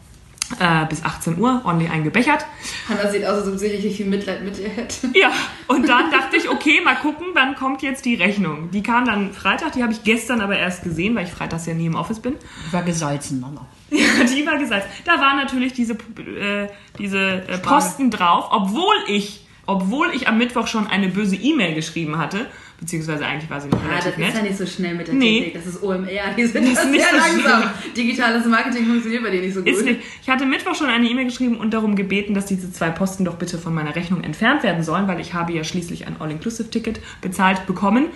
Äh, 0.59 0.87
bis 0.87 1.05
18 1.05 1.39
Uhr 1.39 1.61
ordentlich 1.65 1.91
eingebechert. 1.91 2.47
Hanna 2.89 3.11
sieht 3.11 3.23
aus, 3.25 3.41
als 3.41 3.49
ob 3.49 3.59
sie 3.59 3.67
richtig 3.67 3.99
viel 3.99 4.07
Mitleid 4.07 4.43
mit 4.43 4.59
ihr 4.59 4.71
hätte. 4.71 5.09
Ja, 5.15 5.31
und 5.67 5.87
dann 5.87 6.11
dachte 6.11 6.39
ich, 6.39 6.49
okay, 6.49 6.81
mal 6.83 6.95
gucken, 6.95 7.27
wann 7.35 7.55
kommt 7.55 7.83
jetzt 7.83 8.07
die 8.07 8.15
Rechnung. 8.15 8.71
Die 8.71 8.83
kam 8.83 9.05
dann 9.05 9.35
Freitag, 9.35 9.73
die 9.73 9.83
habe 9.83 9.93
ich 9.93 10.05
gestern 10.05 10.41
aber 10.41 10.57
erst 10.59 10.85
gesehen, 10.85 11.15
weil 11.15 11.25
ich 11.25 11.33
freitags 11.33 11.67
ja 11.67 11.75
nie 11.75 11.87
im 11.87 11.95
Office 11.95 12.21
bin. 12.21 12.35
War 12.71 12.83
gesalzen, 12.83 13.41
Mama. 13.41 13.67
Ja, 13.91 14.25
die 14.25 14.47
war 14.47 14.57
gesagt. 14.59 14.87
Da 15.05 15.21
war 15.21 15.37
natürlich 15.37 15.75
diese, 15.75 15.93
äh, 15.93 16.69
diese 16.99 17.19
äh, 17.19 17.59
Posten 17.59 18.11
drauf, 18.11 18.49
obwohl 18.51 18.97
ich, 19.07 19.47
obwohl 19.67 20.15
ich 20.15 20.29
am 20.29 20.39
Mittwoch 20.39 20.67
schon 20.67 20.87
eine 20.87 21.09
böse 21.09 21.37
E-Mail 21.37 21.75
geschrieben 21.75 22.17
hatte, 22.17 22.47
beziehungsweise 22.81 23.27
eigentlich 23.27 23.51
war 23.51 23.61
sie 23.61 23.69
Ja, 23.69 23.77
das 23.97 24.07
relativ 24.07 24.29
ist 24.29 24.37
ja 24.37 24.43
nicht 24.43 24.59
so 24.59 24.67
schnell 24.67 24.95
mit 24.95 25.09
der 25.09 25.15
Nee. 25.15 25.41
Technik. 25.41 25.55
Das 25.55 25.67
ist 25.75 25.83
OMR. 25.83 26.07
Die 26.37 26.47
sind 26.47 26.65
Das 26.67 26.75
das 26.75 26.85
ist 26.85 26.91
nicht 26.91 27.05
sehr 27.05 27.21
so 27.21 27.37
langsam. 27.37 27.71
Digitales 27.97 28.47
Marketing 28.47 28.87
funktioniert 28.87 29.23
bei 29.23 29.31
dir 29.31 29.41
nicht 29.41 29.55
so 29.55 29.61
gut. 29.61 29.69
Ist 29.69 29.85
nicht. 29.85 30.01
Ich 30.23 30.29
hatte 30.29 30.47
Mittwoch 30.47 30.75
schon 30.75 30.87
eine 30.89 31.09
E-Mail 31.09 31.25
geschrieben 31.27 31.57
und 31.57 31.75
darum 31.75 31.97
gebeten, 31.97 32.35
dass 32.35 32.47
diese 32.47 32.73
zwei 32.73 32.91
Posten 32.91 33.25
doch 33.25 33.35
bitte 33.35 33.59
von 33.59 33.75
meiner 33.75 33.97
Rechnung 33.97 34.23
entfernt 34.23 34.63
werden 34.63 34.83
sollen, 34.85 35.09
weil 35.09 35.19
ich 35.21 35.35
habe 35.35 35.53
ja 35.53 35.65
schließlich 35.65 36.07
ein 36.07 36.17
All-Inclusive-Ticket 36.21 37.01
bezahlt 37.21 37.67
bekommen 37.67 38.07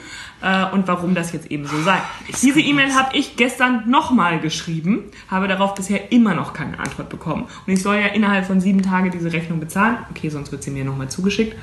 äh, 0.43 0.67
und 0.73 0.87
warum 0.89 1.15
das 1.15 1.33
jetzt 1.33 1.51
eben 1.51 1.67
so 1.67 1.81
sei. 1.83 1.99
Diese 2.41 2.61
E-Mail 2.61 2.95
habe 2.95 3.17
ich 3.17 3.37
gestern 3.37 3.91
nochmal 3.91 4.39
geschrieben, 4.41 5.05
habe 5.29 5.49
darauf 5.49 5.75
bisher 5.75 6.13
immer 6.13 6.35
noch 6.35 6.53
keine 6.53 6.79
Antwort 6.79 7.09
bekommen. 7.09 7.47
Und 7.67 7.73
ich 7.73 7.83
soll 7.83 7.97
ja 7.97 8.07
innerhalb 8.07 8.47
von 8.47 8.61
sieben 8.61 8.83
Tagen 8.83 9.11
diese 9.11 9.33
Rechnung 9.33 9.59
bezahlen. 9.61 9.99
Okay, 10.11 10.29
sonst 10.29 10.53
wird 10.53 10.63
sie 10.63 10.71
mir 10.71 10.85
nochmal 10.85 11.09
zugeschickt. 11.09 11.57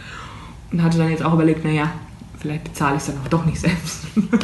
Und 0.72 0.84
hatte 0.84 0.98
dann 1.00 1.10
jetzt 1.10 1.24
auch 1.24 1.34
überlegt, 1.34 1.64
naja, 1.66 1.92
vielleicht 2.39 2.63
bezahle 2.65 2.95
ich 2.95 3.02
es 3.02 3.08
dann 3.08 3.17
auch 3.23 3.28
doch 3.30 3.45
nicht 3.45 3.60
selbst. 3.60 4.02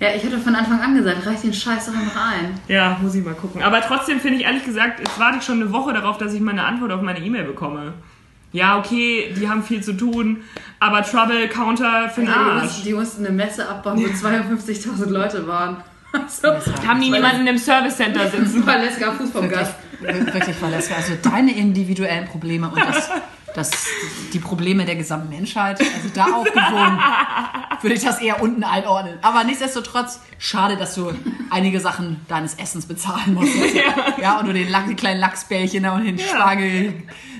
Ja, 0.00 0.10
ich 0.14 0.22
hatte 0.24 0.38
von 0.38 0.54
Anfang 0.54 0.80
an 0.80 0.94
gesagt, 0.94 1.26
reich 1.26 1.40
den 1.40 1.52
Scheiß 1.52 1.86
doch 1.86 1.92
einfach 1.92 2.30
ein. 2.32 2.54
Ja, 2.68 2.96
muss 3.02 3.16
ich 3.16 3.24
mal 3.24 3.34
gucken. 3.34 3.64
Aber 3.64 3.80
trotzdem 3.80 4.20
finde 4.20 4.38
ich 4.38 4.44
ehrlich 4.44 4.64
gesagt, 4.64 5.00
jetzt 5.00 5.18
warte 5.18 5.38
ich 5.38 5.42
schon 5.42 5.60
eine 5.60 5.72
Woche 5.72 5.92
darauf, 5.92 6.18
dass 6.18 6.32
ich 6.34 6.40
meine 6.40 6.62
Antwort 6.64 6.92
auf 6.92 7.02
meine 7.02 7.18
E-Mail 7.18 7.42
bekomme. 7.42 7.94
Ja, 8.52 8.78
okay, 8.78 9.34
die 9.36 9.48
haben 9.48 9.64
viel 9.64 9.82
zu 9.82 9.94
tun, 9.94 10.36
aber 10.78 11.02
Trouble 11.02 11.48
Counter 11.48 12.08
für 12.10 12.20
den 12.20 12.26
die, 12.28 12.32
Arsch. 12.32 12.62
mussten, 12.62 12.84
die 12.84 12.94
mussten 12.94 13.26
eine 13.26 13.34
Messe 13.34 13.68
abbauen, 13.68 13.98
wo 13.98 14.06
52.000 14.28 15.06
Leute 15.10 15.48
waren. 15.48 15.78
Also, 16.12 16.48
Haben 16.86 17.00
die 17.02 17.10
niemanden 17.10 17.46
im 17.48 17.58
Service 17.58 17.96
Center 17.96 18.28
sitzen? 18.30 18.64
weil 18.64 18.82
Leska 18.82 19.10
Fuß 19.12 19.30
vom 19.32 19.42
Wirklich, 19.50 19.60
Gast. 19.60 19.74
wirklich 20.34 20.56
verlässlich. 20.56 20.96
Also 20.96 21.12
deine 21.22 21.54
individuellen 21.56 22.26
Probleme 22.26 22.68
und 22.70 22.78
das, 22.78 23.10
das, 23.58 23.70
die 24.32 24.38
Probleme 24.38 24.84
der 24.86 24.96
gesamten 24.96 25.28
Menschheit, 25.28 25.80
also 25.80 26.08
da 26.14 26.24
aufgewogen, 26.34 26.98
würde 27.82 27.94
ich 27.94 28.02
das 28.04 28.20
eher 28.20 28.40
unten 28.42 28.64
einordnen. 28.64 29.14
Aber 29.22 29.44
nichtsdestotrotz, 29.44 30.20
schade, 30.38 30.76
dass 30.76 30.94
du 30.94 31.12
einige 31.50 31.80
Sachen 31.80 32.20
deines 32.28 32.54
Essens 32.54 32.86
bezahlen 32.86 33.34
musst. 33.34 33.52
Ja, 34.20 34.40
und 34.40 34.46
du 34.48 34.52
den, 34.52 34.68
Lach- 34.68 34.86
die 34.88 34.94
kleinen 34.94 35.20
Lachsbällchen 35.20 35.84
da 35.84 35.94
und 35.94 36.04
den 36.04 36.18
Spargel 36.18 36.92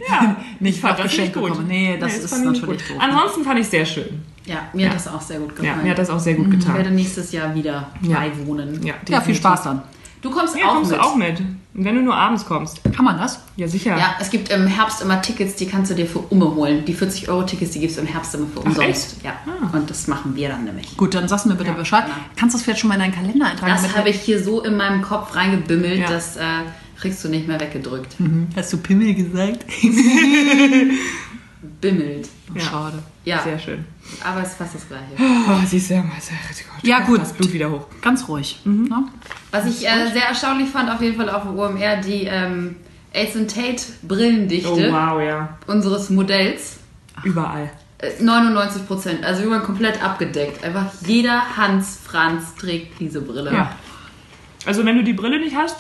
noch 0.09 0.97
das 0.97 1.03
geschenkt 1.03 1.19
nicht 1.19 1.35
gut. 1.35 1.51
bekommen. 1.51 1.67
Nee, 1.67 1.97
das 1.99 2.13
Nee, 2.13 2.19
ist 2.19 2.25
ich 2.33 2.39
nicht 2.39 2.45
natürlich 2.63 2.89
gut. 2.89 2.91
doof. 2.97 3.03
Ansonsten 3.03 3.45
fand 3.45 3.59
ich 3.59 3.65
es 3.65 3.71
sehr 3.73 3.85
schön. 3.85 4.23
Ja, 4.45 4.69
mir 4.73 4.89
hat 4.89 4.95
das 4.95 5.09
auch 5.09 5.21
sehr 5.21 5.41
gut 5.41 5.51
Ja, 5.57 5.63
gefallen. 5.63 5.83
mir 5.83 5.91
hat 5.91 5.99
das 5.99 6.09
auch 6.11 6.21
sehr 6.21 6.35
gut 6.35 6.47
ich 6.55 6.67
werde 6.67 6.79
getan. 6.79 6.95
nächstes 6.95 7.33
Jahr 7.33 7.53
wieder 7.55 7.91
Ja. 8.03 8.19
beiwohnen. 8.21 8.81
Ja, 8.87 8.95
Ja, 9.09 9.21
viel. 9.21 9.35
Spaß 9.35 9.65
dann. 9.65 9.83
Du 10.23 10.31
kommst 10.31 10.57
Ja, 10.57 10.67
auch 10.67 10.75
kommst 10.75 10.91
mit. 10.91 11.01
du 11.01 11.05
auch 11.05 11.15
mit. 11.17 11.43
Wenn 11.75 11.95
du 11.95 12.03
nur 12.03 12.17
abends 12.17 12.45
kommst. 12.45 12.81
Kann 12.93 13.05
man 13.05 13.19
das? 13.19 13.41
Ja, 13.57 13.69
sicher. 13.69 13.97
Ja, 13.97 14.17
es 14.19 14.31
gibt 14.31 14.49
im 14.51 14.67
Herbst 14.67 15.01
immer 15.01 15.23
Tickets, 15.23 15.55
die 15.55 15.67
kannst 15.67 15.93
du 15.93 15.95
dir 15.95 16.07
für 16.07 16.19
Umme 16.19 16.53
holen. 16.57 16.85
Die 16.85 16.95
40-Euro-Tickets, 16.95 17.71
die 17.73 17.79
gibt 17.81 17.93
es 17.93 17.99
im 17.99 18.07
Herbst 18.07 18.35
immer 18.35 18.49
für 18.53 18.61
umsonst. 18.61 19.19
Ja, 19.23 19.35
und 19.73 19.89
das 19.89 20.09
machen 20.09 20.35
wir 20.35 20.49
dann 20.49 20.65
nämlich. 20.65 20.97
Gut, 20.97 21.15
dann 21.15 21.29
sagst 21.29 21.45
du 21.45 21.51
mir 21.51 21.55
bitte 21.55 21.71
Bescheid. 21.73 22.05
Kannst 22.37 22.55
du 22.55 22.59
das 22.59 22.65
vielleicht 22.65 22.81
schon 22.81 22.89
mal 22.89 22.95
in 22.95 23.01
deinen 23.03 23.15
Kalender 23.15 23.47
eintragen? 23.47 23.73
Das 23.81 23.97
habe 23.97 24.09
ich 24.11 24.21
hier 24.21 24.43
so 24.43 24.63
in 24.65 24.77
meinem 24.77 25.03
Kopf 25.03 25.37
reingebimmelt, 25.37 26.01
Ja. 26.01 26.09
das 26.09 26.37
äh, 26.37 26.43
kriegst 26.99 27.23
du 27.23 27.29
nicht 27.29 27.47
mehr 27.47 27.61
weggedrückt. 27.61 28.17
Hast 28.57 28.73
du 28.73 28.79
Pimmel 28.79 29.15
gesagt? 29.15 29.65
Bimmelt. 31.81 32.29
Ja. 32.55 32.61
Schade. 32.61 33.03
Ja, 33.25 33.41
Sehr 33.43 33.59
schön. 33.59 33.85
aber 34.25 34.43
es 34.43 34.49
ist 34.51 34.59
fast 34.59 34.75
das 34.77 34.87
Gleiche. 34.89 35.05
Oh, 35.19 35.61
siehst 35.67 35.91
du, 35.91 35.95
ja, 35.95 36.05
sehr 36.21 36.37
gut. 36.65 36.85
Ja, 36.85 37.01
gut. 37.01 37.21
Das 37.21 37.33
Blut 37.33 37.53
wieder 37.53 37.71
hoch. 37.71 37.87
Ganz 38.01 38.29
ruhig. 38.29 38.61
Ne? 38.65 38.89
Was 39.51 39.67
ich 39.67 39.87
äh, 39.87 40.07
sehr 40.13 40.27
erstaunlich 40.29 40.69
fand, 40.71 40.91
auf 40.91 41.03
jeden 41.03 41.17
Fall 41.17 41.29
auf 41.31 41.43
dem 41.43 41.59
OMR, 41.59 41.97
die 41.97 42.25
ähm, 42.25 42.77
Ace 43.15 43.33
Tate 43.53 43.83
Brillendichte 44.03 44.69
Oh, 44.71 44.77
wow, 44.93 45.21
ja. 45.21 45.57
unseres 45.67 46.11
Modells. 46.11 46.79
Überall. 47.25 47.71
Äh, 47.99 48.23
99 48.23 48.87
Prozent, 48.87 49.25
also 49.25 49.43
wir 49.43 49.51
waren 49.51 49.65
komplett 49.65 50.03
abgedeckt. 50.03 50.63
Einfach 50.63 50.87
jeder 51.07 51.57
Hans 51.57 51.99
Franz 52.05 52.55
trägt 52.55 53.01
diese 53.01 53.21
Brille. 53.21 53.53
Ja. 53.53 53.73
Also 54.65 54.85
wenn 54.85 54.97
du 54.97 55.03
die 55.03 55.13
Brille 55.15 55.41
nicht 55.41 55.57
hast 55.57 55.77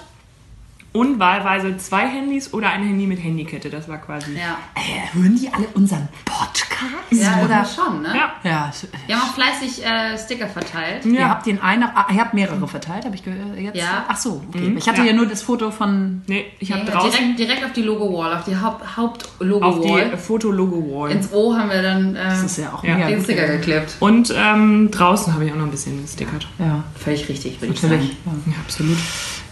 und 0.92 1.18
wahlweise 1.18 1.76
zwei 1.76 2.08
Handys 2.08 2.52
oder 2.54 2.70
ein 2.70 2.82
Handy 2.82 3.06
mit 3.06 3.22
Handykette, 3.22 3.68
das 3.70 3.88
war 3.88 3.98
quasi. 3.98 4.32
Ja, 4.34 4.56
Äh, 4.74 5.14
hören 5.16 5.36
die 5.40 5.48
alle 5.52 5.66
unseren 5.74 6.08
Podcast? 6.24 6.68
ja 7.10 7.44
Oder? 7.44 7.64
schon, 7.64 8.02
ne? 8.02 8.08
Ja. 8.14 8.32
Ja, 8.42 8.72
Wir 9.06 9.16
haben 9.16 9.28
auch 9.28 9.34
fleißig 9.34 9.84
äh, 9.84 10.16
Sticker 10.18 10.46
verteilt. 10.48 11.04
Ihr 11.04 11.28
habt 11.28 11.46
den 11.46 11.60
einen, 11.60 11.82
ah, 11.84 12.06
ihr 12.12 12.20
habt 12.20 12.34
mehrere 12.34 12.66
verteilt, 12.66 13.04
habe 13.04 13.14
ich 13.14 13.22
gehört. 13.24 13.56
Jetzt? 13.58 13.76
Ja. 13.76 14.04
Ach 14.08 14.16
so, 14.16 14.42
okay. 14.48 14.74
Ich 14.78 14.88
hatte 14.88 15.00
Ja. 15.02 15.08
ja 15.08 15.12
nur 15.12 15.26
das 15.26 15.42
Foto 15.42 15.70
von. 15.70 16.22
Nee, 16.26 16.46
ich 16.58 16.72
habe 16.72 16.84
Nee, 16.84 16.90
draußen 16.90 17.10
direkt, 17.10 17.38
direkt 17.38 17.64
auf 17.64 17.72
die 17.72 17.82
Logo-Wall, 17.82 18.34
auf 18.36 18.44
die 18.44 18.56
Haupt- 18.56 18.82
auf 18.82 18.96
Haupt-Logo-Wall. 18.96 20.10
die 20.10 20.16
Fotologo-Wall. 20.16 21.10
Ins 21.12 21.32
O 21.32 21.54
haben 21.54 21.68
wir 21.70 21.82
dann 21.82 22.16
äh, 22.16 22.24
Das 22.24 22.42
ist 22.44 22.58
ja 22.58 22.72
auch 22.72 22.82
Ja. 22.84 22.96
den. 23.08 23.22
Sticker 23.22 23.46
geklebt. 23.46 23.96
Und 24.00 24.32
ähm, 24.36 24.90
draußen 24.90 25.34
habe 25.34 25.44
ich 25.44 25.52
auch 25.52 25.56
noch 25.56 25.64
ein 25.64 25.70
bisschen 25.70 26.00
gestickert. 26.02 26.46
Ja, 26.58 26.84
Völlig 26.96 27.28
richtig, 27.28 27.60
würde 27.60 27.74
ich 27.74 27.80
sagen. 27.80 27.94
Ja. 28.24 28.32
Ja, 28.46 28.52
absolut. 28.64 28.96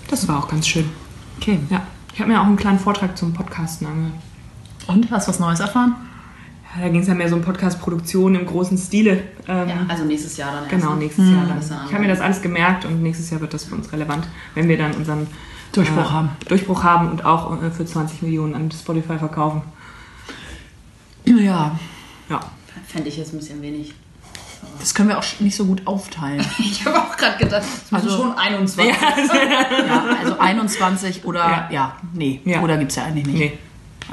Das 0.08 0.26
war 0.28 0.38
auch 0.38 0.48
ganz 0.48 0.66
schön. 0.68 0.88
Okay. 1.38 1.58
Ja. 1.70 1.86
Ich 2.12 2.20
habe 2.20 2.32
mir 2.32 2.40
auch 2.40 2.46
einen 2.46 2.56
kleinen 2.56 2.78
Vortrag 2.78 3.16
zum 3.16 3.32
Podcasten 3.34 3.86
angehört. 3.86 4.14
Und 4.86 5.10
hast 5.10 5.26
du 5.26 5.30
was 5.32 5.38
Neues 5.38 5.60
erfahren? 5.60 5.94
Da 6.80 6.88
ging 6.88 7.00
es 7.00 7.08
ja 7.08 7.14
mehr 7.14 7.28
so 7.28 7.36
um 7.36 7.42
Podcast-Produktion 7.42 8.34
im 8.34 8.46
großen 8.46 8.76
Stile. 8.76 9.22
Ähm, 9.48 9.68
Ja, 9.68 9.86
also 9.88 10.04
nächstes 10.04 10.36
Jahr 10.36 10.52
dann. 10.52 10.68
Genau, 10.68 10.92
ne? 10.92 11.00
nächstes 11.00 11.28
Jahr 11.28 11.46
dann. 11.46 11.58
Ist 11.58 11.70
ja 11.70 11.82
Ich 11.86 11.92
habe 11.92 12.02
mir 12.02 12.08
das 12.08 12.20
alles 12.20 12.42
gemerkt 12.42 12.84
und 12.84 13.02
nächstes 13.02 13.30
Jahr 13.30 13.40
wird 13.40 13.54
das 13.54 13.64
für 13.64 13.74
uns 13.74 13.92
relevant, 13.92 14.26
wenn 14.54 14.68
wir 14.68 14.76
dann 14.76 14.92
unseren 14.92 15.26
Durchbruch 15.72 16.10
äh, 16.10 16.10
haben. 16.10 16.30
Durchbruch 16.48 16.82
haben 16.82 17.10
und 17.10 17.24
auch 17.24 17.62
äh, 17.62 17.70
für 17.70 17.84
20 17.86 18.22
Millionen 18.22 18.54
an 18.54 18.70
Spotify 18.70 19.18
verkaufen. 19.18 19.62
Ja, 21.24 21.78
Ja. 22.28 22.40
Fände 22.86 23.08
ich 23.08 23.16
jetzt 23.16 23.32
ein 23.32 23.38
bisschen 23.38 23.60
wenig. 23.62 23.94
Das 24.78 24.94
können 24.94 25.08
wir 25.08 25.18
auch 25.18 25.24
nicht 25.40 25.56
so 25.56 25.64
gut 25.66 25.86
aufteilen. 25.86 26.44
Ich 26.58 26.84
habe 26.84 26.98
auch 27.00 27.16
gerade 27.16 27.38
gedacht, 27.38 27.62
es 27.62 27.90
müssen 27.92 28.06
Also- 28.08 28.16
schon 28.22 28.38
21. 28.38 28.94
ja, 28.96 30.04
also 30.20 30.38
21 30.38 31.24
oder, 31.24 31.40
ja, 31.44 31.68
Ja. 31.70 31.96
nee, 32.12 32.40
Ja. 32.44 32.60
oder 32.62 32.76
gibt 32.78 32.90
es 32.90 32.96
ja 32.96 33.04
eigentlich 33.04 33.26
nicht. 33.26 33.38
Nee. 33.38 33.58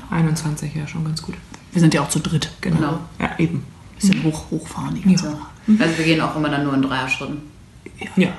21, 0.09 0.73
ja, 0.75 0.87
schon 0.87 1.03
ganz 1.05 1.21
gut. 1.21 1.35
Wir 1.71 1.79
sind 1.81 1.93
ja 1.93 2.01
auch 2.01 2.09
zu 2.09 2.19
dritt. 2.19 2.51
Genau. 2.61 2.99
Ja, 3.19 3.31
eben. 3.37 3.65
Bisschen 3.95 4.23
hoch, 4.23 4.49
hochfahren 4.51 4.95
die 4.95 5.01
ganze 5.01 5.25
So. 5.25 5.31
Sache. 5.31 5.83
Also 5.83 5.97
wir 5.97 6.05
gehen 6.05 6.21
auch 6.21 6.35
immer 6.35 6.49
dann 6.49 6.63
nur 6.63 6.73
in 6.73 6.81
Dreierschritten. 6.81 7.41
Ja. 8.15 8.29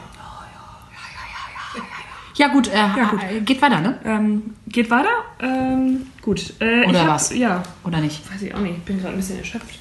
Ja 2.37 2.49
gut, 2.49 2.67
äh, 2.69 2.89
gut. 3.11 3.23
äh, 3.23 3.41
geht 3.43 3.63
weiter, 3.63 3.81
ne? 3.81 3.97
Ähm, 4.05 4.43
geht 4.67 4.91
weiter? 4.91 5.09
Ähm, 5.41 6.07
gut. 6.21 6.55
Äh, 6.61 6.85
Oder 6.85 6.91
ich 6.91 6.99
hab, 6.99 7.07
was? 7.15 7.33
Ja, 7.33 7.63
Oder 7.85 8.01
nicht? 8.01 8.29
weiß 8.33 8.43
ich 8.43 8.53
auch 8.53 8.59
nicht. 8.59 8.79
Ich 8.79 8.83
bin 8.85 8.99
gerade 8.99 9.15
ein 9.15 9.19
bisschen 9.19 9.39
erschöpft. 9.39 9.79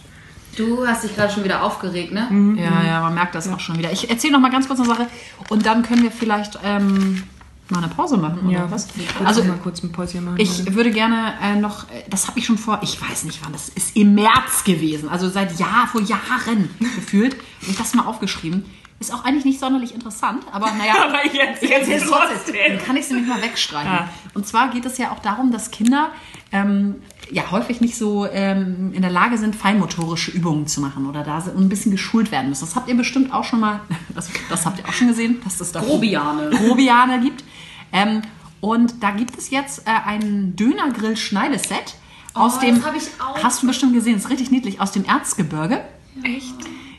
Du 0.56 0.86
hast 0.88 1.04
dich 1.04 1.16
gerade 1.16 1.34
schon 1.34 1.44
wieder 1.44 1.63
aufgeregt, 1.63 2.12
ne? 2.13 2.28
Ja, 2.58 2.84
ja, 2.84 3.02
man 3.02 3.13
merkt 3.13 3.34
das 3.36 3.48
auch 3.50 3.60
schon 3.60 3.78
wieder. 3.78 3.92
Ich 3.92 4.10
erzähle 4.10 4.34
noch 4.34 4.39
mal 4.39 4.52
ganz 4.52 4.68
kurz 4.68 4.80
eine 4.80 4.88
Sache 4.88 5.08
und 5.50 5.66
dann 5.66 5.84
können 5.84 6.04
wir 6.04 6.12
vielleicht 6.12 6.60
ähm, 6.63 7.24
mal 7.70 7.80
eine 7.80 7.88
Pause 7.88 8.18
machen 8.18 8.48
oder 8.48 8.70
was? 8.70 8.88
Also 9.20 9.26
Also 9.26 9.44
mal 9.46 9.58
kurz 9.58 9.82
ein 9.84 9.92
Päuschen 9.92 10.26
machen. 10.26 10.39
ich 10.39 10.74
würde 10.76 10.92
gerne 10.92 11.34
äh, 11.42 11.56
noch, 11.56 11.89
äh, 11.89 12.04
das 12.10 12.28
habe 12.28 12.39
ich 12.39 12.46
schon 12.46 12.58
vor, 12.58 12.80
ich 12.84 13.02
weiß 13.02 13.24
nicht 13.24 13.44
wann, 13.44 13.54
das 13.54 13.70
ist 13.70 13.96
im 13.96 14.13
März 14.13 14.63
gewesen, 14.63 15.10
also 15.10 15.30
seit 15.30 15.60
Jahr, 15.60 15.88
vor 15.88 16.02
Jahren 16.02 16.70
gefühlt, 16.80 17.34
habe 17.34 17.72
ich 17.72 17.78
das 17.78 17.94
mal 17.96 18.06
aufgeschrieben. 18.06 18.66
Ist 19.00 19.13
auch 19.13 19.26
eigentlich 19.26 19.44
nicht 19.44 19.60
sonderlich 19.60 19.94
interessant, 19.94 20.46
aber 20.52 20.72
naja. 20.72 20.94
Aber 21.08 21.26
ich 21.26 21.38
erzähl's 21.38 21.72
erzähl's 21.72 22.06
trotzdem. 22.10 22.56
Dann 22.78 22.86
kann 22.86 22.96
ich 22.96 23.04
es 23.04 23.10
nämlich 23.12 23.28
mal 23.28 23.42
wegstreichen. 23.42 23.92
Ja. 23.92 24.10
Und 24.34 24.48
zwar 24.48 24.70
geht 24.70 24.86
es 24.86 24.98
ja 24.98 25.12
auch 25.12 25.20
darum, 25.20 25.52
dass 25.52 25.72
Kinder 25.72 26.12
ähm, 26.54 26.96
ja 27.32 27.52
häufig 27.52 27.82
nicht 27.82 27.96
so 27.96 28.26
ähm, 28.26 28.92
in 28.94 29.02
der 29.02 29.12
Lage 29.12 29.38
sind, 29.38 29.56
feinmotorische 29.56 30.32
Übungen 30.32 30.68
zu 30.68 30.82
machen 30.82 31.08
oder 31.08 31.24
da 31.24 31.42
so 31.42 31.52
ein 31.52 31.70
bisschen 31.70 31.92
geschult 31.92 32.32
werden 32.32 32.50
müssen. 32.50 32.66
Das 32.66 32.76
habt 32.76 32.88
ihr 32.90 32.96
bestimmt 32.96 33.34
auch 33.34 33.44
schon 33.44 33.60
mal, 33.60 33.82
das, 34.16 34.30
das 34.50 34.66
habt 34.66 34.80
ihr 34.80 34.88
auch 34.88 34.94
schon 34.94 35.08
gesehen, 35.08 35.38
dass 35.44 35.60
es 35.60 35.72
da 35.72 35.82
Grobiane. 35.82 36.50
Grobiane 36.52 37.20
gibt. 37.22 37.44
Ähm, 37.92 38.22
und 38.62 39.04
da 39.04 39.12
gibt 39.12 39.38
es 39.38 39.50
jetzt 39.50 39.88
äh, 39.88 39.92
ein 40.06 40.56
Dönergrill-Schneideset 40.56 41.96
aus 42.34 42.58
Oh, 42.58 42.62
dem. 42.62 42.76
das 42.76 42.86
hab 42.86 42.96
ich 42.96 43.04
auch. 43.20 43.44
Hast 43.44 43.62
du 43.64 43.68
bestimmt 43.68 43.94
gesehen, 43.94 44.16
ist 44.18 44.30
richtig 44.30 44.52
niedlich, 44.52 44.80
aus 44.82 44.92
dem 44.92 45.06
Erzgebirge. 45.06 45.82
Echt? 46.24 46.54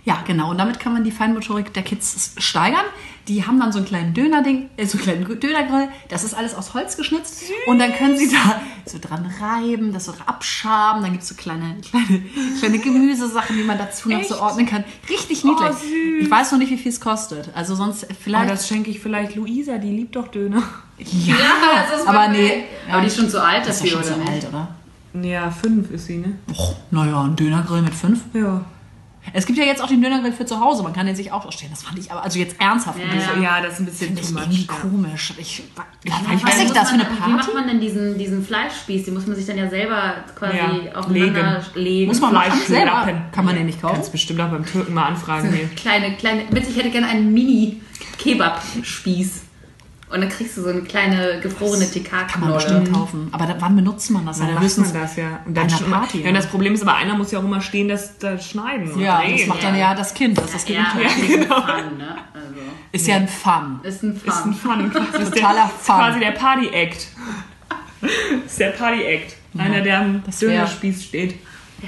Ja, 0.05 0.23
genau. 0.27 0.51
Und 0.51 0.59
damit 0.59 0.79
kann 0.81 0.93
man 0.93 1.05
die 1.05 1.11
Feinmotorik 1.11 1.73
der 1.73 1.83
Kids 1.83 2.35
steigern. 2.39 2.85
Die 3.29 3.47
haben 3.47 3.59
dann 3.59 3.73
so 3.73 3.79
einen 3.79 3.87
kleinen 3.87 4.13
Dönerding, 4.13 4.69
äh, 4.77 4.87
so 4.87 4.99
einen 4.99 5.05
kleinen 5.05 5.41
Dönergrill. 5.41 5.89
Das 6.09 6.25
ist 6.25 6.35
alles 6.35 6.55
aus 6.55 6.75
Holz 6.75 6.97
geschnitzt. 6.97 7.45
Und 7.67 7.79
dann 7.79 7.95
können 7.95 8.17
sie 8.19 8.31
da 8.31 8.61
so 8.85 8.99
dran 9.01 9.27
reiben, 9.41 9.93
das 9.93 10.05
so 10.05 10.15
abschaben. 10.27 11.03
Dann 11.03 11.13
gibt 11.13 11.23
es 11.23 11.31
so 11.31 11.35
kleine, 11.35 11.77
kleine, 11.81 12.23
kleine 12.59 12.79
Gemüsesachen, 12.79 13.57
die 13.57 13.65
man 13.65 13.79
dazu 13.79 14.11
noch 14.11 14.23
so 14.25 14.41
ordnen 14.41 14.67
kann. 14.67 14.85
Richtig 15.09 15.45
niedlich. 15.45 15.71
süß. 15.71 15.91
ich 16.21 16.31
weiß 16.31 16.53
noch 16.53 16.59
nicht, 16.59 16.71
wie 16.71 16.77
viel 16.77 16.93
es 16.93 17.01
kostet. 17.01 17.51
Also 17.55 17.75
sonst 17.75 18.07
vielleicht. 18.23 18.45
Aber 18.45 18.53
das 18.53 18.69
schenke 18.69 18.91
ich 18.91 19.01
vielleicht 19.01 19.37
Luisa, 19.37 19.79
die 19.79 19.91
liebt 19.91 20.17
doch 20.17 20.29
Döner. 20.29 20.63
ja, 20.99 21.37
das 21.91 22.01
ist 22.01 22.09
aber 22.09 22.29
nee. 22.29 22.65
Aber 22.91 23.01
die 23.01 23.07
ist 23.07 23.17
schon 23.17 23.31
zu 23.31 23.43
alt 23.43 23.67
das 23.67 23.77
ist 23.83 23.91
ja 23.91 23.99
dafür, 23.99 24.13
schon 24.13 24.23
oder 24.23 24.27
so 24.27 24.33
nicht? 24.33 24.45
alt, 24.45 24.55
oder? 24.55 24.69
Ja, 25.23 25.51
fünf 25.51 25.91
ist 25.91 26.07
sie, 26.07 26.19
ne? 26.19 26.39
Och, 26.51 26.75
naja, 26.91 27.23
ein 27.23 27.37
Dönergrill 27.37 27.83
mit 27.83 27.95
fünf. 27.95 28.21
Ja. 28.33 28.65
Es 29.33 29.47
gibt 29.47 29.59
ja 29.59 29.65
jetzt 29.65 29.83
auch 29.83 29.89
den 29.89 30.03
Dönergrill 30.03 30.33
für 30.33 30.45
zu 30.47 30.61
Hause. 30.61 30.83
Man 30.83 30.93
kann 30.93 31.07
den 31.07 31.17
sich 31.17 31.33
auch 31.33 31.47
ausstellen. 31.47 31.73
Das 31.73 31.83
fand 31.83 31.99
ich 31.99 32.13
aber, 32.13 32.23
also 32.23 32.39
jetzt 32.39 32.61
ernsthaft. 32.61 32.99
Ja, 32.99 33.07
nicht. 33.13 33.27
ja. 33.37 33.43
Ja, 33.43 33.61
das 33.63 33.73
ist 33.75 33.81
ein 33.81 33.87
bisschen 33.87 34.17
ich 34.19 34.31
irgendwie 34.31 34.67
komisch. 34.67 35.33
Ich, 35.39 35.63
ich, 36.05 36.11
Ja, 36.11 36.17
weiß 36.47 36.59
nicht, 36.59 36.77
das 36.77 36.89
für 36.91 36.95
eine 36.95 37.05
man- 37.05 37.13
Wie 37.27 37.31
macht 37.33 37.41
Party? 37.47 37.55
man 37.55 37.67
denn 37.69 37.81
diesen, 37.81 38.19
diesen 38.19 38.45
Fleischspieß? 38.45 39.05
Den 39.07 39.15
muss 39.15 39.27
man 39.27 39.35
sich 39.37 39.47
dann 39.47 39.57
ja 39.59 39.69
selber 39.71 40.17
quasi 40.37 40.57
Ja, 40.59 40.71
aufeinander 40.95 41.63
legen. 41.75 42.09
Muss 42.09 42.21
man 42.21 42.35
machen 42.35 42.61
selber. 42.67 43.09
Kann 43.33 43.45
man 43.45 43.55
den 43.57 43.67
nicht 43.67 43.81
kaufen? 43.81 43.95
Kannst 43.95 44.13
bestimmt 44.13 44.41
auch 44.41 44.49
beim 44.51 44.65
Türken 44.67 44.93
mal 44.95 45.07
anfragen 45.07 45.53
hier. 45.53 45.69
Kleine, 45.77 46.17
kleine. 46.17 46.43
Bitte, 46.51 46.69
ich 46.71 46.77
hätte 46.77 46.91
gerne 46.91 47.07
einen 47.09 47.33
Mini-Kebab-Spieß. 47.33 49.44
Und 50.15 50.21
dann 50.21 50.29
kriegst 50.31 50.57
du 50.57 50.63
so 50.63 50.69
eine 50.69 50.83
kleine 50.83 51.41
gefrorene 51.41 51.87
Kann 51.87 52.41
man 52.41 52.55
bestimmt 52.55 52.93
kaufen. 52.93 53.29
Aber 53.33 53.47
da, 53.47 53.57
wann 53.59 53.75
benutzt 53.75 54.11
man 54.13 54.25
das? 54.25 54.39
Dann 54.39 54.49
Ja, 54.51 54.55
macht 54.55 54.79
man 54.79 54.93
das 54.93 55.17
ja. 55.17 55.41
Und 55.45 55.55
bei 55.55 55.65
dann 55.65 55.73
einer 55.75 55.97
Party, 55.99 56.23
Ja, 56.23 56.29
und 56.29 56.35
das 56.35 56.47
Problem 56.47 56.73
ist 56.75 56.83
aber, 56.83 56.95
einer 56.95 57.15
muss 57.17 57.33
ja 57.33 57.41
auch 57.41 57.45
immer 57.45 57.61
stehen, 57.61 57.89
das, 57.89 58.17
das 58.19 58.49
schneiden. 58.49 58.93
und 58.93 59.01
Ja, 59.01 59.21
das 59.23 59.27
drehen. 59.33 59.49
macht 59.49 59.63
dann 59.65 59.77
ja 59.77 59.93
das 59.95 60.15
Kind, 60.15 60.39
das 60.39 60.53
das 60.53 60.69
Ja, 60.69 60.85
gewinnt. 60.93 61.29
ja, 61.29 61.37
genau. 61.37 61.55
Fun, 61.63 61.99
ne? 61.99 62.17
Also, 62.33 62.61
Ist 62.93 63.07
ja 63.09 63.17
ein 63.17 63.27
Fun. 63.27 63.81
ist 63.83 64.03
ein 64.05 64.17
Fun. 64.17 64.29
Ist 64.33 64.45
ein 64.47 64.55
Fun. 64.55 64.93
Das 65.13 65.23
ist 65.23 65.35
Totaler 65.35 65.55
der, 65.57 65.69
Fun. 65.81 65.97
quasi 65.97 66.21
der 66.21 66.31
Party-Act. 66.31 67.07
Das 68.01 68.11
ist 68.47 68.61
der 68.61 68.71
Party-Act. 68.71 69.35
Einer, 69.59 69.81
der 69.81 70.01
am 70.01 70.23
das 70.25 70.39
Dönerspieß 70.39 71.05
steht. 71.05 71.35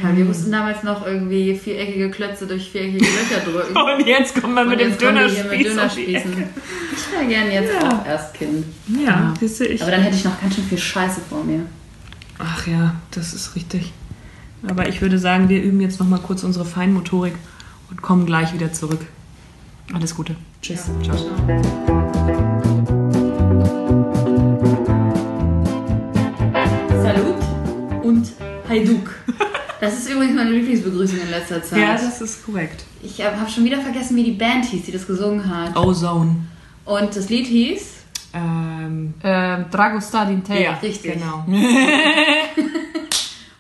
Ja, 0.03 0.17
wir 0.17 0.25
mussten 0.25 0.51
damals 0.51 0.83
noch 0.83 1.07
irgendwie 1.07 1.55
viereckige 1.55 2.11
Klötze 2.11 2.47
durch 2.47 2.71
viereckige 2.71 3.05
Löcher 3.05 3.41
drücken. 3.45 3.77
Und 4.01 4.07
jetzt 4.07 4.41
kommen 4.41 4.55
wir 4.55 4.65
mit 4.65 4.73
Und 4.75 4.81
dem 4.81 4.91
jetzt 4.91 5.03
kommen 5.03 5.17
wir 5.17 5.29
hier 5.29 5.45
mit 5.45 5.65
Dönerspieß. 5.65 6.23
Dönerspießen. 6.23 6.45
Ich 6.93 7.13
wäre 7.13 7.27
gern 7.27 7.51
jetzt 7.51 7.83
auch 7.83 8.05
erst 8.05 8.35
Kind. 8.35 8.65
Ja, 8.89 9.33
siehst 9.41 9.61
du, 9.61 9.65
ich. 9.65 9.81
Aber 9.83 9.91
dann 9.91 10.03
hätte 10.03 10.17
ich 10.17 10.25
noch 10.25 10.41
ganz 10.41 10.55
schön 10.55 10.65
viel 10.65 10.79
Scheiße 10.79 11.21
vor 11.29 11.45
mir. 11.45 11.67
Ach 12.39 12.67
ja, 12.67 12.97
das 13.13 13.33
ist 13.33 13.57
richtig. 13.57 13.93
Aber 14.67 14.89
ich 14.89 15.01
würde 15.01 15.19
sagen, 15.19 15.49
wir 15.49 15.63
üben 15.63 15.81
jetzt 15.81 16.01
noch 16.01 16.09
mal 16.09 16.19
kurz 16.19 16.43
unsere 16.45 16.65
Feinmotorik 16.65 17.35
und 17.91 18.03
kommen 18.03 18.27
gleich 18.27 18.53
wieder 18.53 18.73
zurück. 18.73 19.01
Alles 19.95 20.15
Gute. 20.15 20.37
Tschüss. 20.61 20.91
Ciao. 21.03 21.17
Salut 27.03 27.37
und 28.03 28.33
Hajduk. 28.69 29.11
Das 29.87 29.99
ist 30.01 30.11
übrigens 30.11 30.35
meine 30.35 30.51
Lieblingsbegrüßung 30.51 31.21
in 31.21 31.31
letzter 31.31 31.63
Zeit. 31.63 31.79
Ja, 31.79 31.93
das 31.93 32.21
ist 32.21 32.45
korrekt. 32.45 32.85
ich 33.05 33.25
habe 33.25 33.41
hab 33.41 33.49
schon 33.49 33.65
wieder 33.65 33.81
vergessen, 33.81 34.17
wie 34.17 34.25
die 34.25 34.33
Band 34.33 34.65
hieß, 34.65 34.85
die 34.85 34.91
das 34.91 35.07
gesungen 35.07 35.49
hat. 35.49 35.77
Ozone. 35.77 36.35
Und 36.85 37.15
das 37.15 37.29
Lied 37.29 37.47
hieß 37.47 37.95
Ähm, 38.35 39.15
Ähm, 39.23 39.67
Dragostar 39.71 40.27
Te. 40.43 40.61
ja, 40.61 40.73
richtig. 40.83 41.13
Genau. 41.13 41.45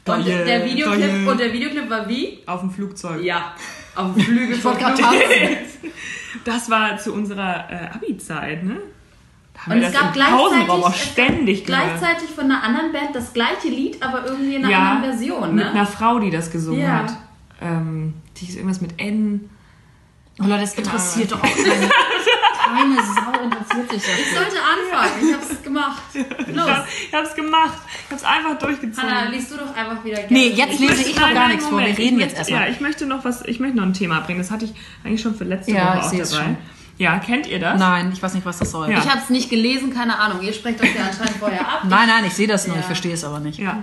und 0.06 0.26
Geil, 0.26 0.44
der 0.44 0.64
Videoclip 0.64 1.28
und 1.28 1.38
der 1.38 1.52
Videoclip 1.52 1.88
war 1.88 2.08
wie? 2.08 2.40
Auf 2.44 2.58
dem 2.60 2.72
Flugzeug. 2.72 3.22
Ja, 3.22 3.54
auf 3.94 4.14
dem 4.14 4.24
Flügel 4.24 4.56
von 4.56 4.76
Knopf. 4.76 5.00
Das 6.44 6.68
war 6.68 6.98
zu 6.98 7.14
unserer 7.14 7.70
äh, 7.70 7.86
Abi-Zeit, 7.94 8.62
ne? 8.62 8.76
Und 9.68 9.82
es 9.82 9.92
gab 9.92 10.12
gleichzeitig, 10.12 11.02
ständig 11.10 11.64
gleichzeitig 11.64 12.30
von 12.30 12.44
einer 12.44 12.62
anderen 12.62 12.92
Band 12.92 13.14
das 13.14 13.32
gleiche 13.32 13.68
Lied, 13.68 14.02
aber 14.02 14.24
irgendwie 14.26 14.54
in 14.56 14.62
einer 14.64 14.70
ja, 14.72 14.90
anderen 14.92 15.12
Version. 15.16 15.54
mit 15.54 15.64
Ne? 15.64 15.70
einer 15.70 15.86
Frau, 15.86 16.18
die 16.18 16.30
das 16.30 16.50
gesungen 16.50 16.80
Ja. 16.82 16.98
hat. 17.00 17.12
Ähm, 17.60 18.14
die 18.36 18.46
ist 18.46 18.56
irgendwas 18.56 18.80
mit 18.80 19.00
N. 19.00 19.50
Oh 20.40 20.44
Leute, 20.44 20.60
das 20.60 20.74
interessiert 20.74 21.32
doch 21.32 21.38
auch 21.38 21.42
keine, 21.56 21.88
keine 22.66 22.96
Sau 22.96 23.42
interessiert 23.42 23.90
sich 23.90 24.02
Ich 24.02 24.34
das. 24.34 24.34
sollte 24.34 24.56
anfangen, 24.62 25.26
ich 25.28 25.34
hab's 25.34 25.62
gemacht. 25.62 26.02
Los. 26.14 26.70
Ich 27.08 27.14
hab's 27.14 27.34
gemacht. 27.34 27.78
Ich 28.06 28.12
hab's 28.12 28.24
einfach 28.24 28.58
durchgezogen. 28.58 29.10
Hanna, 29.10 29.30
liest 29.30 29.50
du 29.52 29.56
doch 29.56 29.74
einfach 29.74 30.04
wieder 30.04 30.16
gerne. 30.16 30.28
Nee, 30.32 30.48
jetzt 30.48 30.78
lese 30.78 31.02
ich 31.10 31.18
noch 31.18 31.32
gar 31.32 31.48
nichts 31.48 31.64
vor. 31.64 31.78
Wir 31.78 31.80
Moment. 31.84 31.98
reden 31.98 32.16
Ich 32.18 32.24
jetzt 32.26 32.36
erstmal. 32.36 32.66
Ja, 32.66 32.68
ich 32.68 32.80
möchte 32.80 33.06
noch 33.06 33.24
was, 33.24 33.42
ich 33.46 33.58
möchte 33.60 33.78
noch 33.78 33.84
ein 33.84 33.94
Thema 33.94 34.20
bringen. 34.20 34.38
Das 34.40 34.50
hatte 34.50 34.66
ich 34.66 34.74
eigentlich 35.04 35.22
schon 35.22 35.34
für 35.34 35.44
letzte 35.44 35.72
Ja, 35.72 35.96
Woche 35.96 36.16
ich 36.16 36.22
auch 36.22 36.28
dabei. 36.30 36.44
schon. 36.44 36.56
Ja, 36.98 37.18
kennt 37.18 37.46
ihr 37.46 37.58
das? 37.58 37.78
Nein, 37.78 38.10
ich 38.12 38.22
weiß 38.22 38.32
nicht, 38.34 38.46
was 38.46 38.58
das 38.58 38.70
soll. 38.70 38.90
Ja. 38.90 38.98
Ich 38.98 39.08
hab's 39.10 39.28
nicht 39.30 39.50
gelesen, 39.50 39.92
keine 39.92 40.18
Ahnung. 40.18 40.40
Ihr 40.42 40.52
sprecht 40.52 40.80
das 40.80 40.88
ja 40.94 41.02
anscheinend 41.06 41.36
vorher 41.38 41.60
ab. 41.60 41.80
Nein, 41.88 42.08
nein, 42.08 42.24
ich 42.26 42.32
sehe 42.32 42.46
das 42.46 42.66
nur, 42.66 42.76
Ja. 42.76 42.80
ich 42.80 42.86
verstehe 42.86 43.12
es 43.12 43.22
aber 43.24 43.38
nicht. 43.40 43.58
Ja. 43.58 43.82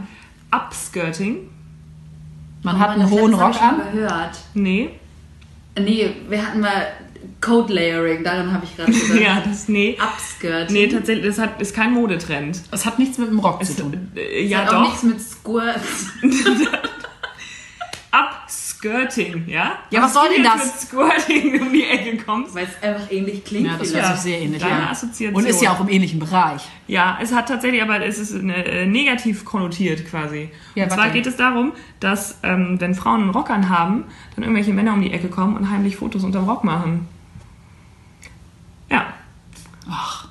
Upskirting. 0.51 1.49
Man 2.63 2.75
Oh 2.77 2.79
hat 2.79 2.89
einen 2.91 3.09
hohen 3.09 3.33
Rock 3.33 3.61
an. 3.61 3.81
gehört. 3.93 4.37
Nee. 4.53 4.89
Nee, 5.77 6.15
wir 6.29 6.41
hatten 6.47 6.59
mal 6.61 6.87
Code 7.41 7.73
Layering, 7.73 8.23
daran 8.23 8.51
habe 8.53 8.63
ich 8.65 8.75
gerade 8.75 8.91
gedacht. 8.91 9.19
Ja, 9.21 9.41
das, 9.45 9.67
nee. 9.67 9.97
Upskirt. 10.01 10.71
Nee, 10.71 10.87
tatsächlich, 10.87 11.25
das 11.25 11.39
hat, 11.39 11.61
ist 11.61 11.75
kein 11.75 11.91
Modetrend. 11.93 12.61
Es 12.71 12.85
hat 12.85 12.97
nichts 12.99 13.17
mit 13.17 13.29
dem 13.29 13.39
Rock 13.39 13.63
zu 13.65 13.75
tun. 13.75 14.11
Äh, 14.15 14.43
ja, 14.45 14.59
ja, 14.61 14.65
hat 14.65 14.69
auch 14.69 14.73
doch. 14.73 14.81
nichts 14.83 15.03
mit 15.03 15.21
Squirts. 15.21 16.07
Upskirting, 18.83 19.47
ja? 19.47 19.79
Ja, 19.89 20.01
was 20.01 20.13
soll 20.13 20.27
du 20.29 20.35
denn 20.35 20.43
das? 20.43 20.65
mit 20.65 20.75
Squirting 20.75 21.61
um 21.61 21.71
die 21.71 21.83
Ecke 21.83 22.17
kommst. 22.23 22.53
Weil 22.53 22.65
es 22.65 22.83
einfach 22.83 23.11
ähnlich 23.11 23.43
klingt. 23.43 23.67
Ja, 23.67 23.77
das 23.77 23.93
hört 23.93 24.07
sich 24.07 24.15
sehr 24.17 24.41
ähnlich 24.41 24.61
deine 24.61 24.83
an. 24.83 24.89
Assoziation. 24.89 25.35
Und 25.35 25.49
ist 25.49 25.61
ja 25.61 25.71
auch 25.71 25.79
im 25.79 25.89
ähnlichen 25.89 26.19
Bereich. 26.19 26.67
Ja, 26.87 27.17
es 27.21 27.33
hat 27.33 27.47
tatsächlich, 27.47 27.81
aber 27.81 28.05
es 28.05 28.19
ist 28.19 28.35
eine, 28.35 28.65
äh, 28.65 28.85
negativ 28.85 29.45
konnotiert 29.45 30.05
quasi. 30.05 30.49
Ja, 30.75 30.83
und 30.83 30.89
was 30.89 30.95
zwar 30.95 31.05
denn? 31.05 31.13
geht 31.13 31.27
es 31.27 31.37
darum, 31.37 31.73
dass 31.99 32.39
ähm, 32.43 32.79
wenn 32.79 32.95
Frauen 32.95 33.21
einen 33.21 33.29
Rock 33.29 33.49
anhaben, 33.49 34.05
dann 34.35 34.43
irgendwelche 34.43 34.73
Männer 34.73 34.93
um 34.93 35.01
die 35.01 35.11
Ecke 35.11 35.29
kommen 35.29 35.55
und 35.55 35.69
heimlich 35.69 35.95
Fotos 35.95 36.23
unterm 36.23 36.49
Rock 36.49 36.63
machen. 36.63 37.07
Ja. 38.89 39.13
Ach, 39.89 40.27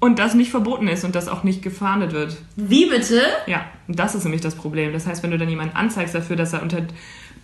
und 0.00 0.18
das 0.18 0.34
nicht 0.34 0.50
verboten 0.50 0.88
ist 0.88 1.04
und 1.04 1.14
das 1.14 1.28
auch 1.28 1.44
nicht 1.44 1.62
gefahndet 1.62 2.12
wird. 2.12 2.36
Wie 2.56 2.86
bitte? 2.86 3.20
Ja, 3.46 3.64
und 3.86 3.98
das 3.98 4.14
ist 4.14 4.24
nämlich 4.24 4.40
das 4.40 4.54
Problem. 4.54 4.92
Das 4.92 5.06
heißt, 5.06 5.22
wenn 5.22 5.30
du 5.30 5.38
dann 5.38 5.48
jemanden 5.48 5.76
anzeigst 5.76 6.14
dafür, 6.14 6.36
dass 6.36 6.52
er 6.54 6.62
unter 6.62 6.82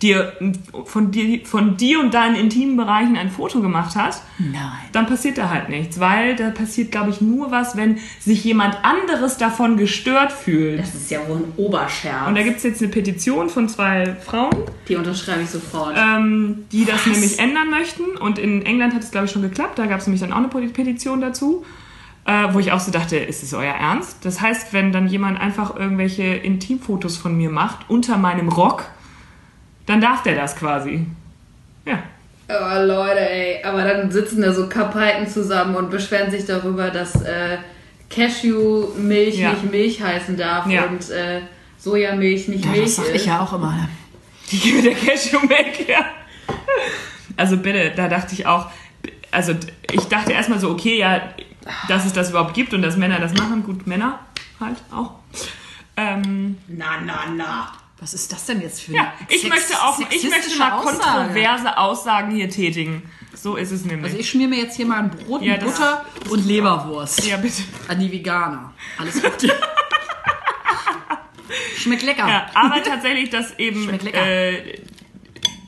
dir 0.01 0.33
von 0.85 1.09
dir, 1.11 1.43
von 1.45 1.75
dir 1.75 1.99
und 1.99 2.13
deinen 2.13 2.35
intimen 2.35 2.77
Bereichen 2.77 3.17
ein 3.17 3.31
Foto 3.31 3.61
gemacht 3.61 3.95
hat, 3.95 4.21
Nein. 4.37 4.53
dann 4.91 5.07
passiert 5.07 5.39
da 5.39 5.49
halt 5.49 5.69
nichts, 5.69 5.99
weil 5.99 6.35
da 6.35 6.51
passiert, 6.51 6.91
glaube 6.91 7.09
ich, 7.09 7.19
nur 7.19 7.49
was, 7.49 7.75
wenn 7.75 7.97
sich 8.19 8.43
jemand 8.43 8.77
anderes 8.83 9.37
davon 9.37 9.75
gestört 9.75 10.31
fühlt. 10.31 10.79
Das 10.79 10.93
ist 10.93 11.09
ja 11.09 11.27
wohl 11.27 11.37
ein 11.37 11.51
Oberscherz. 11.57 12.27
Und 12.27 12.35
da 12.37 12.43
gibt 12.43 12.57
es 12.57 12.63
jetzt 12.63 12.81
eine 12.81 12.91
Petition 12.91 13.49
von 13.49 13.69
zwei 13.69 14.15
Frauen, 14.23 14.55
Die 14.87 14.95
unterschreibe 14.95 15.41
ich 15.41 15.49
sofort. 15.49 15.95
ähm, 15.97 16.65
die 16.71 16.85
das 16.85 17.03
nämlich 17.07 17.39
ändern 17.39 17.71
möchten. 17.71 18.03
Und 18.19 18.37
in 18.37 18.63
England 18.67 18.93
hat 18.93 19.01
es, 19.01 19.09
glaube 19.09 19.25
ich, 19.25 19.31
schon 19.31 19.41
geklappt. 19.41 19.79
Da 19.79 19.87
gab 19.87 19.99
es 19.99 20.05
nämlich 20.05 20.21
dann 20.21 20.31
auch 20.31 20.37
eine 20.37 20.67
Petition 20.69 21.21
dazu. 21.21 21.65
Äh, 22.27 22.53
wo 22.53 22.59
ich 22.59 22.71
auch 22.73 22.79
so 22.81 22.91
dachte, 22.91 23.15
ist 23.17 23.41
es 23.41 23.53
euer 23.53 23.73
Ernst? 23.73 24.17
Das 24.25 24.41
heißt, 24.41 24.73
wenn 24.73 24.91
dann 24.91 25.07
jemand 25.07 25.39
einfach 25.39 25.75
irgendwelche 25.77 26.23
Intimfotos 26.23 27.15
von 27.17 27.35
mir 27.37 27.49
macht, 27.49 27.89
unter 27.89 28.17
meinem 28.17 28.49
Rock, 28.49 28.83
dann 29.85 30.01
darf 30.01 30.23
der 30.23 30.35
das 30.35 30.55
quasi. 30.57 31.05
Ja. 31.85 32.03
Oh 32.49 32.85
Leute, 32.85 33.19
ey. 33.29 33.63
Aber 33.63 33.83
dann 33.85 34.11
sitzen 34.11 34.41
da 34.41 34.51
so 34.53 34.67
Kapalken 34.67 35.27
zusammen 35.29 35.75
und 35.75 35.89
beschweren 35.89 36.29
sich 36.29 36.45
darüber, 36.45 36.89
dass 36.89 37.21
äh, 37.21 37.57
Cashew-Milch 38.09 39.37
Ja. 39.37 39.51
nicht 39.51 39.71
Milch 39.71 40.01
heißen 40.01 40.35
darf 40.37 40.67
Ja. 40.67 40.83
und 40.85 41.09
äh, 41.09 41.41
Sojamilch 41.77 42.47
nicht 42.49 42.65
Ja, 42.65 42.71
Milch 42.71 42.83
das 42.83 42.95
sag 42.97 43.05
ist. 43.07 43.15
ich 43.15 43.25
ja 43.25 43.39
auch 43.39 43.53
immer. 43.53 43.87
Die 44.51 44.59
gebe 44.59 44.81
der 44.81 44.93
Cashew-Milk 44.95 45.87
her. 45.87 46.05
Also 47.37 47.57
bitte, 47.57 47.91
da 47.95 48.07
dachte 48.07 48.33
ich 48.33 48.45
auch, 48.45 48.67
also 49.31 49.53
ich 49.91 50.05
dachte 50.07 50.31
erstmal 50.33 50.59
so, 50.59 50.71
okay, 50.71 50.97
ja, 50.99 51.21
dass 51.87 52.05
es 52.05 52.13
das 52.13 52.29
überhaupt 52.29 52.53
gibt 52.53 52.73
und 52.73 52.81
dass 52.81 52.97
Männer 52.97 53.19
das 53.19 53.33
machen. 53.33 53.63
Gut, 53.63 53.87
Männer 53.87 54.19
halt 54.59 54.77
auch. 54.91 55.11
Ähm, 55.95 56.57
Na, 56.67 56.99
na, 57.05 57.19
na. 57.35 57.71
Was 57.99 58.13
ist 58.13 58.31
das 58.31 58.45
denn 58.45 58.61
jetzt 58.61 58.83
für 58.83 58.93
ja, 58.93 59.11
ich 59.27 59.41
sex- 59.41 59.49
möchte 59.53 59.73
auch, 59.81 59.97
ich 59.99 60.05
möchte 60.05 60.29
sexistische 60.29 60.59
mal 60.59 60.71
Aussage? 60.73 60.97
kontroverse 60.99 61.77
Aussagen 61.79 62.31
hier 62.31 62.47
tätigen. 62.49 63.01
So 63.33 63.55
ist 63.55 63.71
es 63.71 63.85
nämlich. 63.85 64.05
Also 64.05 64.17
ich 64.17 64.29
schmier 64.29 64.47
mir 64.47 64.59
jetzt 64.59 64.75
hier 64.75 64.85
mal 64.85 64.99
ein 64.99 65.09
Brot 65.09 65.41
Ja, 65.41 65.53
mit 65.53 65.63
das- 65.63 65.73
Butter 65.79 66.05
und 66.29 66.45
Leberwurst. 66.45 67.25
ja, 67.25 67.37
bitte. 67.37 67.63
An 67.87 67.99
die 67.99 68.11
Veganer. 68.11 68.71
Alles 68.99 69.19
gut. 69.21 69.33
Schmeckt 71.77 72.03
lecker. 72.03 72.27
Ja, 72.27 72.47
aber 72.53 72.83
tatsächlich, 72.83 73.29
dass 73.29 73.57
eben 73.57 73.83
Schmeckt 73.83 74.03
lecker. 74.03 74.21
äh, 74.25 74.81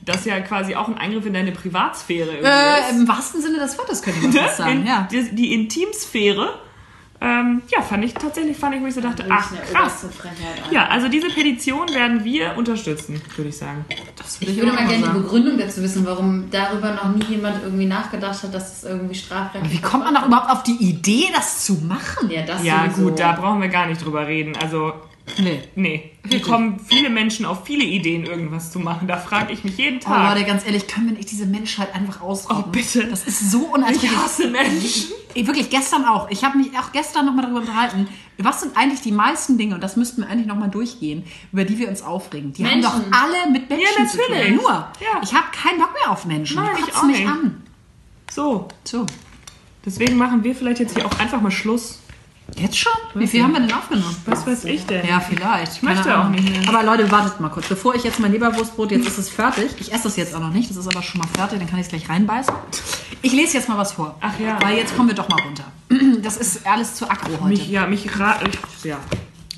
das 0.04 0.24
ja 0.24 0.40
quasi 0.40 0.74
auch 0.74 0.88
ein 0.88 0.96
Eingriff 0.98 1.26
in 1.26 1.34
deine 1.34 1.52
Privatsphäre 1.52 2.30
irgendwie 2.30 2.46
Äh, 2.48 2.90
ist. 2.90 2.98
Im 3.00 3.08
wahrsten 3.08 3.42
Sinne 3.42 3.58
des 3.58 3.76
Wortes 3.78 4.02
könnte 4.02 4.20
man 4.20 4.32
fast 4.32 4.56
sagen, 4.58 4.80
in, 4.80 4.86
ja. 4.86 5.08
die, 5.10 5.34
die 5.34 5.52
Intimsphäre. 5.54 6.58
Ähm, 7.22 7.60
ja, 7.68 7.82
fand 7.82 8.02
ich 8.02 8.14
tatsächlich, 8.14 8.56
fand 8.56 8.76
ich, 8.76 8.80
wo 8.80 8.86
ich 8.86 8.94
so 8.94 9.02
dachte, 9.02 9.26
ach 9.28 9.52
krass. 9.70 10.06
Ja, 10.70 10.86
also 10.88 11.06
diese 11.08 11.28
Petition 11.28 11.86
werden 11.92 12.24
wir 12.24 12.56
unterstützen, 12.56 13.20
würde 13.36 13.50
ich 13.50 13.58
sagen. 13.58 13.84
Das 14.16 14.38
Ich 14.40 14.56
würde 14.56 14.70
auch 14.72 14.76
mal 14.76 14.86
gerne 14.86 14.96
die 14.96 15.04
sagen. 15.04 15.22
Begründung 15.22 15.58
dazu 15.58 15.82
wissen, 15.82 16.06
warum 16.06 16.50
darüber 16.50 16.94
noch 16.94 17.14
nie 17.14 17.24
jemand 17.24 17.62
irgendwie 17.62 17.84
nachgedacht 17.84 18.42
hat, 18.42 18.54
dass 18.54 18.78
es 18.78 18.84
irgendwie 18.84 19.14
strafrechtlich 19.14 19.70
Wie 19.70 19.82
kommt 19.82 20.04
man 20.04 20.14
doch 20.14 20.26
überhaupt 20.26 20.50
auf 20.50 20.62
die 20.62 20.76
Idee, 20.82 21.24
das 21.34 21.62
zu 21.66 21.74
machen? 21.74 22.30
Ja, 22.30 22.40
das 22.40 22.64
Ja, 22.64 22.84
sowieso. 22.90 23.10
gut, 23.10 23.20
da 23.20 23.32
brauchen 23.32 23.60
wir 23.60 23.68
gar 23.68 23.84
nicht 23.86 24.02
drüber 24.02 24.26
reden. 24.26 24.56
Also, 24.56 24.94
Nee. 25.38 25.60
nee. 25.74 26.10
Hier 26.28 26.40
kommen 26.42 26.78
viele 26.86 27.08
Menschen 27.10 27.46
auf 27.46 27.64
viele 27.64 27.84
Ideen, 27.84 28.24
irgendwas 28.24 28.70
zu 28.72 28.78
machen. 28.78 29.08
Da 29.08 29.16
frage 29.16 29.52
ich 29.52 29.64
mich 29.64 29.76
jeden 29.78 29.98
Oh 29.98 30.04
Tag. 30.04 30.34
Leute, 30.34 30.46
ganz 30.46 30.64
ehrlich, 30.66 30.86
können 30.86 31.06
wir 31.08 31.16
nicht 31.16 31.30
diese 31.30 31.46
Menschheit 31.46 31.94
einfach 31.94 32.20
ausrotten? 32.20 32.64
Oh, 32.66 32.70
bitte. 32.70 33.06
Das 33.06 33.26
ist 33.26 33.50
so 33.50 33.60
unerträglich. 33.72 34.10
ich 34.10 34.16
hasse 34.16 34.48
Menschen. 34.48 35.10
Ey, 35.34 35.46
wirklich, 35.46 35.70
gestern 35.70 36.04
auch. 36.04 36.30
Ich 36.30 36.44
habe 36.44 36.58
mich 36.58 36.68
auch 36.78 36.92
gestern 36.92 37.26
nochmal 37.26 37.44
darüber 37.44 37.60
unterhalten. 37.60 38.08
Was 38.38 38.60
sind 38.60 38.76
eigentlich 38.76 39.00
die 39.02 39.12
meisten 39.12 39.58
Dinge, 39.58 39.74
und 39.74 39.82
das 39.84 39.96
müssten 39.96 40.22
wir 40.22 40.28
eigentlich 40.28 40.46
nochmal 40.46 40.70
durchgehen, 40.70 41.24
über 41.52 41.64
die 41.64 41.78
wir 41.78 41.88
uns 41.88 42.02
aufregen? 42.02 42.52
Die 42.52 42.62
Menschen. 42.62 42.90
haben 42.92 43.04
doch 43.10 43.18
alle 43.18 43.50
mit 43.52 43.68
Menschen 43.68 43.86
Ja, 43.98 44.06
zu 44.08 44.16
tun. 44.18 44.26
natürlich. 44.30 44.56
Nur, 44.60 44.70
Ja. 44.70 45.20
ich 45.22 45.32
habe 45.34 45.46
keinen 45.52 45.78
Bock 45.78 45.92
mehr 45.94 46.10
auf 46.10 46.24
Menschen. 46.26 46.56
Nein, 46.56 46.76
ich 46.86 46.94
auch 46.94 47.02
mich 47.04 47.18
nicht. 47.18 47.28
an. 47.28 47.62
So, 48.30 48.68
So, 48.84 49.06
deswegen 49.84 50.16
machen 50.16 50.42
wir 50.44 50.54
vielleicht 50.54 50.80
jetzt 50.80 50.94
hier 50.96 51.06
auch 51.06 51.18
einfach 51.18 51.40
mal 51.40 51.50
Schluss. 51.50 51.99
Jetzt 52.56 52.78
schon? 52.78 52.92
Wie 53.14 53.26
viel 53.26 53.42
haben 53.42 53.52
wir 53.52 53.60
denn 53.60 53.72
aufgenommen? 53.72 54.16
Was 54.26 54.46
weiß 54.46 54.64
ich 54.64 54.84
denn? 54.86 55.06
Ja, 55.06 55.20
vielleicht. 55.20 55.72
Ich 55.76 55.82
möchte 55.82 56.16
auch 56.18 56.28
nicht 56.28 56.48
mehr. 56.48 56.68
Aber 56.68 56.82
Leute, 56.84 57.10
wartet 57.10 57.40
mal 57.40 57.48
kurz. 57.48 57.66
Bevor 57.68 57.94
ich 57.94 58.04
jetzt 58.04 58.18
mein 58.20 58.32
Leberwurstbrot, 58.32 58.90
jetzt 58.92 59.06
ist 59.08 59.18
es 59.18 59.28
fertig. 59.28 59.70
Ich 59.78 59.92
esse 59.92 60.04
das 60.04 60.16
jetzt 60.16 60.34
auch 60.34 60.40
noch 60.40 60.52
nicht. 60.52 60.70
Das 60.70 60.76
ist 60.76 60.88
aber 60.88 61.02
schon 61.02 61.20
mal 61.20 61.28
fertig. 61.36 61.58
Dann 61.58 61.68
kann 61.68 61.78
ich 61.78 61.86
es 61.86 61.90
gleich 61.90 62.08
reinbeißen. 62.08 62.52
Ich 63.22 63.32
lese 63.32 63.58
jetzt 63.58 63.68
mal 63.68 63.76
was 63.78 63.92
vor. 63.92 64.16
Ach 64.20 64.38
ja. 64.38 64.58
Weil 64.62 64.76
jetzt 64.78 64.96
kommen 64.96 65.08
wir 65.08 65.14
doch 65.14 65.28
mal 65.28 65.40
runter. 65.42 65.64
Das 66.22 66.36
ist 66.36 66.66
alles 66.66 66.94
zu 66.94 67.10
aggro 67.10 67.32
heute. 67.40 67.44
Mich, 67.48 67.68
ja, 67.68 67.86
mich 67.86 68.18
ra 68.18 68.38
ich, 68.46 68.84
ja. 68.84 68.98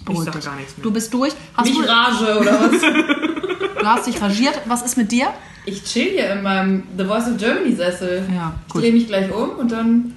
Ich 0.08 0.18
sage 0.18 0.30
dich. 0.38 0.44
gar 0.44 0.56
nichts 0.56 0.76
mehr. 0.76 0.82
Du 0.82 0.90
bist 0.90 1.12
durch. 1.14 1.32
Hast 1.56 1.66
Mich 1.68 1.78
du, 1.78 1.84
Rage 1.84 2.38
oder 2.40 2.60
was? 2.60 2.80
du 3.80 3.86
hast 3.86 4.06
dich 4.06 4.20
rangiert. 4.20 4.60
Was 4.66 4.82
ist 4.82 4.96
mit 4.96 5.12
dir? 5.12 5.28
Ich 5.64 5.84
chill 5.84 6.10
hier 6.12 6.32
in 6.32 6.42
meinem 6.42 6.82
The 6.96 7.04
Voice 7.04 7.28
of 7.28 7.36
Germany 7.36 7.74
Sessel. 7.74 8.26
Ja, 8.34 8.54
Ich 8.66 8.72
gut. 8.72 8.82
drehe 8.82 8.92
mich 8.92 9.06
gleich 9.06 9.30
um 9.32 9.50
und 9.50 9.70
dann. 9.70 10.14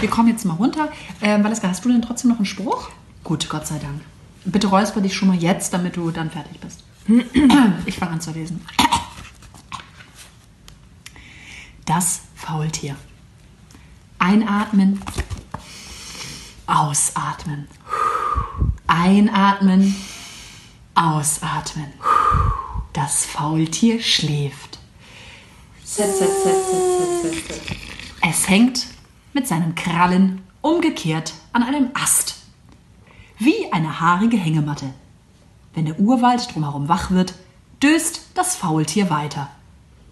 Wir 0.00 0.10
kommen 0.10 0.28
jetzt 0.28 0.44
mal 0.44 0.54
runter. 0.54 0.88
Ähm, 1.20 1.44
Valeska, 1.44 1.68
hast 1.68 1.84
du 1.84 1.88
denn 1.88 2.02
trotzdem 2.02 2.30
noch 2.30 2.38
einen 2.38 2.46
Spruch? 2.46 2.90
Gut, 3.24 3.48
Gott 3.48 3.66
sei 3.66 3.78
Dank. 3.78 4.00
Bitte 4.44 4.68
räusper 4.68 5.00
dich 5.00 5.14
schon 5.14 5.28
mal 5.28 5.36
jetzt, 5.36 5.72
damit 5.74 5.96
du 5.96 6.10
dann 6.10 6.30
fertig 6.30 6.58
bist. 6.60 6.84
Ich 7.86 7.98
fange 7.98 8.12
an 8.12 8.20
zu 8.20 8.30
lesen. 8.30 8.64
Das 11.84 12.20
Faultier. 12.36 12.96
Einatmen. 14.18 15.00
Ausatmen. 16.66 17.66
Einatmen. 18.86 19.96
Ausatmen. 20.94 21.92
Das 22.92 23.24
Faultier 23.24 24.00
schläft. 24.00 24.78
Es 28.22 28.48
hängt 28.48 28.86
mit 29.32 29.46
seinen 29.46 29.74
Krallen 29.74 30.42
umgekehrt 30.60 31.34
an 31.52 31.62
einem 31.62 31.90
Ast. 31.94 32.36
Wie 33.38 33.72
eine 33.72 34.00
haarige 34.00 34.36
Hängematte. 34.36 34.92
Wenn 35.74 35.86
der 35.86 35.98
Urwald 35.98 36.54
drumherum 36.54 36.88
wach 36.88 37.10
wird, 37.10 37.34
döst 37.82 38.28
das 38.34 38.56
Faultier 38.56 39.10
weiter. 39.10 39.48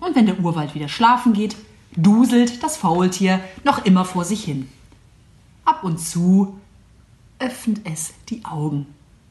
Und 0.01 0.15
wenn 0.15 0.27
der 0.27 0.41
Urwald 0.41 0.75
wieder 0.75 0.89
schlafen 0.89 1.33
geht, 1.33 1.57
duselt 1.97 2.63
das 2.63 2.77
Faultier 2.77 3.41
noch 3.65 3.85
immer 3.85 4.05
vor 4.05 4.25
sich 4.25 4.45
hin. 4.45 4.71
Ab 5.65 5.85
und 5.85 5.99
zu 5.99 6.59
öffnet 7.39 7.81
es 7.85 8.15
die 8.29 8.45
Augen. 8.45 8.87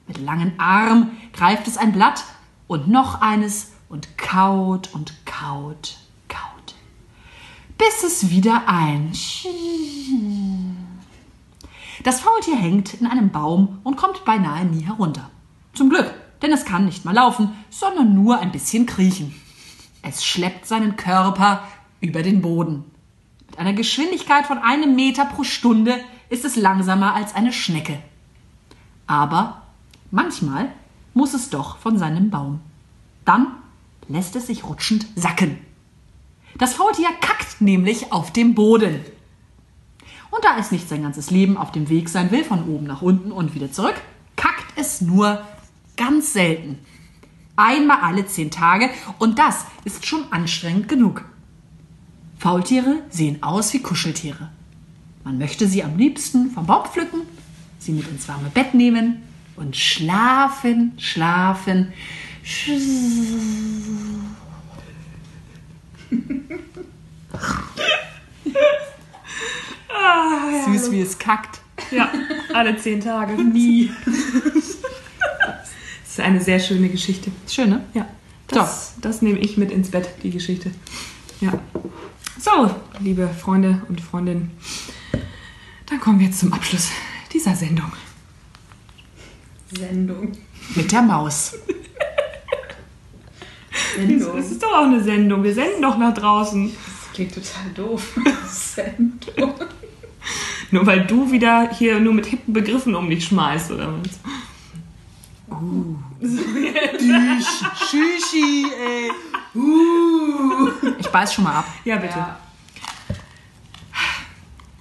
Mit 0.08 0.20
langen 0.20 0.60
Arm 0.60 1.12
greift 1.34 1.68
es 1.68 1.78
ein 1.78 1.94
Blatt 1.94 2.24
und 2.68 2.88
noch 2.88 3.22
eines 3.22 3.72
und 3.90 4.18
kaut 4.18 4.94
und 4.94 5.26
kaut, 5.26 5.28
kaut 5.40 6.07
bis 7.78 8.04
es 8.04 8.30
wieder 8.30 8.64
ein. 8.68 9.12
Das 12.04 12.22
Faultier 12.22 12.56
hängt 12.56 12.96
in 12.96 13.08
einem 13.08 13.30
Baum 13.32 13.80
und 13.84 13.98
kommt 13.98 14.26
beinahe 14.26 14.66
nie 14.66 14.84
herunter. 14.84 15.30
Zum 15.74 15.90
Glück, 15.90 16.14
denn 16.42 16.52
es 16.52 16.66
kann 16.66 16.86
nicht 16.86 17.06
mal 17.06 17.14
laufen, 17.14 17.54
sondern 17.70 18.14
nur 18.14 18.40
ein 18.40 18.52
bisschen 18.52 18.86
kriechen. 18.86 19.36
Es 20.02 20.26
schleppt 20.26 20.66
seinen 20.66 20.96
Körper 20.96 21.64
über 22.00 22.24
den 22.24 22.42
Boden. 22.42 22.86
Mit 23.48 23.60
einer 23.60 23.74
Geschwindigkeit 23.74 24.46
von 24.46 24.60
einem 24.60 24.96
Meter 24.96 25.26
pro 25.26 25.44
Stunde 25.44 26.00
ist 26.30 26.46
es 26.46 26.56
langsamer 26.56 27.14
als 27.14 27.36
eine 27.36 27.54
Schnecke. 27.54 28.00
Aber 29.06 29.64
manchmal 30.12 30.72
muss 31.14 31.34
es 31.34 31.50
doch 31.50 31.78
von 31.78 31.98
seinem 31.98 32.30
Baum. 32.30 32.60
Dann 33.26 33.48
lässt 34.08 34.36
es 34.36 34.48
sich 34.48 34.64
rutschend 34.64 35.08
sacken. 35.16 35.67
Das 36.58 36.74
Faultier 36.74 37.10
kackt 37.22 37.62
nämlich 37.62 38.12
auf 38.12 38.34
dem 38.34 38.56
Boden. 38.56 39.02
Und 40.32 40.44
da 40.44 40.58
es 40.60 40.72
nicht 40.72 40.90
sein 40.90 41.04
ganzes 41.04 41.32
Leben 41.32 41.56
auf 41.58 41.72
dem 41.72 41.90
Weg 41.90 42.10
sein 42.10 42.32
will, 42.32 42.44
von 42.44 42.68
oben 42.68 42.86
nach 42.86 43.02
unten 43.02 43.32
und 43.32 43.56
wieder 43.56 43.72
zurück, 43.72 43.96
kackt 44.36 44.74
es 44.76 45.02
nur 45.02 45.42
ganz 45.96 46.34
selten. 46.34 46.80
Einmal 47.56 48.02
alle 48.02 48.26
zehn 48.26 48.52
Tage 48.52 48.90
und 49.20 49.40
das 49.40 49.66
ist 49.84 50.06
schon 50.06 50.32
anstrengend 50.32 50.88
genug. 50.88 51.26
Faultiere 52.38 52.98
sehen 53.10 53.42
aus 53.42 53.74
wie 53.74 53.82
Kuscheltiere. 53.82 54.50
Man 55.24 55.40
möchte 55.40 55.68
sie 55.68 55.84
am 55.84 55.98
liebsten 55.98 56.52
vom 56.52 56.68
Baum 56.68 56.86
pflücken, 56.86 57.22
sie 57.80 57.92
mit 57.92 58.08
ins 58.08 58.28
warme 58.28 58.50
Bett 58.50 58.74
nehmen 58.74 59.24
und 59.56 59.76
schlafen, 59.76 60.94
schlafen. 60.98 61.94
Süß 70.88 70.94
wie 70.94 71.02
es 71.02 71.20
kackt. 71.20 71.60
Ja, 71.92 72.12
alle 72.54 72.78
zehn 72.78 73.02
Tage. 73.02 73.34
Nie. 73.44 73.92
Das 74.06 76.10
ist 76.10 76.20
eine 76.20 76.42
sehr 76.42 76.60
schöne 76.60 76.90
Geschichte. 76.90 77.32
Schön, 77.48 77.70
ne? 77.70 77.84
Ja, 77.94 78.08
das, 78.48 78.96
das 79.02 79.22
nehme 79.22 79.40
ich 79.40 79.58
mit 79.58 79.72
ins 79.72 79.92
Bett, 79.92 80.10
die 80.24 80.32
Geschichte. 80.32 80.72
Ja. 81.42 81.54
So, 82.40 82.74
liebe 83.00 83.28
Freunde 83.28 83.82
und 83.90 84.02
Freundinnen, 84.02 84.52
da 85.12 85.20
dann 85.92 86.00
kommen 86.00 86.20
wir 86.20 86.28
jetzt 86.28 86.40
zum 86.40 86.54
Abschluss 86.54 86.90
dieser 87.34 87.56
Sendung. 87.56 87.92
Sendung. 89.72 90.32
Mit 90.76 90.92
der 90.92 91.02
Maus. 91.02 91.56
Sendung. 93.96 94.38
Das 94.38 94.52
ist 94.52 94.64
doch 94.64 94.72
auch 94.72 94.86
eine 94.86 95.04
Sendung. 95.04 95.44
Wir 95.44 95.54
senden 95.54 95.82
doch 95.82 95.98
nach 95.98 96.14
draußen. 96.14 96.72
Das 96.72 97.14
klingt 97.14 97.34
total 97.34 97.72
doof. 97.76 98.18
Sendung. 98.50 99.54
Nur 100.72 100.86
weil 100.86 101.06
du 101.06 101.32
wieder 101.32 101.70
hier 101.72 102.00
nur 102.00 102.14
mit 102.14 102.26
hippen 102.26 102.54
Begriffen 102.54 102.96
um 102.96 103.10
dich 103.10 103.26
schmeißt, 103.26 103.72
oder 103.72 103.94
was? 103.94 104.20
Schüschi, 107.90 108.68
ey. 108.72 109.12
Ich 111.00 111.08
beiß 111.08 111.34
schon 111.34 111.46
mal 111.46 111.60
ab. 111.60 111.68
Ja, 111.86 111.96
bitte. 111.98 112.18
Ja. 112.18 112.40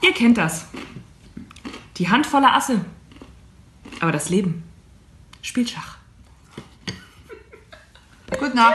Ihr 0.02 0.12
kennt 0.12 0.38
das. 0.38 0.66
Die 1.96 2.08
Hand 2.08 2.26
voller 2.26 2.54
Asse. 2.54 2.84
Aber 4.00 4.12
das 4.12 4.28
Leben 4.28 4.64
spielt 5.42 5.70
Schach. 5.70 5.98
Gute 8.38 8.56
Nacht. 8.56 8.74